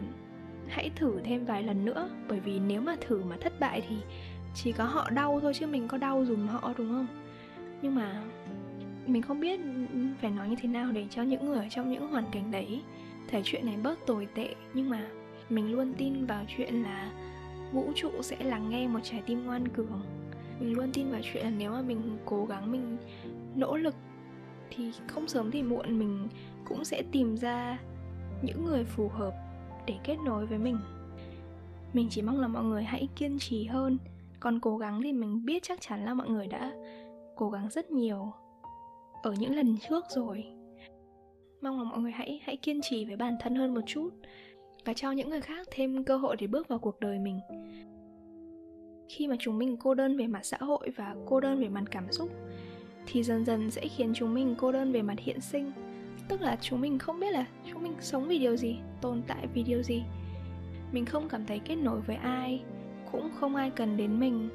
hãy 0.68 0.90
thử 0.96 1.20
thêm 1.24 1.44
vài 1.44 1.62
lần 1.62 1.84
nữa. 1.84 2.10
Bởi 2.28 2.40
vì 2.40 2.58
nếu 2.58 2.80
mà 2.80 2.96
thử 3.00 3.22
mà 3.24 3.36
thất 3.40 3.60
bại 3.60 3.82
thì 3.88 3.96
chỉ 4.54 4.72
có 4.72 4.84
họ 4.84 5.10
đau 5.10 5.40
thôi, 5.40 5.54
chứ 5.54 5.66
mình 5.66 5.88
có 5.88 5.98
đau 5.98 6.24
dùm 6.24 6.46
họ, 6.46 6.72
đúng 6.78 6.88
không? 6.88 7.06
Nhưng 7.82 7.94
mà 7.94 8.22
mình 9.06 9.22
không 9.22 9.40
biết 9.40 9.60
phải 10.20 10.30
nói 10.30 10.48
như 10.48 10.56
thế 10.60 10.68
nào 10.68 10.92
để 10.92 11.06
cho 11.10 11.22
những 11.22 11.44
người 11.44 11.58
ở 11.58 11.68
trong 11.70 11.92
những 11.92 12.10
hoàn 12.10 12.24
cảnh 12.32 12.50
đấy 12.50 12.82
thể 13.28 13.40
chuyện 13.44 13.66
này 13.66 13.76
bớt 13.82 14.06
tồi 14.06 14.28
tệ. 14.34 14.54
Nhưng 14.74 14.90
mà 14.90 15.06
mình 15.48 15.72
luôn 15.72 15.94
tin 15.98 16.26
vào 16.26 16.44
chuyện 16.56 16.82
là 16.82 17.12
vũ 17.72 17.92
trụ 17.94 18.10
sẽ 18.22 18.36
lắng 18.44 18.70
nghe 18.70 18.88
một 18.88 19.00
trái 19.02 19.22
tim 19.26 19.46
ngoan 19.46 19.68
cường. 19.68 20.02
Mình 20.60 20.76
luôn 20.76 20.90
tin 20.92 21.10
vào 21.10 21.20
chuyện 21.32 21.44
là 21.44 21.50
nếu 21.58 21.70
mà 21.70 21.82
mình 21.82 22.18
cố 22.24 22.44
gắng, 22.44 22.72
mình 22.72 22.96
nỗ 23.56 23.76
lực 23.76 23.94
thì 24.70 24.92
không 25.06 25.28
sớm 25.28 25.50
thì 25.50 25.62
muộn 25.62 25.98
mình 25.98 26.28
cũng 26.64 26.84
sẽ 26.84 27.02
tìm 27.12 27.36
ra 27.36 27.78
những 28.42 28.64
người 28.64 28.84
phù 28.84 29.08
hợp 29.08 29.34
để 29.86 29.94
kết 30.04 30.16
nối 30.24 30.46
với 30.46 30.58
mình. 30.58 30.78
Mình 31.92 32.06
chỉ 32.10 32.22
mong 32.22 32.40
là 32.40 32.48
mọi 32.48 32.64
người 32.64 32.82
hãy 32.82 33.08
kiên 33.16 33.38
trì 33.38 33.64
hơn. 33.64 33.98
Còn 34.40 34.60
cố 34.60 34.78
gắng 34.78 35.02
thì 35.02 35.12
mình 35.12 35.44
biết 35.44 35.62
chắc 35.62 35.80
chắn 35.80 36.04
là 36.04 36.14
mọi 36.14 36.28
người 36.28 36.46
đã 36.46 36.72
cố 37.36 37.50
gắng 37.50 37.68
rất 37.70 37.90
nhiều 37.90 38.32
ở 39.22 39.32
những 39.38 39.56
lần 39.56 39.76
trước 39.88 40.04
rồi. 40.10 40.44
Mong 41.60 41.78
là 41.78 41.84
mọi 41.84 41.98
người 41.98 42.12
hãy 42.12 42.40
hãy 42.44 42.56
kiên 42.56 42.80
trì 42.82 43.04
với 43.04 43.16
bản 43.16 43.36
thân 43.40 43.54
hơn 43.54 43.74
một 43.74 43.80
chút 43.86 44.10
và 44.84 44.92
cho 44.94 45.12
những 45.12 45.30
người 45.30 45.40
khác 45.40 45.66
thêm 45.70 46.04
cơ 46.04 46.16
hội 46.16 46.36
để 46.36 46.46
bước 46.46 46.68
vào 46.68 46.78
cuộc 46.78 47.00
đời 47.00 47.18
mình. 47.18 47.40
Khi 49.08 49.26
mà 49.26 49.36
chúng 49.38 49.58
mình 49.58 49.76
cô 49.76 49.94
đơn 49.94 50.16
về 50.16 50.26
mặt 50.26 50.40
xã 50.42 50.56
hội 50.60 50.90
và 50.96 51.16
cô 51.26 51.40
đơn 51.40 51.60
về 51.60 51.68
mặt 51.68 51.84
cảm 51.90 52.12
xúc 52.12 52.28
thì 53.12 53.22
dần 53.22 53.44
dần 53.44 53.70
sẽ 53.70 53.88
khiến 53.88 54.12
chúng 54.14 54.34
mình 54.34 54.54
cô 54.58 54.72
đơn 54.72 54.92
về 54.92 55.02
mặt 55.02 55.18
hiện 55.18 55.40
sinh. 55.40 55.72
Tức 56.28 56.40
là 56.40 56.56
chúng 56.60 56.80
mình 56.80 56.98
không 56.98 57.20
biết 57.20 57.32
là 57.32 57.44
chúng 57.72 57.82
mình 57.82 57.94
sống 58.00 58.28
vì 58.28 58.38
điều 58.38 58.56
gì, 58.56 58.78
tồn 59.00 59.22
tại 59.26 59.46
vì 59.54 59.62
điều 59.62 59.82
gì. 59.82 60.02
Mình 60.92 61.04
không 61.04 61.28
cảm 61.28 61.46
thấy 61.46 61.58
kết 61.58 61.76
nối 61.76 62.00
với 62.00 62.16
ai, 62.16 62.62
cũng 63.12 63.30
không 63.40 63.56
ai 63.56 63.70
cần 63.70 63.96
đến 63.96 64.20
mình, 64.20 64.48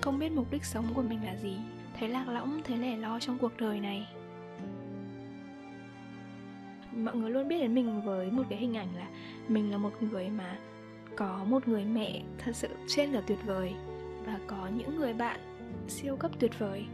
không 0.00 0.18
biết 0.18 0.32
mục 0.32 0.50
đích 0.50 0.64
sống 0.64 0.84
của 0.94 1.02
mình 1.02 1.18
là 1.24 1.36
gì. 1.36 1.56
Thấy 1.98 2.08
lạc 2.08 2.28
lõng, 2.28 2.60
thấy 2.64 2.76
lẻ 2.78 2.96
lo 2.96 3.18
trong 3.20 3.38
cuộc 3.38 3.52
đời 3.58 3.80
này. 3.80 4.08
Mọi 6.96 7.16
người 7.16 7.30
luôn 7.30 7.48
biết 7.48 7.58
đến 7.58 7.74
mình 7.74 8.02
với 8.02 8.30
một 8.30 8.42
cái 8.50 8.58
hình 8.58 8.76
ảnh 8.76 8.88
là 8.96 9.08
mình 9.48 9.70
là 9.70 9.78
một 9.78 9.92
người 10.02 10.28
mà 10.28 10.58
có 11.16 11.44
một 11.48 11.68
người 11.68 11.84
mẹ 11.84 12.22
thật 12.38 12.56
sự 12.56 12.68
trên 12.88 13.10
là 13.10 13.20
tuyệt 13.26 13.38
vời 13.46 13.72
và 14.26 14.38
có 14.46 14.68
những 14.76 14.96
người 14.96 15.12
bạn 15.12 15.40
siêu 15.88 16.16
cấp 16.16 16.30
tuyệt 16.38 16.58
vời 16.58 16.84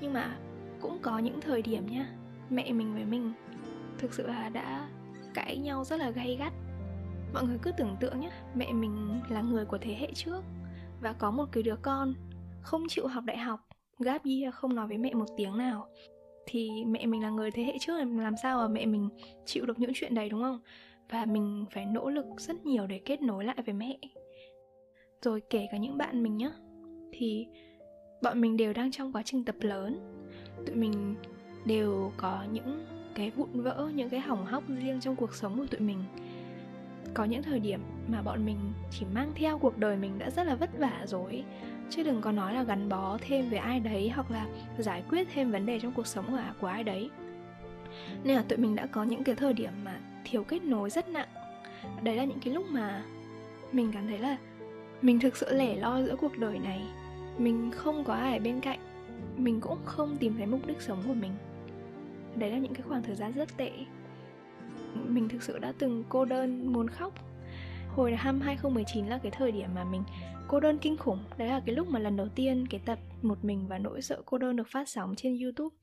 nhưng 0.00 0.12
mà 0.12 0.36
cũng 0.80 0.98
có 1.02 1.18
những 1.18 1.40
thời 1.40 1.62
điểm 1.62 1.86
nhá, 1.86 2.06
mẹ 2.50 2.72
mình 2.72 2.94
với 2.94 3.04
mình 3.04 3.32
thực 3.98 4.14
sự 4.14 4.26
là 4.26 4.48
đã 4.48 4.88
cãi 5.34 5.56
nhau 5.56 5.84
rất 5.84 6.00
là 6.00 6.10
gay 6.10 6.36
gắt. 6.40 6.52
Mọi 7.34 7.44
người 7.44 7.58
cứ 7.62 7.72
tưởng 7.72 7.96
tượng 8.00 8.20
nhé 8.20 8.30
mẹ 8.54 8.72
mình 8.72 9.20
là 9.28 9.42
người 9.42 9.64
của 9.64 9.78
thế 9.78 9.94
hệ 9.94 10.08
trước 10.14 10.42
và 11.00 11.12
có 11.12 11.30
một 11.30 11.44
cái 11.52 11.62
đứa 11.62 11.76
con 11.82 12.14
không 12.62 12.82
chịu 12.88 13.06
học 13.06 13.24
đại 13.24 13.38
học, 13.38 13.60
gap 13.98 14.22
year 14.24 14.54
không 14.54 14.74
nói 14.74 14.86
với 14.86 14.98
mẹ 14.98 15.14
một 15.14 15.26
tiếng 15.36 15.58
nào. 15.58 15.88
Thì 16.46 16.84
mẹ 16.86 17.06
mình 17.06 17.22
là 17.22 17.30
người 17.30 17.50
thế 17.50 17.62
hệ 17.62 17.76
trước, 17.80 18.04
làm 18.04 18.34
sao 18.42 18.58
mà 18.58 18.68
mẹ 18.68 18.86
mình 18.86 19.08
chịu 19.44 19.66
được 19.66 19.78
những 19.78 19.90
chuyện 19.94 20.14
đấy, 20.14 20.28
đúng 20.28 20.42
không? 20.42 20.60
Và 21.10 21.24
mình 21.24 21.64
phải 21.70 21.86
nỗ 21.86 22.10
lực 22.10 22.26
rất 22.38 22.66
nhiều 22.66 22.86
để 22.86 23.00
kết 23.04 23.22
nối 23.22 23.44
lại 23.44 23.56
với 23.66 23.74
mẹ. 23.74 23.98
Rồi 25.22 25.42
kể 25.50 25.66
cả 25.72 25.78
những 25.78 25.98
bạn 25.98 26.22
mình 26.22 26.36
nhá, 26.36 26.50
thì 27.12 27.46
bọn 28.22 28.40
mình 28.40 28.56
đều 28.56 28.72
đang 28.72 28.90
trong 28.90 29.12
quá 29.12 29.22
trình 29.24 29.44
tập 29.44 29.56
lớn. 29.60 30.00
Tụi 30.66 30.76
mình 30.76 31.14
đều 31.64 32.12
có 32.16 32.44
những 32.52 32.86
cái 33.14 33.30
vụn 33.30 33.62
vỡ 33.62 33.90
những 33.94 34.10
cái 34.10 34.20
hỏng 34.20 34.46
hóc 34.46 34.62
riêng 34.68 35.00
trong 35.00 35.16
cuộc 35.16 35.34
sống 35.34 35.58
của 35.58 35.66
tụi 35.66 35.80
mình. 35.80 36.04
Có 37.14 37.24
những 37.24 37.42
thời 37.42 37.60
điểm 37.60 37.80
mà 38.08 38.22
bọn 38.22 38.46
mình 38.46 38.58
chỉ 38.90 39.06
mang 39.14 39.32
theo 39.34 39.58
cuộc 39.58 39.78
đời 39.78 39.96
mình 39.96 40.18
đã 40.18 40.30
rất 40.30 40.46
là 40.46 40.54
vất 40.54 40.78
vả 40.78 41.04
rồi. 41.06 41.44
Chứ 41.90 42.02
đừng 42.02 42.20
có 42.20 42.32
nói 42.32 42.54
là 42.54 42.62
gắn 42.62 42.88
bó 42.88 43.18
thêm 43.20 43.50
với 43.50 43.58
ai 43.58 43.80
đấy 43.80 44.08
hoặc 44.14 44.30
là 44.30 44.46
giải 44.78 45.02
quyết 45.08 45.28
thêm 45.34 45.52
vấn 45.52 45.66
đề 45.66 45.80
trong 45.80 45.92
cuộc 45.92 46.06
sống 46.06 46.24
của, 46.30 46.42
của 46.60 46.66
ai 46.66 46.84
đấy. 46.84 47.10
Nên 48.24 48.36
là 48.36 48.42
tụi 48.42 48.58
mình 48.58 48.76
đã 48.76 48.86
có 48.86 49.04
những 49.04 49.24
cái 49.24 49.34
thời 49.34 49.52
điểm 49.52 49.72
mà 49.84 50.00
thiếu 50.24 50.44
kết 50.44 50.64
nối 50.64 50.90
rất 50.90 51.08
nặng. 51.08 51.28
Đấy 52.02 52.16
là 52.16 52.24
những 52.24 52.40
cái 52.40 52.54
lúc 52.54 52.66
mà 52.70 53.04
mình 53.72 53.90
cảm 53.92 54.06
thấy 54.06 54.18
là 54.18 54.36
mình 55.02 55.20
thực 55.20 55.36
sự 55.36 55.54
lẻ 55.54 55.76
loi 55.76 56.04
giữa 56.04 56.16
cuộc 56.16 56.38
đời 56.38 56.58
này 56.58 56.82
mình 57.38 57.70
không 57.70 58.04
có 58.04 58.14
ai 58.14 58.36
ở 58.36 58.42
bên 58.42 58.60
cạnh. 58.60 58.78
Mình 59.36 59.60
cũng 59.60 59.78
không 59.84 60.16
tìm 60.16 60.34
thấy 60.36 60.46
mục 60.46 60.66
đích 60.66 60.80
sống 60.80 61.02
của 61.06 61.14
mình. 61.14 61.32
Đấy 62.34 62.50
là 62.50 62.58
những 62.58 62.74
cái 62.74 62.82
khoảng 62.82 63.02
thời 63.02 63.14
gian 63.14 63.32
rất 63.32 63.56
tệ. 63.56 63.70
Mình 64.94 65.28
thực 65.28 65.42
sự 65.42 65.58
đã 65.58 65.72
từng 65.78 66.04
cô 66.08 66.24
đơn, 66.24 66.72
muốn 66.72 66.88
khóc. 66.88 67.12
Hồi 67.88 68.10
năm 68.24 68.40
2019 68.40 69.06
là 69.06 69.18
cái 69.18 69.32
thời 69.32 69.52
điểm 69.52 69.68
mà 69.74 69.84
mình 69.84 70.02
cô 70.48 70.60
đơn 70.60 70.78
kinh 70.78 70.96
khủng. 70.96 71.18
Đấy 71.38 71.48
là 71.48 71.60
cái 71.66 71.74
lúc 71.74 71.88
mà 71.88 71.98
lần 71.98 72.16
đầu 72.16 72.28
tiên 72.28 72.66
cái 72.70 72.80
tập 72.84 72.98
một 73.22 73.44
mình 73.44 73.64
và 73.68 73.78
nỗi 73.78 74.02
sợ 74.02 74.22
cô 74.24 74.38
đơn 74.38 74.56
được 74.56 74.68
phát 74.68 74.88
sóng 74.88 75.14
trên 75.16 75.38
youtube. 75.42 75.76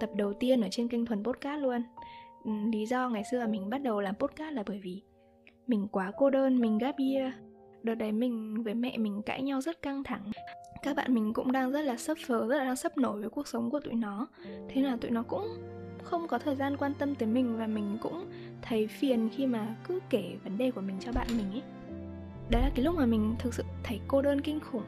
Tập 0.00 0.10
đầu 0.14 0.32
tiên 0.32 0.60
ở 0.60 0.68
trên 0.70 0.88
kênh 0.88 1.06
thuần 1.06 1.24
podcast 1.24 1.62
luôn. 1.62 1.82
Ừ, 2.44 2.50
lý 2.72 2.86
do 2.86 3.08
ngày 3.08 3.22
xưa 3.30 3.46
mình 3.46 3.70
bắt 3.70 3.82
đầu 3.82 4.00
làm 4.00 4.14
podcast 4.14 4.54
là 4.54 4.62
bởi 4.66 4.80
vì 4.82 5.02
mình 5.66 5.88
quá 5.88 6.12
cô 6.16 6.30
đơn, 6.30 6.60
mình 6.60 6.78
gap 6.78 6.94
year. 6.98 7.32
Đợt 7.82 7.94
đấy 7.94 8.12
mình 8.12 8.62
với 8.62 8.74
mẹ 8.74 8.98
mình 8.98 9.22
cãi 9.22 9.42
nhau 9.42 9.60
rất 9.60 9.82
căng 9.82 10.04
thẳng 10.04 10.30
các 10.82 10.96
bạn 10.96 11.14
mình 11.14 11.32
cũng 11.32 11.52
đang 11.52 11.72
rất 11.72 11.80
là 11.80 11.94
suffer, 11.94 12.48
rất 12.48 12.58
là 12.58 12.64
đang 12.64 12.76
sấp 12.76 12.98
nổi 12.98 13.20
với 13.20 13.30
cuộc 13.30 13.48
sống 13.48 13.70
của 13.70 13.80
tụi 13.80 13.94
nó. 13.94 14.26
Thế 14.68 14.82
là 14.82 14.96
tụi 15.00 15.10
nó 15.10 15.22
cũng 15.22 15.48
không 16.02 16.28
có 16.28 16.38
thời 16.38 16.56
gian 16.56 16.76
quan 16.76 16.94
tâm 16.94 17.14
tới 17.14 17.28
mình 17.28 17.58
và 17.58 17.66
mình 17.66 17.98
cũng 18.00 18.30
thấy 18.62 18.86
phiền 18.86 19.28
khi 19.36 19.46
mà 19.46 19.66
cứ 19.88 20.00
kể 20.10 20.36
vấn 20.44 20.58
đề 20.58 20.70
của 20.70 20.80
mình 20.80 20.96
cho 21.00 21.12
bạn 21.12 21.26
mình 21.36 21.50
ấy. 21.52 21.62
Đấy 22.50 22.62
là 22.62 22.70
cái 22.74 22.84
lúc 22.84 22.94
mà 22.94 23.06
mình 23.06 23.34
thực 23.38 23.54
sự 23.54 23.62
thấy 23.82 24.00
cô 24.08 24.22
đơn 24.22 24.40
kinh 24.40 24.60
khủng. 24.60 24.84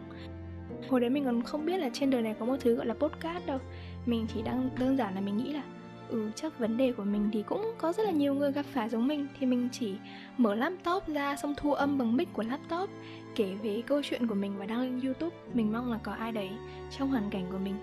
Hồi 0.88 1.00
đấy 1.00 1.10
mình 1.10 1.24
còn 1.24 1.42
không 1.42 1.66
biết 1.66 1.78
là 1.78 1.90
trên 1.92 2.10
đời 2.10 2.22
này 2.22 2.34
có 2.38 2.46
một 2.46 2.56
thứ 2.60 2.74
gọi 2.74 2.86
là 2.86 2.94
podcast 2.94 3.46
đâu. 3.46 3.58
Mình 4.06 4.26
chỉ 4.34 4.42
đang 4.42 4.70
đơn 4.78 4.96
giản 4.96 5.14
là 5.14 5.20
mình 5.20 5.36
nghĩ 5.36 5.52
là 5.52 5.62
ừ 6.08 6.30
chắc 6.34 6.58
vấn 6.58 6.76
đề 6.76 6.92
của 6.92 7.04
mình 7.04 7.28
thì 7.32 7.42
cũng 7.42 7.72
có 7.78 7.92
rất 7.92 8.02
là 8.06 8.10
nhiều 8.10 8.34
người 8.34 8.52
gặp 8.52 8.66
phải 8.72 8.88
giống 8.88 9.06
mình. 9.06 9.26
Thì 9.38 9.46
mình 9.46 9.68
chỉ 9.72 9.94
mở 10.36 10.54
laptop 10.54 11.08
ra 11.08 11.36
xong 11.36 11.54
thu 11.56 11.72
âm 11.72 11.98
bằng 11.98 12.16
mic 12.16 12.32
của 12.32 12.42
laptop 12.42 12.90
kể 13.34 13.54
về 13.62 13.82
câu 13.86 14.02
chuyện 14.04 14.26
của 14.26 14.34
mình 14.34 14.58
và 14.58 14.66
đăng 14.66 14.80
lên 14.80 15.00
youtube. 15.00 15.36
Mình 15.54 15.72
mong 15.72 15.92
là 15.92 15.98
có 16.02 16.12
ai 16.12 16.32
đấy 16.32 16.50
trong 16.90 17.10
hoàn 17.10 17.30
cảnh 17.30 17.46
của 17.52 17.58
mình 17.58 17.74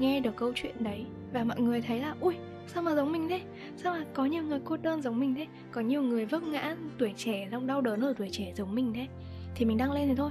nghe 0.00 0.20
được 0.20 0.36
câu 0.36 0.52
chuyện 0.54 0.74
đấy 0.78 1.04
và 1.32 1.44
mọi 1.44 1.60
người 1.60 1.80
thấy 1.80 2.00
là, 2.00 2.14
ui, 2.20 2.34
sao 2.66 2.82
mà 2.82 2.94
giống 2.94 3.12
mình 3.12 3.28
thế? 3.28 3.40
Sao 3.76 3.92
mà 3.92 4.04
có 4.14 4.24
nhiều 4.24 4.42
người 4.42 4.60
cô 4.64 4.76
đơn 4.76 5.02
giống 5.02 5.20
mình 5.20 5.34
thế? 5.34 5.46
Có 5.70 5.80
nhiều 5.80 6.02
người 6.02 6.26
vấp 6.26 6.42
ngã 6.42 6.76
tuổi 6.98 7.12
trẻ 7.16 7.48
trong 7.50 7.66
đau 7.66 7.80
đớn 7.80 8.00
ở 8.00 8.14
tuổi 8.18 8.28
trẻ 8.32 8.52
giống 8.56 8.74
mình 8.74 8.92
thế? 8.94 9.06
Thì 9.54 9.64
mình 9.64 9.78
đăng 9.78 9.92
lên 9.92 10.08
thì 10.08 10.14
thôi. 10.14 10.30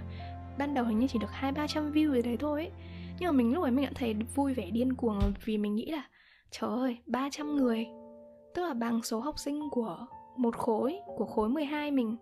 Ban 0.57 0.73
đầu 0.73 0.85
hình 0.85 0.99
như 0.99 1.07
chỉ 1.07 1.19
được 1.19 1.31
hai, 1.31 1.51
ba 1.51 1.67
trăm 1.67 1.91
view 1.91 2.13
gì 2.13 2.21
đấy 2.21 2.37
thôi 2.37 2.61
ấy. 2.61 2.71
nhưng 3.19 3.27
mà 3.27 3.31
mình 3.31 3.53
lúc 3.53 3.63
ấy 3.63 3.71
mình 3.71 3.85
đã 3.85 3.91
thấy 3.95 4.15
vui 4.35 4.53
vẻ 4.53 4.69
điên 4.71 4.93
cuồng 4.93 5.19
vì 5.45 5.57
mình 5.57 5.75
nghĩ 5.75 5.85
là, 5.85 6.03
trời 6.51 6.69
ơi 6.69 6.97
300 7.05 7.55
người. 7.55 7.85
Tức 8.55 8.61
là 8.61 8.73
bằng 8.73 9.03
số 9.03 9.19
học 9.19 9.39
sinh 9.39 9.69
của 9.69 10.05
một 10.37 10.57
khối, 10.57 10.99
của 11.17 11.25
khối 11.25 11.49
12 11.49 11.91
mình 11.91 12.17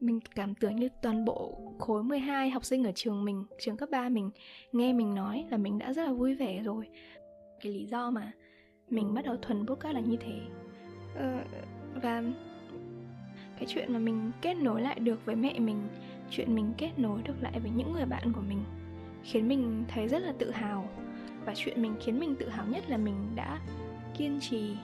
mình 0.00 0.20
cảm 0.34 0.54
tưởng 0.54 0.76
như 0.76 0.88
toàn 1.02 1.24
bộ 1.24 1.58
khối 1.78 2.02
12 2.02 2.50
học 2.50 2.64
sinh 2.64 2.84
ở 2.84 2.92
trường 2.94 3.24
mình, 3.24 3.44
trường 3.58 3.76
cấp 3.76 3.88
3 3.92 4.08
mình 4.08 4.30
nghe 4.72 4.92
mình 4.92 5.14
nói 5.14 5.44
là 5.50 5.56
mình 5.56 5.78
đã 5.78 5.92
rất 5.92 6.06
là 6.06 6.12
vui 6.12 6.34
vẻ 6.34 6.62
rồi. 6.62 6.88
Cái 7.60 7.72
lý 7.72 7.84
do 7.84 8.10
mà 8.10 8.32
mình 8.90 9.14
bắt 9.14 9.24
đầu 9.24 9.36
thuần 9.36 9.66
podcast 9.66 9.94
là 9.94 10.00
như 10.00 10.16
thế. 10.16 10.40
Ờ, 11.14 11.44
và 12.02 12.22
cái 13.56 13.66
chuyện 13.68 13.92
mà 13.92 13.98
mình 13.98 14.30
kết 14.42 14.54
nối 14.54 14.82
lại 14.82 15.00
được 15.00 15.24
với 15.24 15.36
mẹ 15.36 15.58
mình 15.58 15.88
chuyện 16.30 16.54
mình 16.54 16.72
kết 16.78 16.98
nối 16.98 17.22
được 17.22 17.34
lại 17.40 17.60
với 17.60 17.70
những 17.76 17.92
người 17.92 18.06
bạn 18.06 18.32
của 18.32 18.42
mình 18.48 18.64
khiến 19.22 19.48
mình 19.48 19.84
thấy 19.88 20.08
rất 20.08 20.18
là 20.22 20.32
tự 20.38 20.50
hào. 20.50 20.88
Và 21.44 21.52
chuyện 21.56 21.82
mình 21.82 21.94
khiến 22.00 22.20
mình 22.20 22.36
tự 22.36 22.48
hào 22.48 22.66
nhất 22.66 22.90
là 22.90 22.96
mình 22.96 23.16
đã 23.34 23.60
kiên 24.18 24.40
trì 24.40 24.76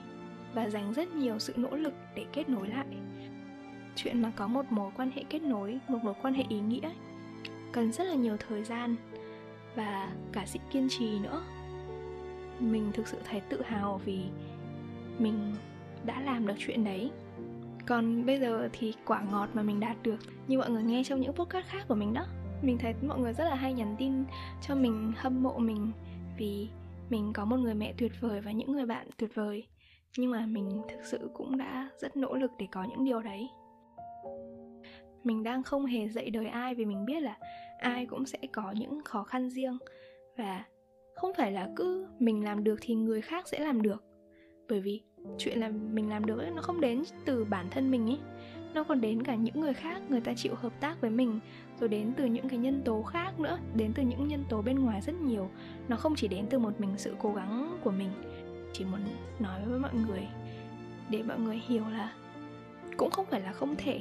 và 0.53 0.69
dành 0.69 0.93
rất 0.93 1.15
nhiều 1.15 1.39
sự 1.39 1.53
nỗ 1.55 1.75
lực 1.75 1.93
để 2.15 2.25
kết 2.33 2.49
nối 2.49 2.67
lại 2.67 2.85
chuyện 3.95 4.21
mà 4.21 4.31
có 4.35 4.47
một 4.47 4.65
mối 4.69 4.91
quan 4.97 5.11
hệ 5.11 5.23
kết 5.29 5.41
nối, 5.41 5.79
một 5.87 5.99
mối 6.03 6.13
quan 6.21 6.33
hệ 6.33 6.43
ý 6.49 6.59
nghĩa. 6.59 6.89
Cần 7.71 7.91
rất 7.91 8.03
là 8.03 8.13
nhiều 8.13 8.37
thời 8.37 8.63
gian 8.63 8.95
và 9.75 10.13
cả 10.31 10.45
sự 10.45 10.59
kiên 10.71 10.87
trì 10.89 11.19
nữa. 11.19 11.43
Mình 12.59 12.91
thực 12.93 13.07
sự 13.07 13.17
thấy 13.23 13.39
tự 13.39 13.61
hào 13.61 14.01
vì 14.05 14.19
mình 15.19 15.55
đã 16.05 16.21
làm 16.21 16.47
được 16.47 16.53
chuyện 16.57 16.83
đấy. 16.83 17.11
Còn 17.85 18.25
bây 18.25 18.39
giờ 18.39 18.69
thì 18.73 18.93
quả 19.05 19.21
ngọt 19.31 19.49
mà 19.53 19.61
mình 19.63 19.79
đạt 19.79 19.97
được, 20.03 20.17
như 20.47 20.57
mọi 20.57 20.69
người 20.69 20.83
nghe 20.83 21.03
trong 21.03 21.21
những 21.21 21.33
podcast 21.33 21.67
khác 21.67 21.85
của 21.87 21.95
mình 21.95 22.13
đó, 22.13 22.25
mình 22.61 22.77
thấy 22.77 22.93
mọi 23.07 23.19
người 23.19 23.33
rất 23.33 23.43
là 23.43 23.55
hay 23.55 23.73
nhắn 23.73 23.95
tin 23.99 24.23
cho 24.61 24.75
mình, 24.75 25.13
hâm 25.17 25.43
mộ 25.43 25.57
mình 25.57 25.91
vì 26.37 26.67
mình 27.09 27.33
có 27.33 27.45
một 27.45 27.57
người 27.57 27.73
mẹ 27.73 27.93
tuyệt 27.97 28.11
vời 28.19 28.41
và 28.41 28.51
những 28.51 28.71
người 28.71 28.85
bạn 28.85 29.07
tuyệt 29.17 29.35
vời. 29.35 29.67
Nhưng 30.17 30.31
mà 30.31 30.45
mình 30.45 30.81
thực 30.89 31.05
sự 31.05 31.29
cũng 31.33 31.57
đã 31.57 31.89
rất 31.99 32.17
nỗ 32.17 32.35
lực 32.35 32.51
để 32.59 32.67
có 32.71 32.83
những 32.83 33.05
điều 33.05 33.21
đấy 33.21 33.49
mình 35.25 35.43
đang 35.43 35.63
không 35.63 35.85
hề 35.85 36.09
dạy 36.09 36.29
đời 36.29 36.47
ai 36.47 36.75
vì 36.75 36.85
mình 36.85 37.05
biết 37.05 37.19
là 37.19 37.37
ai 37.79 38.05
cũng 38.05 38.25
sẽ 38.25 38.39
có 38.51 38.71
những 38.71 39.03
khó 39.03 39.23
khăn 39.23 39.49
riêng. 39.49 39.77
Và 40.37 40.63
không 41.15 41.33
phải 41.37 41.51
là 41.51 41.69
cứ 41.75 42.07
mình 42.19 42.43
làm 42.43 42.63
được 42.63 42.79
thì 42.81 42.95
người 42.95 43.21
khác 43.21 43.47
sẽ 43.47 43.59
làm 43.59 43.81
được. 43.81 44.03
Bởi 44.69 44.81
vì 44.81 45.01
chuyện 45.37 45.59
là 45.59 45.69
mình 45.69 46.09
làm 46.09 46.25
được 46.25 46.39
ấy, 46.39 46.51
nó 46.51 46.61
không 46.61 46.81
đến 46.81 47.03
từ 47.25 47.45
bản 47.45 47.67
thân 47.71 47.91
mình 47.91 48.09
ấy. 48.09 48.19
Nó 48.73 48.83
còn 48.83 49.01
đến 49.01 49.23
cả 49.23 49.35
những 49.35 49.59
người 49.59 49.73
khác 49.73 50.01
người 50.09 50.21
ta 50.21 50.33
chịu 50.33 50.55
hợp 50.55 50.73
tác 50.79 51.01
với 51.01 51.09
mình 51.09 51.39
rồi 51.79 51.89
đến 51.89 52.13
từ 52.17 52.25
những 52.25 52.49
cái 52.49 52.59
nhân 52.59 52.81
tố 52.85 53.03
khác 53.03 53.39
nữa 53.39 53.59
đến 53.75 53.91
từ 53.95 54.03
những 54.03 54.27
nhân 54.27 54.43
tố 54.49 54.61
bên 54.61 54.79
ngoài 54.79 55.01
rất 55.01 55.21
nhiều. 55.21 55.49
Nó 55.87 55.95
không 55.95 56.15
chỉ 56.15 56.27
đến 56.27 56.45
từ 56.49 56.59
một 56.59 56.81
mình 56.81 56.93
sự 56.97 57.15
cố 57.19 57.33
gắng 57.33 57.77
của 57.83 57.91
mình. 57.91 58.09
Chỉ 58.73 58.85
muốn 58.85 58.99
nói 59.39 59.61
với 59.65 59.79
mọi 59.79 59.93
người 59.93 60.27
để 61.09 61.23
mọi 61.23 61.39
người 61.39 61.61
hiểu 61.67 61.83
là 61.89 62.13
cũng 62.97 63.09
không 63.11 63.25
phải 63.25 63.41
là 63.41 63.51
không 63.51 63.75
thể 63.77 63.99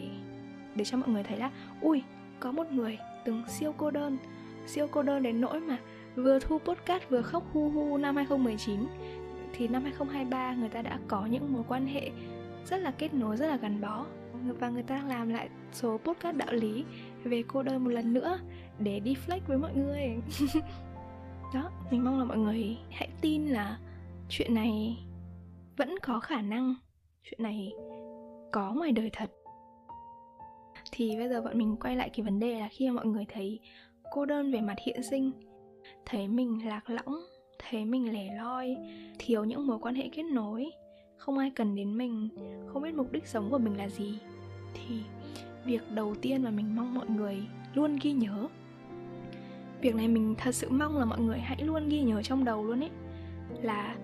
để 0.74 0.84
cho 0.84 0.96
mọi 0.96 1.08
người 1.08 1.22
thấy 1.22 1.38
là, 1.38 1.50
ui, 1.80 2.02
có 2.40 2.52
một 2.52 2.72
người 2.72 2.98
từng 3.24 3.42
siêu 3.48 3.74
cô 3.76 3.90
đơn, 3.90 4.18
siêu 4.66 4.86
cô 4.90 5.02
đơn 5.02 5.22
đến 5.22 5.40
nỗi 5.40 5.60
mà 5.60 5.78
vừa 6.14 6.38
thu 6.38 6.58
podcast 6.58 7.02
vừa 7.08 7.22
khóc 7.22 7.44
hu 7.52 7.70
hu 7.70 7.96
năm 7.96 8.16
2019 8.16 8.86
thì 9.52 9.68
năm 9.68 9.82
2023 9.82 10.54
người 10.54 10.68
ta 10.68 10.82
đã 10.82 10.98
có 11.08 11.26
những 11.26 11.52
mối 11.52 11.62
quan 11.68 11.86
hệ 11.86 12.10
rất 12.66 12.76
là 12.76 12.90
kết 12.90 13.14
nối, 13.14 13.36
rất 13.36 13.46
là 13.46 13.56
gắn 13.56 13.80
bó 13.80 14.06
và 14.32 14.68
người 14.68 14.82
ta 14.82 15.02
làm 15.08 15.28
lại 15.28 15.48
số 15.72 15.98
podcast 16.04 16.36
đạo 16.36 16.52
lý 16.52 16.84
về 17.24 17.42
cô 17.48 17.62
đơn 17.62 17.84
một 17.84 17.90
lần 17.90 18.12
nữa 18.12 18.38
để 18.78 19.00
đi 19.00 19.14
flex 19.26 19.40
với 19.46 19.58
mọi 19.58 19.74
người. 19.74 20.16
Đó, 21.54 21.70
mình 21.90 22.04
mong 22.04 22.18
là 22.18 22.24
mọi 22.24 22.38
người 22.38 22.78
hãy 22.90 23.08
tin 23.20 23.46
là 23.46 23.78
chuyện 24.28 24.54
này 24.54 24.98
vẫn 25.76 25.94
có 26.02 26.20
khả 26.20 26.42
năng, 26.42 26.74
chuyện 27.22 27.42
này 27.42 27.72
có 28.52 28.72
ngoài 28.72 28.92
đời 28.92 29.10
thật 29.12 29.30
thì 30.92 31.16
bây 31.16 31.28
giờ 31.28 31.42
bọn 31.42 31.58
mình 31.58 31.76
quay 31.76 31.96
lại 31.96 32.10
cái 32.10 32.24
vấn 32.24 32.40
đề 32.40 32.60
là 32.60 32.68
khi 32.70 32.88
mà 32.88 32.94
mọi 32.94 33.06
người 33.06 33.24
thấy 33.28 33.60
cô 34.10 34.24
đơn 34.24 34.52
về 34.52 34.60
mặt 34.60 34.76
hiện 34.86 35.02
sinh, 35.02 35.30
thấy 36.06 36.28
mình 36.28 36.66
lạc 36.66 36.90
lõng, 36.90 37.20
thấy 37.58 37.84
mình 37.84 38.12
lẻ 38.12 38.34
loi, 38.36 38.76
thiếu 39.18 39.44
những 39.44 39.66
mối 39.66 39.78
quan 39.78 39.94
hệ 39.94 40.08
kết 40.12 40.22
nối, 40.22 40.70
không 41.16 41.38
ai 41.38 41.50
cần 41.50 41.74
đến 41.74 41.98
mình, 41.98 42.28
không 42.66 42.82
biết 42.82 42.94
mục 42.94 43.12
đích 43.12 43.26
sống 43.26 43.50
của 43.50 43.58
mình 43.58 43.76
là 43.76 43.88
gì, 43.88 44.18
thì 44.74 45.00
việc 45.64 45.90
đầu 45.90 46.14
tiên 46.14 46.42
mà 46.42 46.50
mình 46.50 46.76
mong 46.76 46.94
mọi 46.94 47.06
người 47.08 47.36
luôn 47.74 47.98
ghi 48.02 48.12
nhớ, 48.12 48.48
việc 49.80 49.94
này 49.94 50.08
mình 50.08 50.34
thật 50.38 50.54
sự 50.54 50.68
mong 50.70 50.98
là 50.98 51.04
mọi 51.04 51.20
người 51.20 51.38
hãy 51.38 51.62
luôn 51.62 51.88
ghi 51.88 52.00
nhớ 52.00 52.22
trong 52.22 52.44
đầu 52.44 52.64
luôn 52.64 52.80
ấy, 52.80 52.90
là 53.62 53.96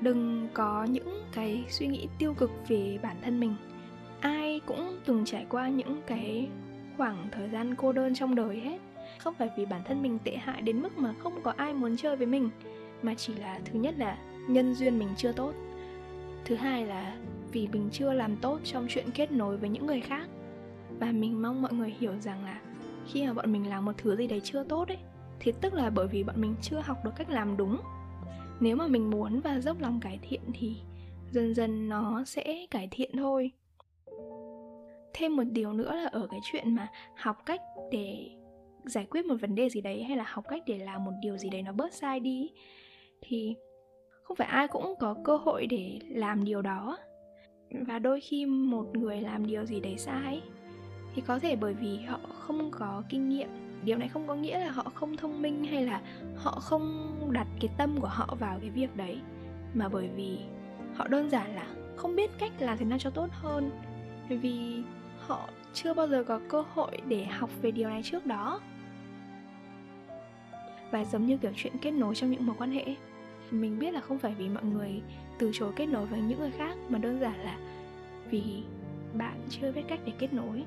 đừng 0.00 0.48
có 0.54 0.84
những 0.84 1.22
cái 1.32 1.64
suy 1.68 1.86
nghĩ 1.86 2.08
tiêu 2.18 2.34
cực 2.34 2.50
về 2.68 2.98
bản 3.02 3.16
thân 3.22 3.40
mình 3.40 3.54
ai 4.20 4.60
cũng 4.66 4.98
từng 5.04 5.24
trải 5.24 5.46
qua 5.48 5.68
những 5.68 6.02
cái 6.06 6.48
khoảng 6.96 7.28
thời 7.32 7.48
gian 7.48 7.74
cô 7.74 7.92
đơn 7.92 8.14
trong 8.14 8.34
đời 8.34 8.60
hết. 8.60 8.78
Không 9.18 9.34
phải 9.34 9.48
vì 9.56 9.66
bản 9.66 9.82
thân 9.84 10.02
mình 10.02 10.18
tệ 10.24 10.36
hại 10.36 10.62
đến 10.62 10.82
mức 10.82 10.98
mà 10.98 11.14
không 11.18 11.42
có 11.42 11.52
ai 11.56 11.74
muốn 11.74 11.96
chơi 11.96 12.16
với 12.16 12.26
mình, 12.26 12.50
mà 13.02 13.14
chỉ 13.14 13.34
là 13.34 13.60
thứ 13.64 13.78
nhất 13.78 13.94
là 13.98 14.18
nhân 14.48 14.74
duyên 14.74 14.98
mình 14.98 15.08
chưa 15.16 15.32
tốt. 15.32 15.52
Thứ 16.44 16.54
hai 16.54 16.86
là 16.86 17.16
vì 17.52 17.68
mình 17.72 17.88
chưa 17.92 18.12
làm 18.12 18.36
tốt 18.36 18.60
trong 18.64 18.86
chuyện 18.88 19.10
kết 19.14 19.32
nối 19.32 19.56
với 19.56 19.68
những 19.68 19.86
người 19.86 20.00
khác. 20.00 20.28
Và 20.98 21.12
mình 21.12 21.42
mong 21.42 21.62
mọi 21.62 21.72
người 21.72 21.94
hiểu 21.98 22.12
rằng 22.20 22.44
là 22.44 22.60
khi 23.06 23.26
mà 23.26 23.32
bọn 23.32 23.52
mình 23.52 23.68
làm 23.68 23.84
một 23.84 23.92
thứ 23.98 24.16
gì 24.16 24.26
đấy 24.26 24.40
chưa 24.44 24.64
tốt 24.64 24.88
ấy, 24.88 24.98
thì 25.40 25.52
tức 25.60 25.74
là 25.74 25.90
bởi 25.90 26.06
vì 26.06 26.22
bọn 26.24 26.40
mình 26.40 26.54
chưa 26.62 26.80
học 26.80 27.04
được 27.04 27.12
cách 27.16 27.30
làm 27.30 27.56
đúng. 27.56 27.80
Nếu 28.60 28.76
mà 28.76 28.86
mình 28.86 29.10
muốn 29.10 29.40
và 29.40 29.60
dốc 29.60 29.80
lòng 29.80 30.00
cải 30.00 30.18
thiện 30.22 30.40
thì 30.54 30.76
dần 31.30 31.54
dần 31.54 31.88
nó 31.88 32.24
sẽ 32.24 32.66
cải 32.70 32.88
thiện 32.90 33.16
thôi 33.16 33.50
thêm 35.14 35.36
một 35.36 35.44
điều 35.50 35.72
nữa 35.72 35.94
là 35.94 36.06
ở 36.12 36.26
cái 36.30 36.40
chuyện 36.52 36.74
mà 36.74 36.88
học 37.16 37.36
cách 37.46 37.60
để 37.90 38.30
giải 38.84 39.06
quyết 39.10 39.26
một 39.26 39.34
vấn 39.40 39.54
đề 39.54 39.68
gì 39.68 39.80
đấy 39.80 40.02
hay 40.02 40.16
là 40.16 40.24
học 40.26 40.44
cách 40.48 40.62
để 40.66 40.78
làm 40.78 41.04
một 41.04 41.12
điều 41.22 41.36
gì 41.36 41.50
đấy 41.50 41.62
nó 41.62 41.72
bớt 41.72 41.94
sai 41.94 42.20
đi 42.20 42.50
thì 43.20 43.54
không 44.22 44.36
phải 44.36 44.48
ai 44.48 44.68
cũng 44.68 44.94
có 44.98 45.14
cơ 45.24 45.36
hội 45.36 45.66
để 45.66 45.98
làm 46.08 46.44
điều 46.44 46.62
đó. 46.62 46.98
Và 47.86 47.98
đôi 47.98 48.20
khi 48.20 48.46
một 48.46 48.96
người 48.96 49.20
làm 49.20 49.46
điều 49.46 49.64
gì 49.64 49.80
đấy 49.80 49.94
sai 49.98 50.42
thì 51.14 51.22
có 51.26 51.38
thể 51.38 51.56
bởi 51.56 51.74
vì 51.74 51.96
họ 51.96 52.20
không 52.38 52.70
có 52.70 53.02
kinh 53.08 53.28
nghiệm. 53.28 53.48
Điều 53.84 53.98
này 53.98 54.08
không 54.08 54.26
có 54.26 54.34
nghĩa 54.34 54.58
là 54.58 54.70
họ 54.70 54.92
không 54.94 55.16
thông 55.16 55.42
minh 55.42 55.64
hay 55.64 55.86
là 55.86 56.02
họ 56.36 56.50
không 56.50 57.12
đặt 57.32 57.46
cái 57.60 57.70
tâm 57.78 58.00
của 58.00 58.08
họ 58.08 58.36
vào 58.40 58.58
cái 58.60 58.70
việc 58.70 58.96
đấy, 58.96 59.18
mà 59.74 59.88
bởi 59.88 60.08
vì 60.16 60.38
họ 60.94 61.08
đơn 61.08 61.30
giản 61.30 61.54
là 61.54 61.66
không 61.96 62.16
biết 62.16 62.30
cách 62.38 62.52
làm 62.58 62.78
thế 62.78 62.84
nào 62.84 62.98
cho 62.98 63.10
tốt 63.10 63.26
hơn. 63.30 63.70
Vì 64.28 64.82
họ 65.26 65.48
chưa 65.74 65.94
bao 65.94 66.08
giờ 66.08 66.24
có 66.24 66.40
cơ 66.48 66.64
hội 66.74 67.00
để 67.08 67.24
học 67.24 67.50
về 67.62 67.70
điều 67.70 67.88
này 67.88 68.02
trước 68.04 68.26
đó. 68.26 68.60
Và 70.90 71.04
giống 71.04 71.26
như 71.26 71.36
kiểu 71.36 71.52
chuyện 71.56 71.72
kết 71.82 71.90
nối 71.90 72.14
trong 72.14 72.30
những 72.30 72.46
mối 72.46 72.56
quan 72.58 72.70
hệ, 72.70 72.94
mình 73.50 73.78
biết 73.78 73.94
là 73.94 74.00
không 74.00 74.18
phải 74.18 74.34
vì 74.34 74.48
mọi 74.48 74.64
người 74.64 75.02
từ 75.38 75.50
chối 75.54 75.72
kết 75.76 75.86
nối 75.86 76.06
với 76.06 76.20
những 76.20 76.38
người 76.38 76.50
khác, 76.50 76.76
mà 76.88 76.98
đơn 76.98 77.20
giản 77.20 77.40
là 77.40 77.58
vì 78.30 78.62
bạn 79.14 79.40
chưa 79.48 79.72
biết 79.72 79.82
cách 79.88 80.00
để 80.04 80.12
kết 80.18 80.32
nối. 80.32 80.64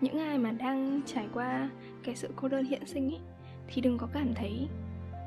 Những 0.00 0.18
ai 0.18 0.38
mà 0.38 0.50
đang 0.50 1.00
trải 1.06 1.28
qua 1.34 1.70
cái 2.02 2.16
sự 2.16 2.30
cô 2.36 2.48
đơn 2.48 2.64
hiện 2.64 2.86
sinh 2.86 3.10
ấy, 3.10 3.20
thì 3.66 3.82
đừng 3.82 3.98
có 3.98 4.08
cảm 4.12 4.34
thấy 4.34 4.68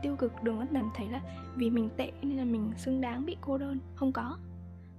tiêu 0.01 0.15
cực, 0.15 0.43
đừng 0.43 0.57
có 0.57 0.65
cảm 0.73 0.89
thấy 0.95 1.07
là 1.09 1.21
vì 1.55 1.69
mình 1.69 1.89
tệ 1.97 2.11
nên 2.21 2.37
là 2.37 2.45
mình 2.45 2.71
xứng 2.77 3.01
đáng 3.01 3.25
bị 3.25 3.37
cô 3.41 3.57
đơn. 3.57 3.79
Không 3.95 4.11
có. 4.11 4.37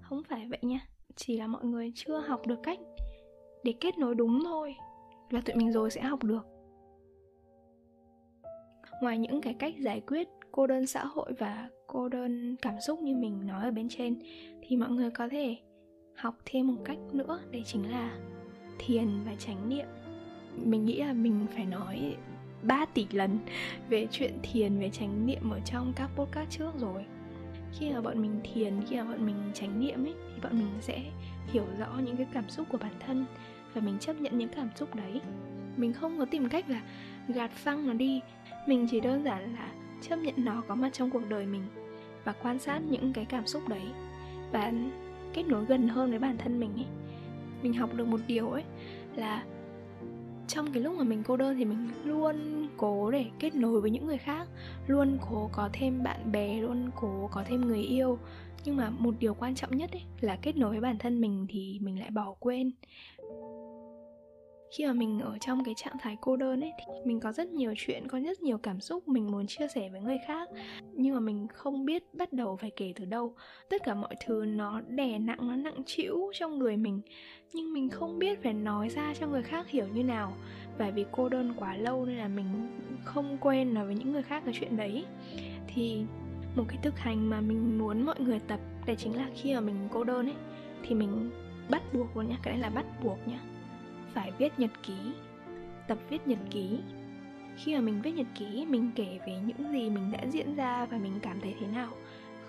Không 0.01 0.23
phải 0.29 0.47
vậy 0.49 0.59
nha 0.63 0.81
chỉ 1.17 1.37
là 1.37 1.47
mọi 1.47 1.65
người 1.65 1.93
chưa 1.95 2.19
học 2.19 2.47
được 2.47 2.59
cách 2.63 2.79
để 3.65 3.75
kết 3.81 3.99
nối 3.99 4.15
đúng 4.15 4.41
thôi 4.45 4.75
và 5.31 5.41
tụi 5.41 5.57
mình 5.57 5.73
rồi 5.73 5.91
sẽ 5.91 6.01
học 6.03 6.25
được. 6.25 6.47
Ngoài 9.03 9.19
những 9.19 9.41
cái 9.41 9.55
cách 9.55 9.75
giải 9.79 10.01
quyết 10.07 10.29
cô 10.53 10.67
đơn 10.67 10.87
xã 10.87 11.05
hội 11.05 11.33
và 11.39 11.69
cô 11.87 12.09
đơn 12.09 12.57
cảm 12.63 12.81
xúc 12.81 13.01
như 13.03 13.17
mình 13.17 13.47
nói 13.47 13.65
ở 13.65 13.71
bên 13.71 13.89
trên, 13.89 14.19
thì 14.63 14.77
mọi 14.77 14.91
người 14.91 15.11
có 15.11 15.29
thể 15.29 15.57
học 16.17 16.35
thêm 16.45 16.67
một 16.67 16.83
cách 16.85 16.99
nữa, 17.13 17.41
đấy 17.51 17.63
chính 17.67 17.91
là 17.91 18.19
thiền 18.79 19.09
và 19.27 19.35
chánh 19.39 19.69
niệm. 19.69 19.87
Mình 20.55 20.85
nghĩ 20.85 21.01
là 21.01 21.13
mình 21.13 21.47
phải 21.55 21.65
nói 21.67 22.17
3 22.63 22.85
tỷ 22.85 23.07
lần 23.11 23.39
về 23.89 24.07
chuyện 24.11 24.33
thiền 24.43 24.79
về 24.79 24.91
chánh 24.91 25.27
niệm 25.27 25.51
ở 25.51 25.61
trong 25.65 25.93
các 25.97 26.11
podcast 26.17 26.51
trước 26.51 26.71
rồi. 26.79 27.05
Khi 27.73 27.93
mà 27.93 28.01
bọn 28.01 28.23
mình 28.23 28.41
thiền, 28.45 28.81
khi 28.87 28.97
mà 28.97 29.05
bọn 29.05 29.27
mình 29.27 29.37
chánh 29.55 29.81
niệm 29.81 30.05
ấy 30.05 30.15
thì 30.37 30.43
bọn 30.43 30.59
mình 30.59 30.69
sẽ 30.81 31.03
hiểu 31.47 31.65
rõ 31.79 31.87
những 32.05 32.17
cái 32.17 32.27
cảm 32.33 32.49
xúc 32.49 32.67
của 32.71 32.79
bản 32.79 32.93
thân 33.07 33.27
và 33.75 33.81
mình 33.81 33.99
chấp 33.99 34.21
nhận 34.21 34.39
những 34.39 34.49
cảm 34.49 34.71
xúc 34.77 34.95
đấy. 34.95 35.21
Mình 35.77 35.93
không 35.93 36.19
có 36.19 36.25
tìm 36.25 36.49
cách 36.49 36.71
là 36.71 36.83
gạt 37.29 37.51
phăng 37.51 37.87
nó 37.87 37.93
đi. 37.93 38.21
Mình 38.67 38.87
chỉ 38.91 39.01
đơn 39.01 39.25
giản 39.25 39.55
là 39.55 39.69
chấp 40.03 40.17
nhận 40.17 40.35
nó 40.37 40.63
có 40.69 40.75
mặt 40.75 40.91
trong 40.93 41.11
cuộc 41.11 41.29
đời 41.29 41.47
mình 41.47 41.63
và 42.25 42.33
quan 42.43 42.59
sát 42.59 42.79
những 42.79 43.13
cái 43.13 43.25
cảm 43.25 43.47
xúc 43.47 43.69
đấy 43.69 43.85
và 44.53 44.73
kết 45.33 45.47
nối 45.47 45.65
gần 45.65 45.89
hơn 45.89 46.11
với 46.11 46.19
bản 46.19 46.39
thân 46.39 46.61
mình 46.61 46.75
ấy. 46.75 46.87
Mình 47.63 47.75
học 47.75 47.95
được 47.95 48.07
một 48.07 48.21
điều 48.27 48.51
ấy 48.51 48.65
là 49.17 49.45
trong 50.49 50.73
cái 50.73 50.83
lúc 50.83 50.99
mà 50.99 51.05
mình 51.05 51.23
cô 51.27 51.37
đơn 51.37 51.57
thì 51.57 51.65
mình 51.65 51.89
luôn 52.05 52.69
cố 52.77 53.11
để 53.11 53.25
kết 53.39 53.55
nối 53.55 53.81
với 53.81 53.91
những 53.91 54.07
người 54.07 54.19
khác, 54.19 54.49
luôn 54.87 55.19
cố 55.31 55.51
có 55.53 55.69
thêm 55.73 56.03
bạn 56.03 56.33
bè, 56.33 56.61
luôn 56.61 56.91
cố 56.97 57.29
có 57.33 57.45
thêm 57.49 57.61
người 57.61 57.83
yêu 57.83 58.19
nhưng 58.67 58.77
mà 58.77 58.91
một 58.91 59.15
điều 59.19 59.35
quan 59.35 59.55
trọng 59.55 59.77
nhất 59.77 59.93
ấy 59.93 60.03
là 60.21 60.39
kết 60.43 60.57
nối 60.57 60.71
với 60.71 60.81
bản 60.81 60.99
thân 60.99 61.21
mình 61.21 61.47
thì 61.49 61.79
mình 61.83 62.01
lại 62.01 62.11
bỏ 62.11 62.35
quên. 62.41 62.71
Khi 64.77 64.87
mà 64.87 64.93
mình 64.93 65.21
ở 65.21 65.39
trong 65.41 65.65
cái 65.65 65.75
trạng 65.77 65.97
thái 66.01 66.17
cô 66.21 66.37
đơn 66.37 66.61
ấy, 66.61 66.73
thì 66.79 66.93
mình 67.05 67.21
có 67.21 67.33
rất 67.33 67.49
nhiều 67.49 67.75
chuyện, 67.77 68.09
có 68.09 68.21
rất 68.21 68.43
nhiều 68.43 68.59
cảm 68.59 68.81
xúc 68.81 69.09
mình 69.09 69.27
muốn 69.31 69.47
chia 69.47 69.69
sẻ 69.75 69.89
với 69.89 70.01
người 70.01 70.19
khác. 70.27 70.49
Nhưng 70.93 71.15
mà 71.15 71.21
mình 71.21 71.47
không 71.55 71.85
biết 71.85 72.03
bắt 72.13 72.33
đầu 72.33 72.57
phải 72.57 72.71
kể 72.77 72.93
từ 72.97 73.05
đâu. 73.05 73.35
Tất 73.71 73.83
cả 73.85 73.95
mọi 73.95 74.15
thứ 74.27 74.45
nó 74.45 74.81
đè 74.81 75.19
nặng, 75.19 75.39
nó 75.41 75.57
nặng 75.57 75.83
chịu 75.87 76.31
trong 76.35 76.59
người 76.59 76.77
mình. 76.77 77.01
Nhưng 77.53 77.73
mình 77.73 77.89
không 77.89 78.19
biết 78.19 78.43
phải 78.43 78.53
nói 78.53 78.89
ra 78.89 79.15
cho 79.21 79.27
người 79.27 79.43
khác 79.43 79.69
hiểu 79.69 79.87
như 79.95 80.05
nào. 80.05 80.33
Và 80.79 80.91
vì 80.91 81.05
cô 81.13 81.29
đơn 81.29 81.55
quá 81.57 81.77
lâu 81.77 82.07
nên 82.07 82.17
là 82.17 82.29
mình 82.29 82.47
không 83.05 83.39
quen 83.41 83.75
nói 83.75 83.87
với 83.87 83.95
những 83.95 84.13
người 84.13 84.23
khác 84.23 84.43
cái 84.45 84.55
chuyện 84.61 84.77
đấy. 84.77 85.05
Thì 85.69 86.05
một 86.57 86.65
cái 86.69 86.79
thực 86.83 86.99
hành 86.99 87.31
mà 87.31 87.41
mình 87.41 87.79
muốn 87.79 88.03
mọi 88.03 88.21
người 88.21 88.39
tập, 88.39 88.61
đấy 88.87 88.97
chính 88.97 89.17
là 89.17 89.29
khi 89.35 89.55
mà 89.55 89.61
mình 89.61 89.89
cô 89.93 90.05
đơn 90.05 90.27
ấy, 90.27 90.37
thì 90.83 90.95
mình 90.95 91.31
bắt 91.71 91.83
buộc 91.93 92.17
luôn 92.17 92.29
nhá, 92.29 92.37
cái 92.43 92.53
này 92.55 92.63
là 92.63 92.71
bắt 92.71 92.87
buộc 93.05 93.19
nhá. 93.29 93.39
Phải 94.15 94.33
viết 94.39 94.59
nhật 94.59 94.71
ký, 94.83 94.95
tập 95.89 95.99
viết 96.11 96.29
nhật 96.29 96.39
ký. 96.51 96.79
Khi 97.57 97.75
mà 97.75 97.81
mình 97.81 98.03
viết 98.03 98.13
nhật 98.13 98.27
ký, 98.39 98.67
mình 98.69 98.91
kể 98.95 99.19
về 99.27 99.41
những 99.47 99.73
gì 99.73 99.91
mình 99.91 100.13
đã 100.13 100.27
diễn 100.31 100.55
ra 100.57 100.87
và 100.87 100.99
mình 100.99 101.13
cảm 101.23 101.41
thấy 101.41 101.55
thế 101.61 101.67
nào. 101.67 101.89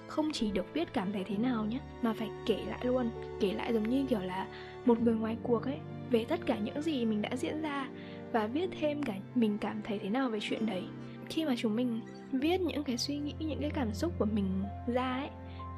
Không 0.08 0.32
chỉ 0.34 0.52
được 0.52 0.74
viết 0.74 0.94
cảm 0.94 1.12
thấy 1.14 1.24
thế 1.24 1.38
nào 1.38 1.66
nhé 1.66 1.80
mà 2.02 2.14
phải 2.14 2.30
kể 2.46 2.66
lại 2.68 2.86
luôn. 2.86 3.10
Kể 3.40 3.54
lại 3.54 3.74
giống 3.74 3.90
như 3.90 4.06
kiểu 4.10 4.20
là 4.20 4.48
một 4.86 5.02
người 5.02 5.16
ngoài 5.16 5.38
cuộc 5.44 5.64
ấy, 5.64 5.78
về 6.12 6.26
tất 6.26 6.40
cả 6.46 6.58
những 6.58 6.82
gì 6.82 7.06
mình 7.06 7.22
đã 7.22 7.36
diễn 7.36 7.62
ra 7.62 7.88
và 8.32 8.48
viết 8.48 8.70
thêm 8.80 9.04
cả 9.04 9.14
mình 9.36 9.58
cảm 9.58 9.82
thấy 9.84 10.00
thế 10.00 10.10
nào 10.10 10.30
về 10.30 10.40
chuyện 10.42 10.66
đấy 10.66 10.84
khi 11.30 11.46
mà 11.46 11.54
chúng 11.58 11.76
mình 11.76 12.02
viết 12.32 12.62
những 12.62 12.84
cái 12.84 12.98
suy 12.98 13.18
nghĩ 13.18 13.34
những 13.40 13.62
cái 13.62 13.72
cảm 13.74 13.94
xúc 13.94 14.14
của 14.20 14.26
mình 14.26 14.64
ra 14.88 15.14
ấy 15.14 15.30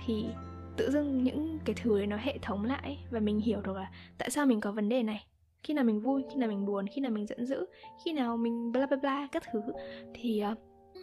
thì 0.05 0.25
tự 0.77 0.91
dưng 0.91 1.23
những 1.23 1.59
cái 1.65 1.75
thứ 1.83 1.97
đấy 1.97 2.07
nó 2.07 2.17
hệ 2.17 2.37
thống 2.41 2.65
lại 2.65 2.97
và 3.11 3.19
mình 3.19 3.39
hiểu 3.39 3.61
được 3.61 3.75
là 3.75 3.91
tại 4.17 4.29
sao 4.29 4.45
mình 4.45 4.61
có 4.61 4.71
vấn 4.71 4.89
đề 4.89 5.03
này. 5.03 5.25
Khi 5.63 5.73
nào 5.73 5.83
mình 5.83 6.01
vui 6.01 6.23
khi 6.29 6.35
nào 6.35 6.49
mình 6.49 6.65
buồn 6.65 6.87
khi 6.87 7.01
nào 7.01 7.11
mình 7.11 7.27
giận 7.27 7.45
dữ 7.45 7.65
khi 8.05 8.13
nào 8.13 8.37
mình 8.37 8.71
bla 8.71 8.85
bla 8.85 8.97
bla 8.97 9.27
các 9.31 9.43
thứ 9.51 9.61
thì 10.13 10.43
uh, 10.51 10.57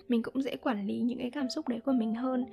mình 0.08 0.22
cũng 0.22 0.42
dễ 0.42 0.56
quản 0.56 0.86
lý 0.86 1.00
những 1.00 1.18
cái 1.18 1.30
cảm 1.30 1.50
xúc 1.50 1.68
đấy 1.68 1.80
của 1.84 1.92
mình 1.92 2.14
hơn 2.14 2.44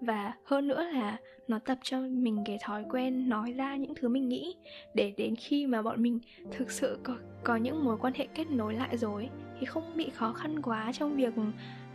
và 0.00 0.32
hơn 0.44 0.68
nữa 0.68 0.82
là 0.92 1.18
nó 1.48 1.58
tập 1.58 1.78
cho 1.82 2.00
mình 2.00 2.42
cái 2.46 2.58
thói 2.62 2.84
quen 2.90 3.28
nói 3.28 3.52
ra 3.52 3.76
những 3.76 3.94
thứ 3.94 4.08
mình 4.08 4.28
nghĩ. 4.28 4.56
Để 4.94 5.12
đến 5.16 5.36
khi 5.36 5.66
mà 5.66 5.82
bọn 5.82 6.02
mình 6.02 6.18
thực 6.52 6.70
sự 6.70 6.98
có 7.02 7.16
có 7.44 7.56
những 7.56 7.84
mối 7.84 7.96
quan 7.98 8.12
hệ 8.16 8.26
kết 8.26 8.50
nối 8.50 8.74
lại 8.74 8.96
rồi 8.96 9.28
thì 9.60 9.66
không 9.66 9.96
bị 9.96 10.10
khó 10.14 10.32
khăn 10.32 10.62
quá 10.62 10.92
trong 10.92 11.16
việc 11.16 11.34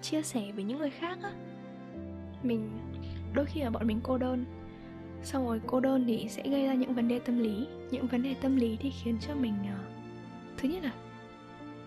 chia 0.01 0.22
sẻ 0.22 0.51
với 0.56 0.64
những 0.64 0.78
người 0.78 0.89
khác 0.89 1.20
á. 1.24 1.32
Mình 2.43 2.70
đôi 3.34 3.45
khi 3.45 3.62
là 3.62 3.70
bọn 3.70 3.88
mình 3.88 3.99
cô 4.03 4.18
đơn. 4.18 4.45
Xong 5.24 5.47
rồi 5.47 5.62
cô 5.68 5.80
đơn 5.80 6.03
thì 6.08 6.28
sẽ 6.30 6.43
gây 6.49 6.66
ra 6.66 6.74
những 6.74 6.93
vấn 6.93 7.08
đề 7.08 7.20
tâm 7.20 7.39
lý. 7.39 7.68
Những 7.91 8.08
vấn 8.08 8.24
đề 8.24 8.36
tâm 8.41 8.56
lý 8.56 8.78
thì 8.80 8.89
khiến 9.03 9.18
cho 9.22 9.36
mình 9.36 9.53
uh, 9.64 9.93
thứ 10.58 10.70
nhất 10.70 10.84
là 10.84 10.91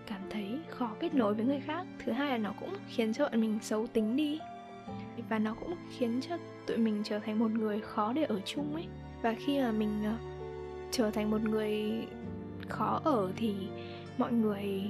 cảm 0.07 0.21
thấy 0.29 0.59
khó 0.69 0.91
kết 0.99 1.13
nối 1.13 1.33
với 1.33 1.45
người 1.45 1.59
khác. 1.59 1.85
Thứ 2.05 2.11
hai 2.11 2.29
là 2.29 2.37
nó 2.37 2.53
cũng 2.59 2.73
khiến 2.87 3.13
cho 3.13 3.29
bọn 3.29 3.41
mình 3.41 3.59
xấu 3.61 3.87
tính 3.87 4.15
đi 4.15 4.39
và 5.29 5.39
nó 5.39 5.53
cũng 5.53 5.75
khiến 5.89 6.19
cho 6.21 6.37
tụi 6.65 6.77
mình 6.77 7.01
trở 7.03 7.19
thành 7.19 7.39
một 7.39 7.51
người 7.51 7.79
khó 7.79 8.13
để 8.13 8.23
ở 8.23 8.39
chung 8.45 8.75
ấy. 8.75 8.87
Và 9.21 9.35
khi 9.39 9.59
mà 9.59 9.71
mình 9.71 10.03
uh, 10.13 10.19
trở 10.91 11.11
thành 11.11 11.31
một 11.31 11.41
người 11.41 12.05
khó 12.69 13.01
ở 13.03 13.31
thì 13.35 13.55
mọi 14.17 14.33
người 14.33 14.83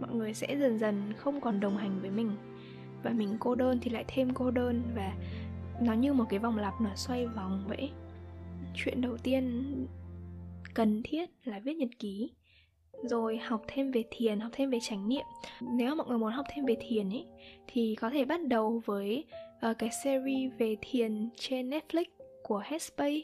mọi 0.00 0.14
người 0.14 0.34
sẽ 0.34 0.56
dần 0.60 0.78
dần 0.78 1.12
không 1.16 1.40
còn 1.40 1.60
đồng 1.60 1.76
hành 1.76 2.00
với 2.00 2.10
mình. 2.10 2.30
Và 3.02 3.10
mình 3.10 3.36
cô 3.40 3.54
đơn 3.54 3.78
thì 3.82 3.90
lại 3.90 4.04
thêm 4.08 4.34
cô 4.34 4.50
đơn. 4.50 4.82
Và 4.94 5.12
nó 5.80 5.92
như 5.92 6.12
một 6.12 6.24
cái 6.28 6.38
vòng 6.38 6.58
lặp 6.58 6.80
nó 6.80 6.90
xoay 6.94 7.26
vòng 7.26 7.64
vậy 7.68 7.90
chuyện 8.74 9.00
đầu 9.00 9.16
tiên 9.16 9.64
cần 10.74 11.00
thiết 11.04 11.30
là 11.44 11.60
viết 11.60 11.74
nhật 11.74 11.88
ký 11.98 12.30
rồi 13.02 13.36
học 13.36 13.62
thêm 13.68 13.90
về 13.90 14.04
thiền 14.10 14.40
học 14.40 14.52
thêm 14.54 14.70
về 14.70 14.78
chánh 14.80 15.08
niệm 15.08 15.24
nếu 15.60 15.88
mà 15.88 15.94
mọi 15.94 16.06
người 16.08 16.18
muốn 16.18 16.32
học 16.32 16.46
thêm 16.54 16.64
về 16.64 16.76
thiền 16.80 17.10
ấy 17.10 17.24
thì 17.66 17.94
có 17.94 18.10
thể 18.10 18.24
bắt 18.24 18.46
đầu 18.46 18.82
với 18.84 19.24
uh, 19.70 19.78
cái 19.78 19.90
series 20.04 20.52
về 20.58 20.76
thiền 20.80 21.28
trên 21.36 21.70
netflix 21.70 22.04
của 22.42 22.62
headspace. 22.64 23.22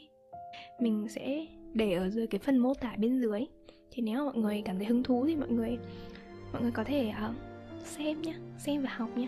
Mình 0.79 1.07
sẽ 1.09 1.45
để 1.73 1.93
ở 1.93 2.09
dưới 2.09 2.27
cái 2.27 2.39
phần 2.39 2.57
mô 2.57 2.73
tả 2.73 2.95
bên 2.97 3.21
dưới. 3.21 3.45
Thì 3.91 4.03
nếu 4.03 4.17
mà 4.17 4.23
mọi 4.23 4.35
người 4.35 4.61
cảm 4.65 4.77
thấy 4.77 4.85
hứng 4.85 5.03
thú 5.03 5.25
thì 5.27 5.35
mọi 5.35 5.49
người 5.49 5.77
mọi 6.53 6.61
người 6.61 6.71
có 6.71 6.83
thể 6.83 7.11
uh, 7.29 7.35
xem 7.85 8.21
nhá 8.21 8.33
xem 8.57 8.81
và 8.81 8.89
học 8.89 9.09
nhá. 9.17 9.27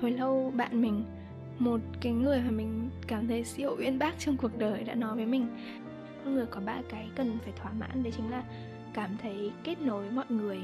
Hồi 0.00 0.10
lâu 0.10 0.52
bạn 0.56 0.82
mình 0.82 1.04
một 1.58 1.80
cái 2.00 2.12
người 2.12 2.40
mà 2.44 2.50
mình 2.50 2.90
cảm 3.06 3.28
thấy 3.28 3.44
siêu 3.44 3.76
uyên 3.78 3.98
bác 3.98 4.18
trong 4.18 4.36
cuộc 4.36 4.58
đời 4.58 4.84
đã 4.84 4.94
nói 4.94 5.16
với 5.16 5.26
mình 5.26 5.46
con 6.24 6.34
người 6.34 6.46
có 6.46 6.60
ba 6.60 6.82
cái 6.88 7.10
cần 7.16 7.38
phải 7.42 7.52
thỏa 7.52 7.72
mãn 7.72 8.02
đấy 8.02 8.12
chính 8.16 8.30
là 8.30 8.44
cảm 8.94 9.10
thấy 9.22 9.52
kết 9.64 9.80
nối 9.80 10.02
với 10.02 10.10
mọi 10.10 10.26
người 10.28 10.58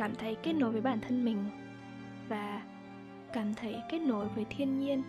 cảm 0.00 0.14
thấy 0.14 0.36
kết 0.42 0.52
nối 0.52 0.72
với 0.72 0.80
bản 0.80 1.00
thân 1.00 1.24
mình 1.24 1.44
và 2.28 2.62
cảm 3.32 3.54
thấy 3.54 3.76
kết 3.90 3.98
nối 3.98 4.26
với 4.34 4.46
thiên 4.50 4.78
nhiên. 4.78 5.02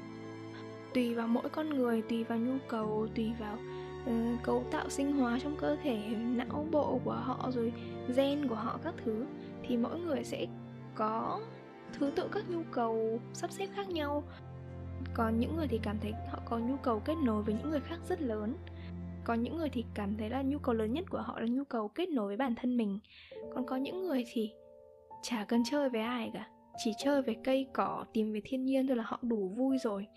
Tùy 0.93 1.15
vào 1.15 1.27
mỗi 1.27 1.49
con 1.49 1.69
người 1.69 2.01
tùy 2.01 2.23
vào 2.23 2.37
nhu 2.37 2.57
cầu 2.67 3.07
tùy 3.15 3.31
vào 3.39 3.57
uh, 4.03 4.43
cấu 4.43 4.63
tạo 4.71 4.89
sinh 4.89 5.11
hóa 5.11 5.39
trong 5.43 5.55
cơ 5.55 5.77
thể 5.83 5.99
não 6.15 6.65
bộ 6.71 6.99
của 7.03 7.21
họ 7.23 7.51
rồi 7.51 7.73
gen 8.15 8.47
của 8.47 8.55
họ 8.55 8.79
các 8.83 8.93
thứ 9.05 9.25
thì 9.63 9.77
mỗi 9.77 9.99
người 9.99 10.23
sẽ 10.23 10.47
có 10.95 11.39
thứ 11.99 12.11
tự 12.15 12.27
các 12.31 12.49
nhu 12.49 12.61
cầu 12.71 13.19
sắp 13.33 13.51
xếp 13.51 13.67
khác 13.75 13.89
nhau. 13.89 14.23
Còn 15.13 15.39
những 15.39 15.55
người 15.55 15.67
thì 15.67 15.79
cảm 15.83 15.97
thấy 16.01 16.13
họ 16.31 16.39
có 16.45 16.57
nhu 16.57 16.77
cầu 16.77 16.99
kết 16.99 17.15
nối 17.23 17.43
với 17.43 17.55
những 17.55 17.69
người 17.69 17.79
khác 17.79 17.97
rất 18.09 18.21
lớn 18.21 18.55
có 19.23 19.33
những 19.33 19.57
người 19.57 19.69
thì 19.69 19.85
cảm 19.93 20.17
thấy 20.17 20.29
là 20.29 20.41
nhu 20.41 20.59
cầu 20.59 20.75
lớn 20.75 20.93
nhất 20.93 21.05
của 21.09 21.21
họ 21.21 21.39
là 21.39 21.47
nhu 21.49 21.63
cầu 21.63 21.87
kết 21.87 22.09
nối 22.09 22.27
với 22.27 22.37
bản 22.37 22.55
thân 22.55 22.77
mình. 22.77 22.99
Còn 23.55 23.65
có 23.65 23.75
những 23.75 24.01
người 24.01 24.23
thì 24.33 24.51
chả 25.23 25.45
cần 25.45 25.63
chơi 25.71 25.89
với 25.89 26.01
ai 26.01 26.31
cả 26.33 26.49
chỉ 26.83 26.91
chơi 26.97 27.21
với 27.21 27.35
cây 27.43 27.67
cỏ 27.73 28.05
tìm 28.13 28.33
về 28.33 28.41
thiên 28.43 28.65
nhiên 28.65 28.87
thôi 28.87 28.97
là 28.97 29.03
họ 29.07 29.19
đủ 29.21 29.47
vui 29.57 29.77
rồi. 29.77 30.07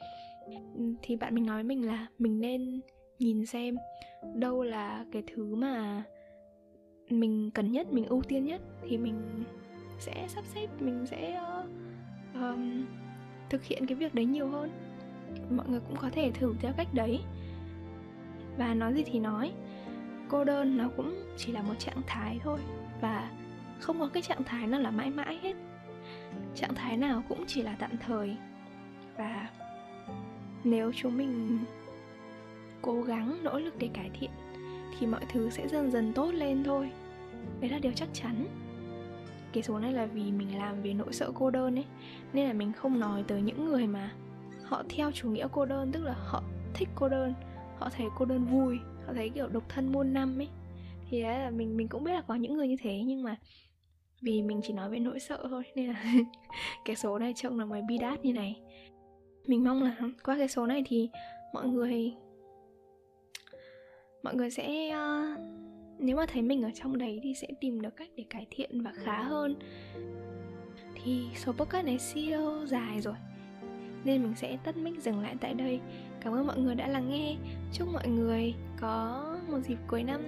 Thì 1.02 1.16
bạn 1.16 1.34
mình 1.34 1.46
nói 1.46 1.56
với 1.56 1.64
mình 1.64 1.86
là 1.86 2.06
mình 2.18 2.40
nên 2.40 2.80
nhìn 3.18 3.46
xem 3.46 3.76
đâu 4.34 4.62
là 4.62 5.04
cái 5.12 5.22
thứ 5.34 5.54
mà 5.54 6.04
mình 7.10 7.50
cần 7.54 7.72
nhất 7.72 7.92
mình 7.92 8.06
ưu 8.06 8.22
tiên 8.22 8.44
nhất 8.44 8.60
thì 8.82 8.98
mình 8.98 9.44
sẽ 9.98 10.26
sắp 10.28 10.44
xếp 10.54 10.66
mình 10.80 11.06
sẽ 11.06 11.40
uh, 11.60 11.68
um, 12.34 12.84
thực 13.50 13.64
hiện 13.64 13.86
cái 13.86 13.96
việc 13.96 14.14
đấy 14.14 14.24
nhiều 14.24 14.48
hơn. 14.48 14.70
Mọi 15.50 15.68
người 15.68 15.80
cũng 15.80 15.96
có 15.96 16.10
thể 16.12 16.30
thử 16.30 16.54
theo 16.60 16.72
cách 16.76 16.88
đấy 16.94 17.20
và 18.58 18.74
nói 18.74 18.94
gì 18.94 19.02
thì 19.06 19.18
nói. 19.18 19.52
Cô 20.28 20.44
đơn 20.44 20.76
nó 20.76 20.88
cũng 20.96 21.14
chỉ 21.36 21.52
là 21.52 21.62
một 21.62 21.74
trạng 21.78 22.02
thái 22.06 22.38
thôi. 22.42 22.58
Và 23.00 23.30
không 23.80 24.00
có 24.00 24.08
cái 24.08 24.22
trạng 24.22 24.44
thái 24.44 24.66
nào 24.66 24.80
là 24.80 24.90
mãi 24.90 25.10
mãi 25.10 25.38
hết. 25.42 25.54
Trạng 26.54 26.74
thái 26.74 26.96
nào 26.96 27.22
cũng 27.28 27.44
chỉ 27.46 27.62
là 27.62 27.76
tạm 27.78 27.90
thời. 28.06 28.36
Và 29.16 29.48
nếu 30.64 30.92
chúng 30.92 31.16
mình 31.16 31.58
cố 32.82 33.02
gắng, 33.02 33.38
nỗ 33.42 33.58
lực 33.58 33.74
để 33.78 33.88
cải 33.94 34.10
thiện, 34.20 34.30
thì 34.98 35.06
mọi 35.06 35.20
thứ 35.32 35.50
sẽ 35.50 35.68
dần 35.68 35.90
dần 35.90 36.12
tốt 36.12 36.30
lên 36.34 36.64
thôi. 36.64 36.90
Đấy 37.60 37.70
là 37.70 37.78
điều 37.78 37.92
chắc 37.92 38.08
chắn. 38.12 38.46
Cái 39.52 39.62
số 39.62 39.78
này 39.78 39.92
là 39.92 40.06
vì 40.06 40.32
mình 40.32 40.58
làm 40.58 40.82
về 40.82 40.94
nỗi 40.94 41.12
sợ 41.12 41.32
cô 41.34 41.50
đơn 41.50 41.78
ấy. 41.78 41.84
Nên 42.32 42.46
là 42.46 42.52
mình 42.52 42.72
không 42.72 43.00
nói 43.00 43.24
tới 43.26 43.42
những 43.42 43.64
người 43.64 43.86
mà 43.86 44.10
họ 44.64 44.82
theo 44.88 45.10
chủ 45.10 45.30
nghĩa 45.30 45.46
cô 45.52 45.64
đơn, 45.64 45.92
tức 45.92 46.04
là 46.04 46.14
họ 46.18 46.42
thích 46.74 46.88
cô 46.94 47.08
đơn 47.08 47.34
họ 47.78 47.90
thấy 47.96 48.06
cô 48.16 48.24
đơn 48.24 48.44
vui 48.44 48.78
họ 49.06 49.12
thấy 49.14 49.28
kiểu 49.28 49.48
độc 49.48 49.68
thân 49.68 49.92
muôn 49.92 50.14
năm 50.14 50.38
ấy. 50.38 50.48
Thì 51.10 51.22
đấy 51.22 51.38
là 51.38 51.50
mình 51.50 51.76
mình 51.76 51.88
cũng 51.88 52.04
biết 52.04 52.12
là 52.12 52.20
có 52.20 52.34
những 52.34 52.56
người 52.56 52.68
như 52.68 52.76
thế 52.82 53.02
nhưng 53.06 53.22
mà 53.22 53.36
vì 54.22 54.42
mình 54.42 54.60
chỉ 54.62 54.72
nói 54.72 54.90
về 54.90 54.98
nỗi 54.98 55.20
sợ 55.20 55.46
thôi 55.50 55.62
nên 55.74 55.88
là 55.88 56.04
cái 56.84 56.96
số 56.96 57.18
này 57.18 57.32
trông 57.36 57.58
là 57.58 57.64
mới 57.64 57.82
bi 57.82 57.98
đát 57.98 58.24
như 58.24 58.32
này. 58.32 58.60
Mình 59.46 59.64
mong 59.64 59.82
là 59.82 59.96
qua 60.24 60.36
cái 60.38 60.48
số 60.48 60.66
này 60.66 60.82
thì 60.86 61.08
mọi 61.52 61.68
người 61.68 62.14
mọi 64.22 64.34
người 64.34 64.50
sẽ 64.50 64.96
uh, 64.96 65.38
nếu 65.98 66.16
mà 66.16 66.26
thấy 66.26 66.42
mình 66.42 66.62
ở 66.62 66.70
trong 66.74 66.98
đấy 66.98 67.20
thì 67.22 67.34
sẽ 67.34 67.48
tìm 67.60 67.80
được 67.80 67.96
cách 67.96 68.08
để 68.16 68.24
cải 68.30 68.46
thiện 68.50 68.82
và 68.82 68.92
khá 68.94 69.22
hơn. 69.22 69.56
Thì 70.94 71.24
số 71.36 71.52
podcast 71.52 71.86
này 71.86 71.98
siêu 71.98 72.66
dài 72.66 73.00
rồi 73.00 73.14
nên 74.04 74.22
mình 74.22 74.34
sẽ 74.36 74.56
tắt 74.64 74.76
mic 74.76 75.02
dừng 75.02 75.20
lại 75.20 75.36
tại 75.40 75.54
đây 75.54 75.80
cảm 76.24 76.32
ơn 76.32 76.46
mọi 76.46 76.58
người 76.58 76.74
đã 76.74 76.88
lắng 76.88 77.10
nghe. 77.10 77.36
Chúc 77.72 77.88
mọi 77.92 78.08
người 78.08 78.54
có 78.80 79.24
một 79.48 79.58
dịp 79.58 79.78
cuối 79.86 80.02
năm 80.02 80.20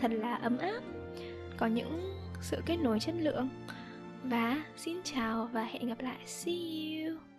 thật 0.00 0.10
là 0.10 0.34
ấm 0.34 0.58
áp, 0.58 0.80
có 1.56 1.66
những 1.66 2.14
sự 2.40 2.62
kết 2.66 2.76
nối 2.76 3.00
chất 3.00 3.14
lượng. 3.18 3.48
Và 4.24 4.64
xin 4.76 4.96
chào 5.04 5.48
và 5.52 5.64
hẹn 5.64 5.88
gặp 5.88 6.00
lại. 6.00 6.18
See 6.26 7.04
you. 7.04 7.31